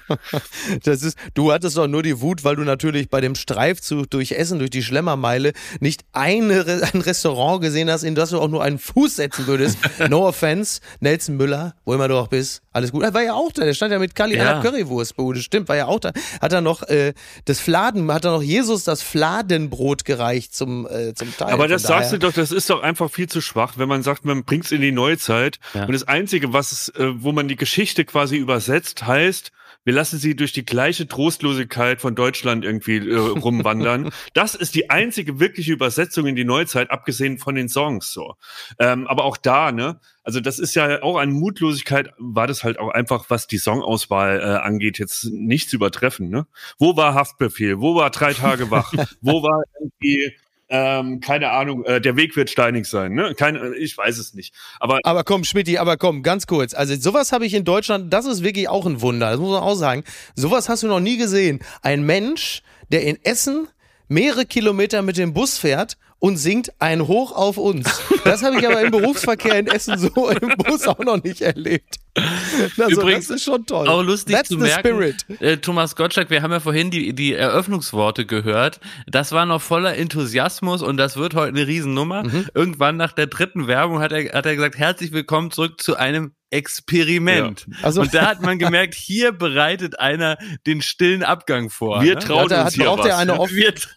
[0.85, 4.33] das ist, du hattest doch nur die Wut, weil du natürlich bei dem Streifzug durch
[4.33, 8.63] Essen, durch die Schlemmermeile, nicht eine, ein Restaurant gesehen hast, in das du auch nur
[8.63, 9.79] einen Fuß setzen würdest.
[10.09, 13.03] No offense, Nelson Müller, wo immer du auch bist, alles gut.
[13.05, 14.51] Er war ja auch da, der stand ja mit Kali Ja.
[14.53, 16.13] einer Currywurstbude, stimmt, war ja auch da.
[16.41, 17.15] Hat er noch äh,
[17.45, 21.53] das Fladen, hat er noch Jesus das Fladenbrot gereicht zum, äh, zum Teil.
[21.53, 24.03] Aber das daher- sagst du doch, das ist doch einfach viel zu schwach, wenn man
[24.03, 25.59] sagt, man bringt's in die Neuzeit.
[25.75, 25.85] Ja.
[25.85, 29.53] Und das Einzige, was es, äh, wo man die Geschichte quasi übersetzt, heißt,
[29.87, 34.11] wir lassen sie durch die gleiche Trostlosigkeit von Deutschland irgendwie äh, rumwandern.
[34.35, 38.35] das ist die einzige wirkliche Übersetzung in die Neuzeit, abgesehen von den Songs so.
[38.81, 40.01] Ähm, aber auch da, ne?
[40.25, 44.41] Also das ist ja auch an Mutlosigkeit, war das halt auch einfach, was die Songauswahl
[44.41, 46.31] äh, angeht, jetzt nicht zu übertreffen.
[46.31, 46.49] Ne?
[46.79, 47.79] Wo war Haftbefehl?
[47.79, 48.93] Wo war drei Tage wach?
[49.21, 50.35] Wo war irgendwie
[50.69, 53.35] ähm, keine Ahnung, äh, der Weg wird steinig sein, ne?
[53.37, 54.55] Keine, ich weiß es nicht.
[54.81, 56.75] Aber Aber komm, Schmidti, aber komm, ganz kurz.
[56.75, 59.63] Also sowas habe ich in Deutschland, das ist wirklich auch ein Wunder, das muss man
[59.63, 60.03] auch sagen.
[60.35, 61.61] Sowas hast du noch nie gesehen.
[61.83, 63.69] Ein Mensch, der in Essen
[64.09, 68.01] mehrere Kilometer mit dem Bus fährt und singt ein Hoch auf uns.
[68.25, 71.97] Das habe ich aber im Berufsverkehr in Essen so im Bus auch noch nicht erlebt.
[72.79, 73.87] Also, Übrigens das ist schon toll.
[73.87, 75.27] Auch lustig That's zu merken, spirit.
[75.41, 78.81] Äh, Thomas Gottschalk, wir haben ja vorhin die, die Eröffnungsworte gehört.
[79.07, 82.25] Das war noch voller Enthusiasmus und das wird heute eine Riesennummer.
[82.25, 82.47] Mhm.
[82.55, 86.33] Irgendwann nach der dritten Werbung hat er, hat er gesagt, herzlich willkommen zurück zu einem
[86.51, 87.67] Experiment.
[87.83, 92.03] Also- und da hat man gemerkt, hier bereitet einer den stillen Abgang vor.
[92.03, 92.21] wir ne?
[92.21, 93.07] trauen Hat er- uns hat- hier braucht was.
[93.07, 93.41] er eine ne?
[93.41, 93.51] Off-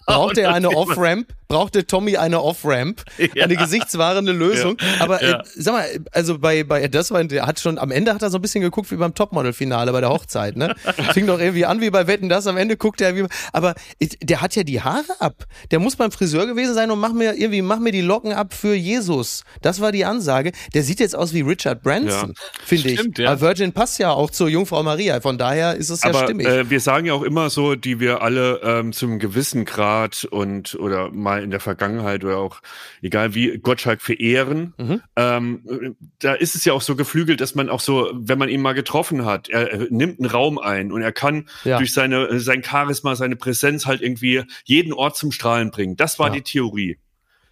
[0.05, 1.27] Braucht er eine Off-Ramp?
[1.47, 3.03] Brauchte Tommy eine Off-Ramp?
[3.41, 4.77] Eine gesichtswahrende Lösung?
[4.99, 5.39] Aber Ja.
[5.39, 8.29] äh, sag mal, also bei, bei das war, der hat schon, am Ende hat er
[8.29, 10.75] so ein bisschen geguckt wie beim Topmodel-Finale bei der Hochzeit, ne?
[11.13, 13.73] Fing doch irgendwie an wie bei Wetten, das am Ende guckt er wie, aber
[14.21, 15.45] der hat ja die Haare ab.
[15.71, 18.53] Der muss beim Friseur gewesen sein und mach mir irgendwie, mach mir die Locken ab
[18.53, 19.43] für Jesus.
[19.63, 20.51] Das war die Ansage.
[20.75, 23.17] Der sieht jetzt aus wie Richard Branson, finde ich.
[23.17, 23.31] Ja.
[23.31, 25.19] Aber Virgin passt ja auch zur Jungfrau Maria.
[25.21, 26.47] Von daher ist es ja Aber stimmig.
[26.47, 30.75] äh, wir sagen ja auch immer so, die wir alle ähm, zum gewissen Grad und
[30.75, 32.61] oder mal in der Vergangenheit oder auch
[33.01, 34.73] egal wie Gottschalk verehren.
[34.77, 35.01] Mhm.
[35.15, 38.61] Ähm, da ist es ja auch so geflügelt, dass man auch so, wenn man ihn
[38.61, 41.77] mal getroffen hat, er, er nimmt einen Raum ein und er kann Ja.
[41.77, 45.95] durch seine sein Charisma, seine Präsenz halt irgendwie jeden Ort zum Strahlen bringen.
[45.95, 46.33] Das war Ja.
[46.33, 46.97] die Theorie.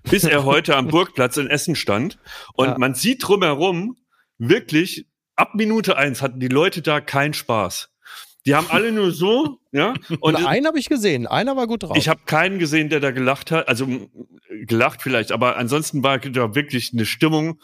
[0.09, 2.17] Bis er heute am Burgplatz in Essen stand
[2.53, 2.77] und Ja.
[2.77, 3.97] man sieht drumherum
[4.37, 7.89] wirklich ab Minute eins hatten die Leute da keinen Spaß.
[8.45, 9.93] Die haben alle nur so, ja.
[10.19, 11.27] Und Und einen habe ich gesehen.
[11.27, 11.97] Einer war gut drauf.
[11.97, 13.67] ich habe keinen gesehen, der da gelacht hat.
[13.67, 13.87] Also
[14.49, 17.59] gelacht vielleicht, aber ansonsten war da wirklich eine Stimmung,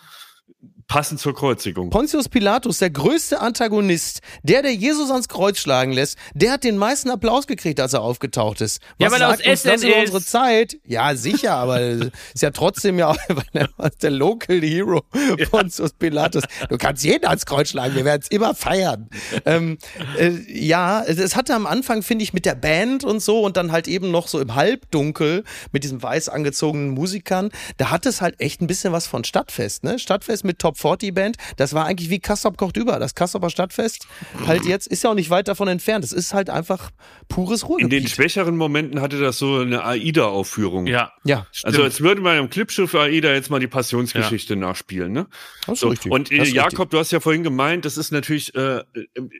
[0.88, 1.90] passend zur Kreuzigung.
[1.90, 6.78] Pontius Pilatus, der größte Antagonist, der, der Jesus ans Kreuz schlagen lässt, der hat den
[6.78, 8.82] meisten Applaus gekriegt, als er aufgetaucht ist.
[8.98, 10.14] Ja, Was weil er aus sagt uns das Essen über ist.
[10.14, 10.78] unsere Zeit?
[10.86, 12.12] Ja, sicher, aber ist
[12.42, 13.16] ja trotzdem ja
[13.54, 13.70] er
[14.02, 15.04] der Local Hero,
[15.52, 16.44] Pontius Pilatus.
[16.70, 19.10] Du kannst jeden ans Kreuz schlagen, wir werden es immer feiern.
[19.46, 19.78] ähm,
[20.18, 23.58] äh, ja, es, es hatte am Anfang, finde ich, mit der Band und so und
[23.58, 28.22] dann halt eben noch so im Halbdunkel mit diesen weiß angezogenen Musikern, da hat es
[28.22, 30.00] halt echt ein bisschen was von Stadtfest, ne?
[30.00, 33.00] Stadtfest mit Top 40 Band, das war eigentlich wie Kassop kocht über.
[33.00, 34.08] Das Kassoper Stadtfest
[34.48, 36.04] halt jetzt ist ja auch nicht weit davon entfernt.
[36.06, 36.90] Es ist halt einfach
[37.30, 37.92] pures In Ruhrgebiet.
[38.04, 40.88] den schwächeren Momenten hatte das so eine AIDA-Aufführung.
[40.88, 41.12] Ja.
[41.24, 45.28] ja, Also als würde man im Clipschiff AIDA jetzt mal die Passionsgeschichte nachspielen, ne?
[45.66, 46.12] das ist So, richtig.
[46.12, 48.84] und äh, Das ist Jakob, du hast ja vorhin gemeint, das ist natürlich, äh,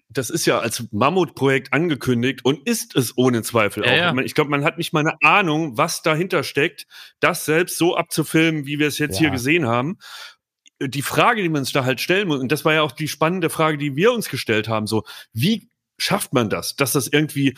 [0.10, 4.16] das ist ja als Mammutprojekt angekündigt und ist es ohne Zweifel Ja, auch.
[4.16, 4.24] ja.
[4.24, 6.86] Ich glaube, man hat nicht mal eine Ahnung, was dahinter steckt,
[7.20, 9.20] das selbst so abzufilmen, wie wir es jetzt Ja.
[9.22, 9.98] hier gesehen haben.
[10.88, 13.08] Die Frage, die man sich da halt stellen muss, und das war ja auch die
[13.08, 15.04] spannende Frage, die wir uns gestellt haben, so,
[15.34, 17.56] wie schafft man das, dass das irgendwie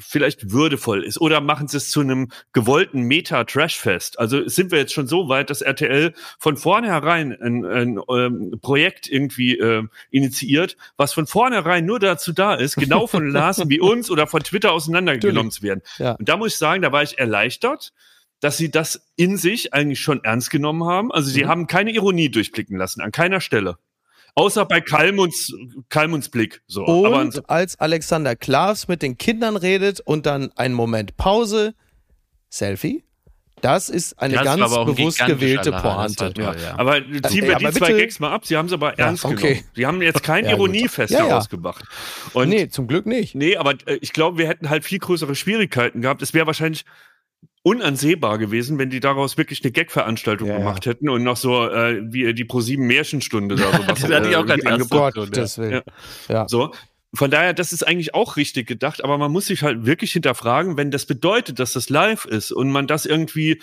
[0.00, 4.18] vielleicht würdevoll ist oder machen sie es zu einem gewollten Meta-Trash-Fest.
[4.18, 9.08] Also sind wir jetzt schon so weit, dass RTL von vornherein ein, ein ähm, Projekt
[9.08, 14.10] irgendwie ähm, initiiert, was von vornherein nur dazu da ist, genau von Larsen wie uns
[14.10, 15.82] oder von Twitter auseinandergenommen zu werden.
[15.98, 16.12] Ja.
[16.12, 17.92] Und da muss ich sagen, da war ich erleichtert,
[18.40, 21.12] dass sie das in sich eigentlich schon ernst genommen haben.
[21.12, 21.34] Also Mhm.
[21.34, 23.76] sie haben keine Ironie durchblicken lassen, an keiner Stelle.
[24.34, 25.52] Außer bei Kalmunds,
[25.88, 26.62] Kalmunds Blick.
[26.66, 26.86] So.
[27.04, 31.74] Aber Und als Alexander Klavs mit den Kindern redet und dann einen Moment Pause,
[32.48, 33.04] Selfie,
[33.60, 36.32] das ist eine Das ganz aber ein bewusst gewählte Pointe.
[36.32, 36.78] toll, ja.
[36.78, 38.46] Aber ziehen Ey, wir aber die zwei Gags mal ab.
[38.46, 39.34] Sie haben es aber ernst okay.
[39.36, 39.64] genommen.
[39.76, 40.52] Die haben jetzt kein Ja.
[40.52, 41.28] Ironiefest Ja, ja.
[41.28, 41.84] daraus gemacht.
[42.32, 42.62] Und nee.
[42.62, 43.34] nee, zum Glück nicht.
[43.58, 46.22] aber äh, ich glaube, wir hätten halt viel größere Schwierigkeiten gehabt.
[46.22, 46.84] Es wäre wahrscheinlich
[47.62, 50.58] unansehbar gewesen, wenn die daraus wirklich eine Gag-Veranstaltung Ja, ja.
[50.60, 54.28] gemacht hätten und noch so äh, wie die ProSieben Märchenstunde da so was Das hatte
[54.30, 55.14] ich auch gerade irgendwie erst angebracht.
[55.14, 55.70] Gott.
[55.70, 55.82] Ja.
[56.28, 56.48] Ja.
[56.48, 56.72] So.
[57.12, 60.76] Von daher, das ist eigentlich auch richtig gedacht, aber man muss sich halt wirklich hinterfragen,
[60.76, 63.60] wenn das bedeutet, dass das live ist und man das irgendwie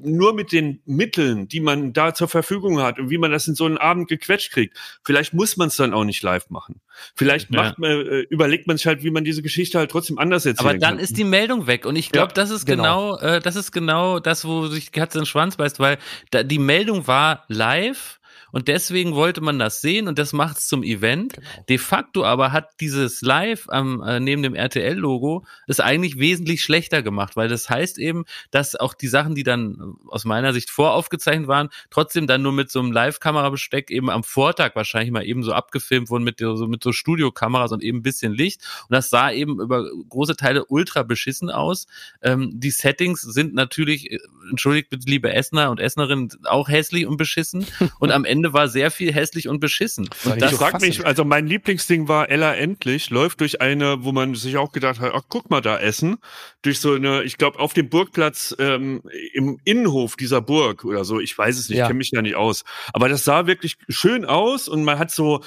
[0.00, 3.54] nur mit den Mitteln, die man da zur Verfügung hat und wie man das in
[3.54, 6.80] so einen Abend gequetscht kriegt, vielleicht muss man es dann auch nicht live machen.
[7.14, 7.62] Vielleicht Ja.
[7.62, 10.68] macht, man, äh, überlegt man sich halt, wie man diese Geschichte halt trotzdem anders erzählen
[10.70, 10.98] Aber dann kann.
[10.98, 13.16] ist die Meldung weg und ich glaube, Ja, das ist genau.
[13.16, 15.98] genau, äh, das ist genau das, wo sich die Katze in den Schwanz beißt, weil
[16.30, 18.18] da, die Meldung war live
[18.52, 21.34] und deswegen wollte man das sehen und das macht es zum Event.
[21.34, 21.46] Genau.
[21.68, 27.02] De facto aber hat dieses Live am äh, neben dem RTL-Logo es eigentlich wesentlich schlechter
[27.02, 30.70] gemacht, weil das heißt eben, dass auch die Sachen, die dann äh, aus meiner Sicht
[30.70, 35.42] voraufgezeichnet waren, trotzdem dann nur mit so einem Live-Kamerabesteck eben am Vortag wahrscheinlich mal eben
[35.42, 38.62] so abgefilmt wurden mit so, mit so Studiokameras und eben ein bisschen Licht.
[38.88, 41.86] Und das sah eben über große Teile ultra beschissen aus.
[42.20, 44.18] Ähm, die Settings sind natürlich, äh,
[44.50, 47.66] entschuldigt bitte, liebe Essner und Essnerinnen, auch hässlich und beschissen.
[47.98, 50.08] Und am Ende war sehr viel hässlich und beschissen.
[50.24, 50.80] Und ich fassen.
[50.80, 55.00] mich, also mein Lieblingsding war Ella endlich, läuft durch eine, wo man sich auch gedacht
[55.00, 56.18] hat, ach guck mal da essen,
[56.62, 59.02] durch so eine, ich glaube auf dem Burgplatz ähm,
[59.32, 61.84] im Innenhof dieser Burg oder so, ich weiß es nicht, Ja.
[61.84, 65.10] ich kenne mich ja nicht aus, aber das sah wirklich schön aus und man hat
[65.10, 65.42] so,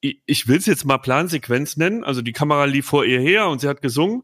[0.00, 3.48] ich, ich will es jetzt mal Plansequenz nennen, also die Kamera lief vor ihr her
[3.48, 4.22] und sie hat gesungen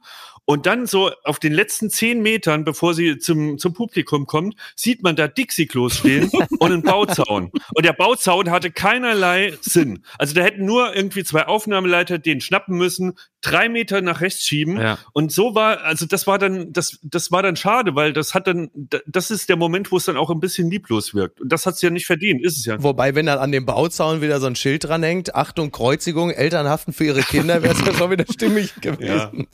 [0.50, 5.02] und dann so auf den letzten zehn Metern, bevor sie zum, zum Publikum kommt, sieht
[5.02, 7.52] man da Dixie-Klos stehen und einen Bauzaun.
[7.74, 10.02] Und der Bauzaun hatte keinerlei Sinn.
[10.16, 13.12] Also da hätten nur irgendwie zwei Aufnahmeleiter den schnappen müssen,
[13.42, 14.80] drei Meter nach rechts schieben.
[14.80, 14.98] Ja.
[15.12, 18.46] Und so war, also das war dann, das, das war dann schade, weil das hat
[18.46, 21.42] dann, da- das ist der Moment, wo es dann auch ein bisschen lieblos wirkt.
[21.42, 22.82] Und das hat's ja nicht verdient, ist es ja.
[22.82, 26.94] Wobei, wenn dann an dem Bauzaun wieder so ein Schild dranhängt, Achtung, Kreuzigung, Eltern haften
[26.94, 29.46] für ihre Kinder, wäre es ja schon wieder stimmig gewesen.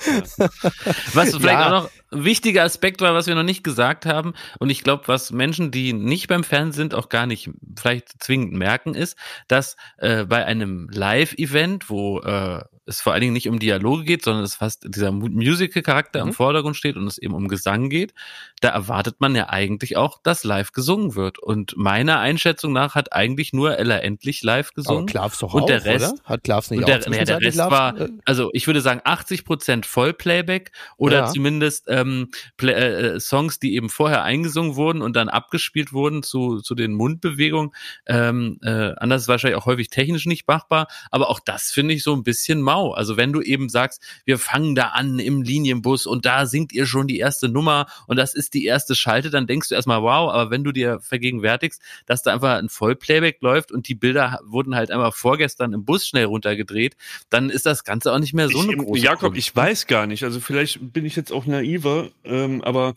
[1.15, 1.66] Was vielleicht Ja.
[1.66, 5.30] auch noch wichtiger Aspekt war, was wir noch nicht gesagt haben, und ich glaube, was
[5.32, 9.16] Menschen, die nicht beim Fernsehen sind, auch gar nicht vielleicht zwingend merken, ist,
[9.48, 14.22] dass äh, bei einem Live-Event, wo äh, es vor allen Dingen nicht um Dialoge geht,
[14.22, 18.12] sondern es fast dieser Mu- Musical-Charakter im Vordergrund steht und es eben um Gesang geht,
[18.60, 21.38] da erwartet man ja eigentlich auch, dass live gesungen wird.
[21.38, 25.06] Und meiner Einschätzung nach hat eigentlich nur Ella Endlich live Aber gesungen.
[25.06, 26.22] Klavs doch und auch, der Rest, oder?
[26.24, 28.82] Hat Klavs nicht und auch der, nee, der zwischenzeitlich Rest war, äh, also ich würde
[28.82, 31.26] sagen 80 Prozent Vollplayback oder Ja.
[31.28, 36.60] zumindest ähm, Play, äh, Songs, die eben vorher eingesungen wurden und dann abgespielt wurden zu,
[36.60, 37.72] zu den Mundbewegungen.
[38.06, 42.02] Ähm, äh, anders ist wahrscheinlich auch häufig technisch nicht machbar, aber auch das finde ich
[42.02, 42.93] so ein bisschen mau.
[42.93, 46.86] Also wenn du eben sagst, wir fangen da an im Linienbus und da singt ihr
[46.86, 50.31] schon die erste Nummer und das ist die erste Schalte, dann denkst du erstmal, wow,
[50.32, 54.74] aber wenn du dir vergegenwärtigst, dass da einfach ein Vollplayback läuft und die Bilder wurden
[54.74, 56.97] halt einfach vorgestern im Bus schnell runtergedreht,
[57.31, 59.39] dann ist das Ganze auch nicht mehr so eine ich, große Jakob, Kunst.
[59.39, 60.24] ich weiß gar nicht.
[60.24, 61.47] Also vielleicht bin ich jetzt auch
[61.85, 62.94] naiver, ähm, aber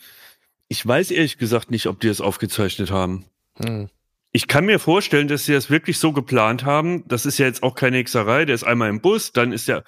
[0.68, 3.26] ich weiß ehrlich gesagt nicht, ob die es aufgezeichnet haben.
[3.58, 3.90] Hm.
[4.32, 7.08] Ich kann mir vorstellen, dass sie das wirklich so geplant haben.
[7.08, 8.46] Das ist ja jetzt auch keine Hexerei.
[8.46, 9.84] Der ist einmal im Bus, dann ist er.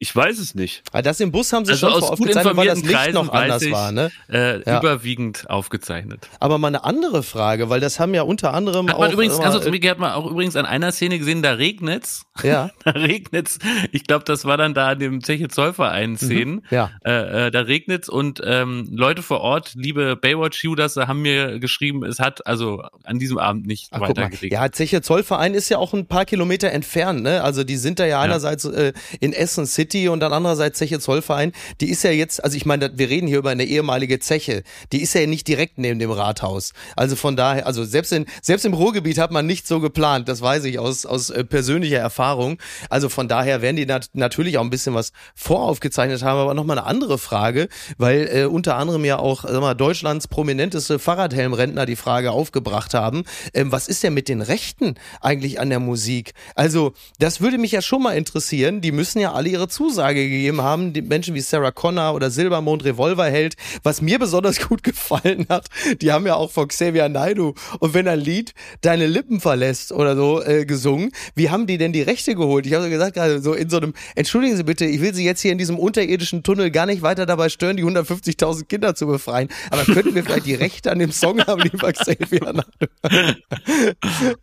[0.00, 0.82] Ich weiß es nicht.
[0.92, 2.92] Ah, Das im Bus haben sie Also schon aus vor gut aufgezeichnet, weil das Licht
[2.94, 4.12] Kreisen noch anders ich, war, ne?
[4.30, 4.78] Äh, Ja.
[4.78, 6.28] Überwiegend aufgezeichnet.
[6.38, 9.40] Aber mal eine andere Frage, weil das haben ja unter anderem Hat auch man übrigens,
[9.40, 12.22] ganz kurz, Miki, hat man auch übrigens an einer Szene gesehen, da regnet's.
[12.44, 13.58] ja, Da regnet's.
[13.90, 16.64] Ich glaube, das war dann da an dem Zeche Zollverein Szenen.
[16.70, 16.92] ja.
[17.04, 22.20] Äh, äh, da regnet's und ähm, Leute vor Ort, liebe Baywatch-Users, haben mir geschrieben, es
[22.20, 24.28] hat also an diesem Abend nicht Ach, guck weiter mal.
[24.30, 24.52] geregnet.
[24.52, 27.42] Ja, Zeche Zollverein ist ja auch ein paar Kilometer entfernt, ne?
[27.42, 31.52] Also die sind da ja einerseits äh, in Essen City und dann andererseits Zeche Zollverein.
[31.80, 34.62] Die ist ja jetzt, also ich meine, wir reden hier über eine ehemalige Zeche.
[34.92, 36.72] Die ist ja nicht direkt neben dem Rathaus.
[36.96, 40.28] Also von daher, also selbst in selbst im Ruhrgebiet hat man nicht so geplant.
[40.28, 42.58] Das weiß ich aus aus äh, persönlicher Erfahrung.
[42.90, 46.38] Also von daher werden die nat natürlich auch ein bisschen was voraufgezeichnet haben.
[46.38, 50.28] Aber noch mal eine andere Frage, weil äh, unter anderem ja auch sag mal, Deutschlands
[50.28, 53.24] prominenteste Fahrradhelmrentner die Frage aufgebracht haben.
[53.54, 56.34] Ähm, was ist denn mit den Rechten eigentlich an der Musik?
[56.54, 58.80] Also das würde mich ja schon mal interessieren.
[58.80, 60.92] Die müssen ja alle ihre Zusage gegeben haben.
[60.92, 63.54] Die Menschen wie Sarah Connor oder Silbermond Revolverheld.
[63.84, 65.68] Was mir besonders gut gefallen hat,
[66.02, 70.16] die haben ja auch von Xavier Naidoo und wenn ein Lied deine Lippen verlässt oder
[70.16, 72.66] so äh, gesungen, wie haben die denn die Rechte geholt?
[72.66, 75.24] Ich habe so gesagt, gerade so in so einem, entschuldigen Sie bitte, ich will Sie
[75.24, 79.06] jetzt hier in diesem unterirdischen Tunnel gar nicht weiter dabei stören, die 150.000 Kinder zu
[79.06, 79.48] befreien.
[79.70, 83.34] Aber könnten wir vielleicht die Rechte an dem Song haben, lieber Xavier Naidoo?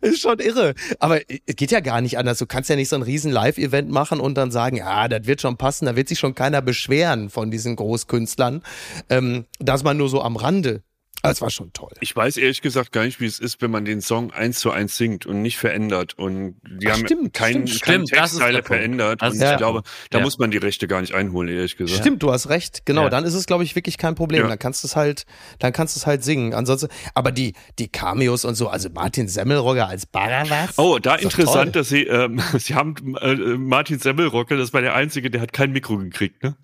[0.00, 0.74] ist schon irre.
[0.98, 2.38] Aber es geht ja gar nicht anders.
[2.38, 5.40] Du kannst ja nicht so ein riesen Live-Event machen und dann sagen, ja, das wird
[5.40, 8.62] schon passen, da wird sich schon keiner beschweren von diesen Großkünstlern.
[9.08, 10.82] Ähm, das mal nur so am Rande.
[11.22, 11.90] Das war schon toll.
[12.00, 14.70] Ich weiß ehrlich gesagt gar nicht, wie es ist, wenn man den Song eins zu
[14.70, 16.14] eins singt und nicht verändert.
[16.18, 19.22] Und die Ach, haben stimmt, keinen, stimmt, keinen stimmt, das ist Textteile verändert.
[19.22, 20.24] Das und ist ich glaube, da Ja.
[20.24, 22.00] muss man die Rechte gar nicht einholen, ehrlich gesagt.
[22.00, 22.86] Stimmt, du hast recht.
[22.86, 23.08] Genau, Ja.
[23.10, 24.42] dann ist es, glaube ich, wirklich kein Problem.
[24.42, 24.48] Ja.
[24.48, 25.24] Dann kannst du es halt,
[25.58, 26.54] dann kannst du es halt singen.
[26.54, 30.78] Ansonsten, aber die, die Cameos und so, also Martin Semmelrogger als Barabbas.
[30.78, 35.30] Oh, da interessant, dass sie, ähm, sie haben äh, Martin Semmelrocke, das war der Einzige,
[35.30, 36.56] der hat kein Mikro gekriegt, ne?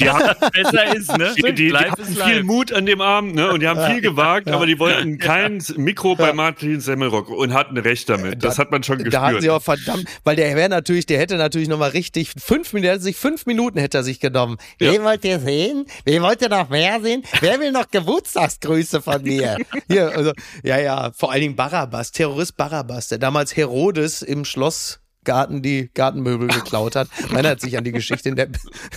[0.00, 1.34] Die haben, Besser ist, ne?
[1.36, 1.64] die, die, die
[2.02, 2.44] ist viel live.
[2.44, 3.50] Mut an dem Abend, ne?
[3.52, 7.76] Und die haben viel gewagt, aber die wollten kein Mikro bei Martin Semmelrocke und hatten
[7.78, 8.42] recht damit.
[8.44, 9.42] Das hat man schon Da hatten gespürt.
[9.42, 13.16] sie auch verdammt, weil der wäre natürlich, der hätte natürlich nochmal richtig fünf Minuten, sich
[13.16, 14.56] fünf Minuten hätte er sich genommen.
[14.80, 14.92] Ja.
[14.92, 15.86] Wen wollt ihr sehen?
[16.04, 17.22] Wen wollt ihr noch mehr sehen?
[17.40, 19.56] Wer will noch Geburtstagsgrüße von mir?
[19.88, 20.32] Hier, also,
[20.62, 25.90] ja, ja, vor allen Dingen Barabbas, Terrorist Barabbas, der damals Herodes im Schloss Garten die
[25.92, 27.08] Gartenmöbel geklaut hat.
[27.28, 28.48] Man erinnert sich an die Geschichte in der,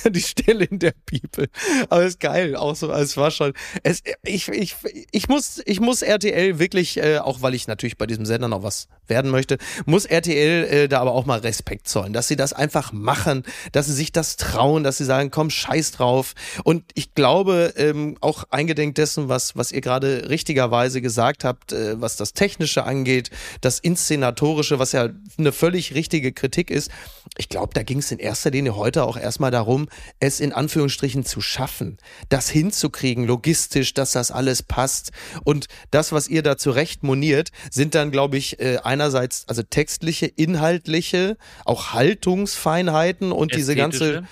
[0.10, 1.50] die Stelle in der Bibel.
[1.90, 3.52] Aber ist geil, auch so, es war schon,
[3.84, 4.76] es, ich, ich,
[5.12, 8.64] ich muss, ich muss RTL wirklich, äh, auch weil ich natürlich bei diesem Sender noch
[8.64, 12.54] was werden möchte, muss RTL äh, da aber auch mal Respekt zollen, dass sie das
[12.54, 16.34] einfach machen, dass sie sich das trauen, dass sie sagen, komm, scheiß drauf.
[16.64, 22.00] Und ich glaube, ähm, auch eingedenk dessen, was, was ihr gerade richtigerweise gesagt habt, äh,
[22.00, 23.32] was das Technische angeht,
[23.62, 26.92] das Inszenatorische, was ja eine völlig richtige Kritik ist.
[27.38, 29.88] Ich glaube, da ging es in erster Linie heute auch erstmal darum,
[30.20, 31.98] es in Anführungsstrichen zu schaffen,
[32.30, 35.12] das hinzukriegen, logistisch, dass das alles passt.
[35.44, 40.26] Und das, was ihr da zurecht moniert, sind dann, glaube ich, äh, einerseits also textliche,
[40.26, 44.28] inhaltliche, auch Haltungsfeinheiten und diese ganze Ästhetische.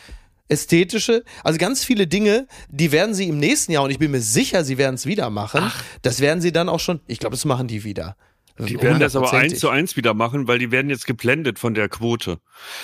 [0.50, 4.22] ästhetische, also ganz viele Dinge, die werden sie im nächsten Jahr und ich bin mir
[4.22, 5.62] sicher, sie werden es wieder machen.
[6.02, 8.16] Das werden sie dann auch schon, ich glaube, das machen die wieder.
[8.60, 11.74] Die werden das aber eins zu eins wieder machen, weil die werden jetzt geblendet von
[11.74, 12.40] der Quote.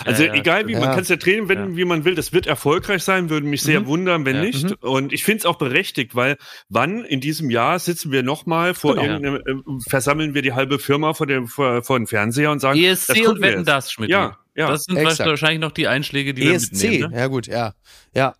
[0.06, 0.92] Also Ja, ja, egal wie, man Ja.
[0.92, 3.86] kann es ja drehen, wenn, wie man will, das wird erfolgreich sein, würde mich sehr
[3.88, 4.42] wundern, wenn Ja.
[4.44, 4.84] nicht.
[4.84, 6.38] Und ich finde es auch berechtigt, weil
[6.70, 9.08] wann in diesem Jahr sitzen wir nochmal vor Genau.
[9.20, 9.36] irgendeinem,
[9.78, 13.08] äh, versammeln wir die halbe Firma vor dem, vor, vor dem Fernseher und sagen, ESC
[13.20, 14.10] das und Wetten das, Schmidt.
[14.10, 14.68] Ja, ja.
[14.68, 15.28] Das sind Exakt.
[15.28, 17.12] wahrscheinlich noch die Einschläge, die ESC, wir mitnehmen.
[17.14, 17.18] Ne?
[17.20, 17.74] ja gut, ja,
[18.16, 18.36] ja.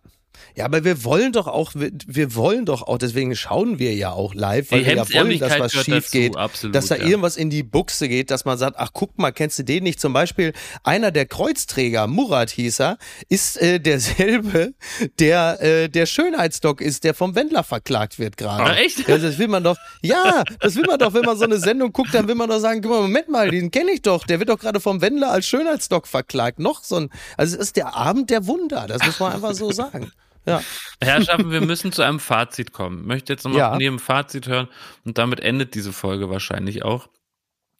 [0.56, 4.12] Ja, aber wir wollen doch auch, wir, wir wollen doch auch, deswegen schauen wir ja
[4.12, 6.96] auch live, weil Die wir ja wollen, dass was schief dazu, geht, absolut, dass da
[6.96, 7.06] ja.
[7.06, 9.98] irgendwas in die Buchse geht, dass man sagt, ach guck mal, kennst du den nicht?
[9.98, 10.52] Zum Beispiel
[10.84, 12.98] einer der Kreuzträger, Murat hieß er,
[13.28, 14.74] ist äh, derselbe,
[15.18, 18.62] der äh, der Schönheitsdoc ist, der vom Wendler verklagt wird gerade.
[18.62, 19.08] Ah, echt?
[19.08, 21.92] Ja, das will man doch, ja, das will man doch, wenn man so eine Sendung
[21.92, 24.38] guckt, dann will man doch sagen, guck mal, Moment mal, den kenne ich doch, der
[24.38, 26.60] wird doch gerade vom Wendler als Schönheitsdoc verklagt.
[26.60, 29.72] Noch so ein, also es ist der Abend der Wunder, das muss man einfach so
[29.72, 30.12] sagen.
[30.46, 30.62] Ja.
[31.00, 33.00] Herrschaften, wir müssen zu einem Fazit kommen.
[33.00, 33.70] Ich möchte jetzt nochmal Ja.
[33.72, 34.68] von jedem Fazit hören
[35.04, 37.08] und damit endet diese Folge wahrscheinlich auch.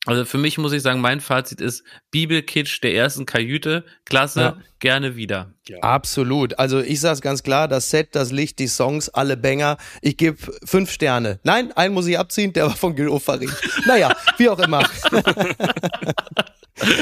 [0.06, 4.56] Also für mich muss ich sagen, mein Fazit ist Bibelkitsch der ersten Kajüte, klasse, Ja.
[4.78, 5.54] gerne wieder.
[5.80, 6.58] Absolut.
[6.58, 9.78] Also ich sag's ganz klar, das Set, das Licht, die Songs, alle Banger.
[10.02, 11.40] Ich gebe fünf Sterne.
[11.42, 13.50] Nein, einen muss ich abziehen, der war von Gil Ofarim.
[13.86, 14.86] Naja, wie auch immer.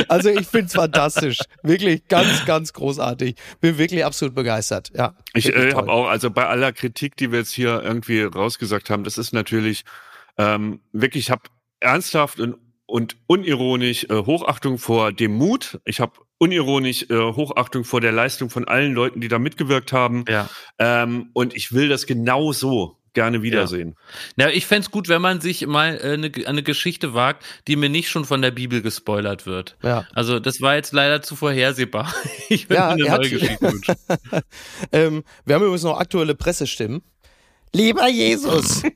[0.08, 1.38] also ich find's fantastisch.
[1.62, 3.36] Wirklich ganz, ganz großartig.
[3.60, 4.92] Bin wirklich absolut begeistert.
[4.96, 5.14] Ja.
[5.34, 9.04] Ich äh, habe auch, also bei aller Kritik, die wir jetzt hier irgendwie rausgesagt haben,
[9.04, 9.84] das ist natürlich
[10.38, 11.42] ähm, wirklich, ich habe
[11.80, 15.80] ernsthaft und, und unironisch äh, Hochachtung vor dem Mut.
[15.84, 20.24] Ich habe unironisch äh, Hochachtung vor der Leistung von allen Leuten, die da mitgewirkt haben.
[20.28, 20.48] Ja.
[20.78, 23.94] Ähm, und ich will das genau so gerne wiedersehen.
[24.36, 27.88] Ja, ich fänd's gut, wenn man sich mal äh, eine, eine Geschichte wagt, die mir
[27.88, 29.76] nicht schon von der Bibel gespoilert wird.
[29.82, 30.06] Ja.
[30.14, 32.12] Also das war jetzt leider zu vorhersehbar.
[32.48, 33.94] Ich will Ja, mir eine hat- neue Geschichte wünschen.
[34.92, 37.02] ähm, wir haben übrigens noch aktuelle Pressestimmen.
[37.74, 38.82] Lieber Jesus,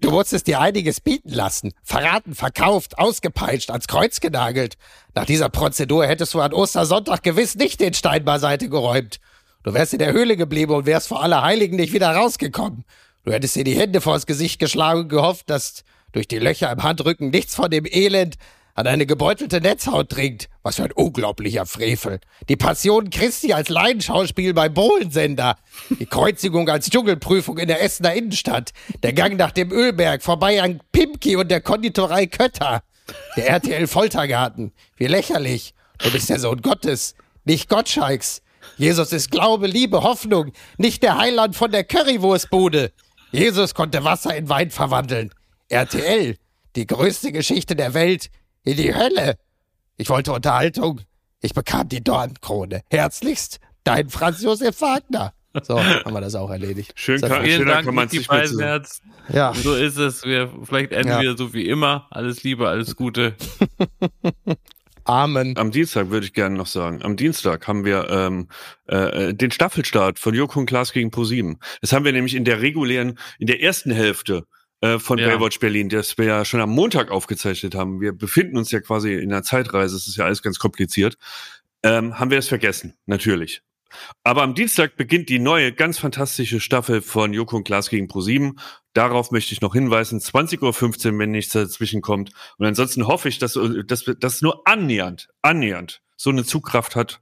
[0.00, 1.72] du musstest dir einiges bieten lassen.
[1.84, 4.76] Verraten, verkauft, ausgepeitscht, ans Kreuz genagelt.
[5.14, 9.20] Nach dieser Prozedur hättest du an Ostersonntag gewiss nicht den Stein beiseite geräumt.
[9.64, 12.84] Du wärst in der Höhle geblieben und wärst vor aller Heiligen nicht wieder rausgekommen.
[13.24, 16.82] Du hättest dir die Hände vors Gesicht geschlagen und gehofft, dass durch die Löcher im
[16.82, 18.36] Handrücken nichts von dem Elend
[18.74, 20.50] an eine gebeutelte Netzhaut dringt.
[20.62, 22.20] Was für ein unglaublicher Frevel.
[22.50, 25.56] Die Passion Christi als Laienschauspiel beim Bohlensender.
[25.98, 28.72] Die Kreuzigung als Dschungelprüfung in der Essener Innenstadt.
[29.02, 32.82] Der Gang nach dem Ölberg vorbei an Pimki und der Konditorei Kötter.
[33.38, 34.72] Der RTL Foltergarten.
[34.96, 35.72] Wie lächerlich.
[35.98, 37.14] Du bist der Sohn Gottes,
[37.44, 38.42] nicht Gottschalks.
[38.76, 42.92] Jesus ist Glaube, Liebe, Hoffnung, nicht der Heiland von der Currywurstbude.
[43.32, 45.30] Jesus konnte Wasser in Wein verwandeln.
[45.68, 46.36] RTL,
[46.76, 48.30] die größte Geschichte der Welt,
[48.64, 49.36] in die Hölle.
[49.96, 51.00] Ich wollte Unterhaltung.
[51.40, 52.82] Ich bekam die Dornkrone.
[52.90, 55.32] Herzlichst, dein Franz Josef Wagner.
[55.62, 56.92] So, haben wir das auch erledigt.
[56.96, 57.44] Schön kann-.
[57.44, 59.00] Vielen schöner Dank, kann mehr zu- Beisenherz.
[59.32, 59.54] Ja.
[59.54, 60.24] So ist es.
[60.24, 61.20] Wir, vielleicht enden Ja.
[61.20, 62.08] wir so wie immer.
[62.10, 63.36] Alles Liebe, alles Gute.
[65.04, 65.56] Amen.
[65.58, 67.02] Am Dienstag würde ich gerne noch sagen.
[67.02, 68.48] Am Dienstag haben wir ähm,
[68.86, 71.58] äh, den Staffelstart von Joko und Klaas gegen ProSieben.
[71.80, 74.46] Das haben wir nämlich in der regulären, in der ersten Hälfte
[74.80, 75.28] äh, von Ja.
[75.28, 78.00] Baywatch Berlin, das wir ja schon am Montag aufgezeichnet haben.
[78.00, 79.96] Wir befinden uns ja quasi in einer Zeitreise.
[79.96, 81.16] Es ist ja alles ganz kompliziert.
[81.82, 83.62] Ähm, haben wir das vergessen, natürlich.
[84.22, 88.58] Aber am Dienstag beginnt die neue, ganz fantastische Staffel von Joko und Klaas gegen ProSieben.
[88.92, 90.20] Darauf möchte ich noch hinweisen.
[90.20, 92.30] 20.15 Uhr, wenn nichts dazwischen kommt.
[92.58, 97.20] Und ansonsten hoffe ich, dass, dass das nur annähernd, annähernd so eine Zugkraft hat,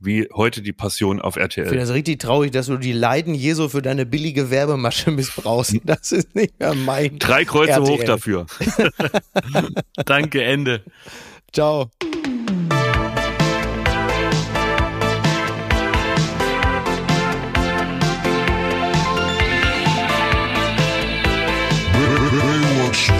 [0.00, 1.78] wie heute die Passion auf Ich finde RTL.
[1.78, 5.76] das richtig traurig, dass du die Leiden Jesu für deine billige Werbemasche missbrauchst.
[5.84, 7.18] Das ist nicht mehr mein.
[7.18, 7.88] Drei Kreuze RTL.
[7.88, 8.46] hoch dafür.
[10.04, 10.84] Danke, Ende.
[11.52, 11.90] Ciao.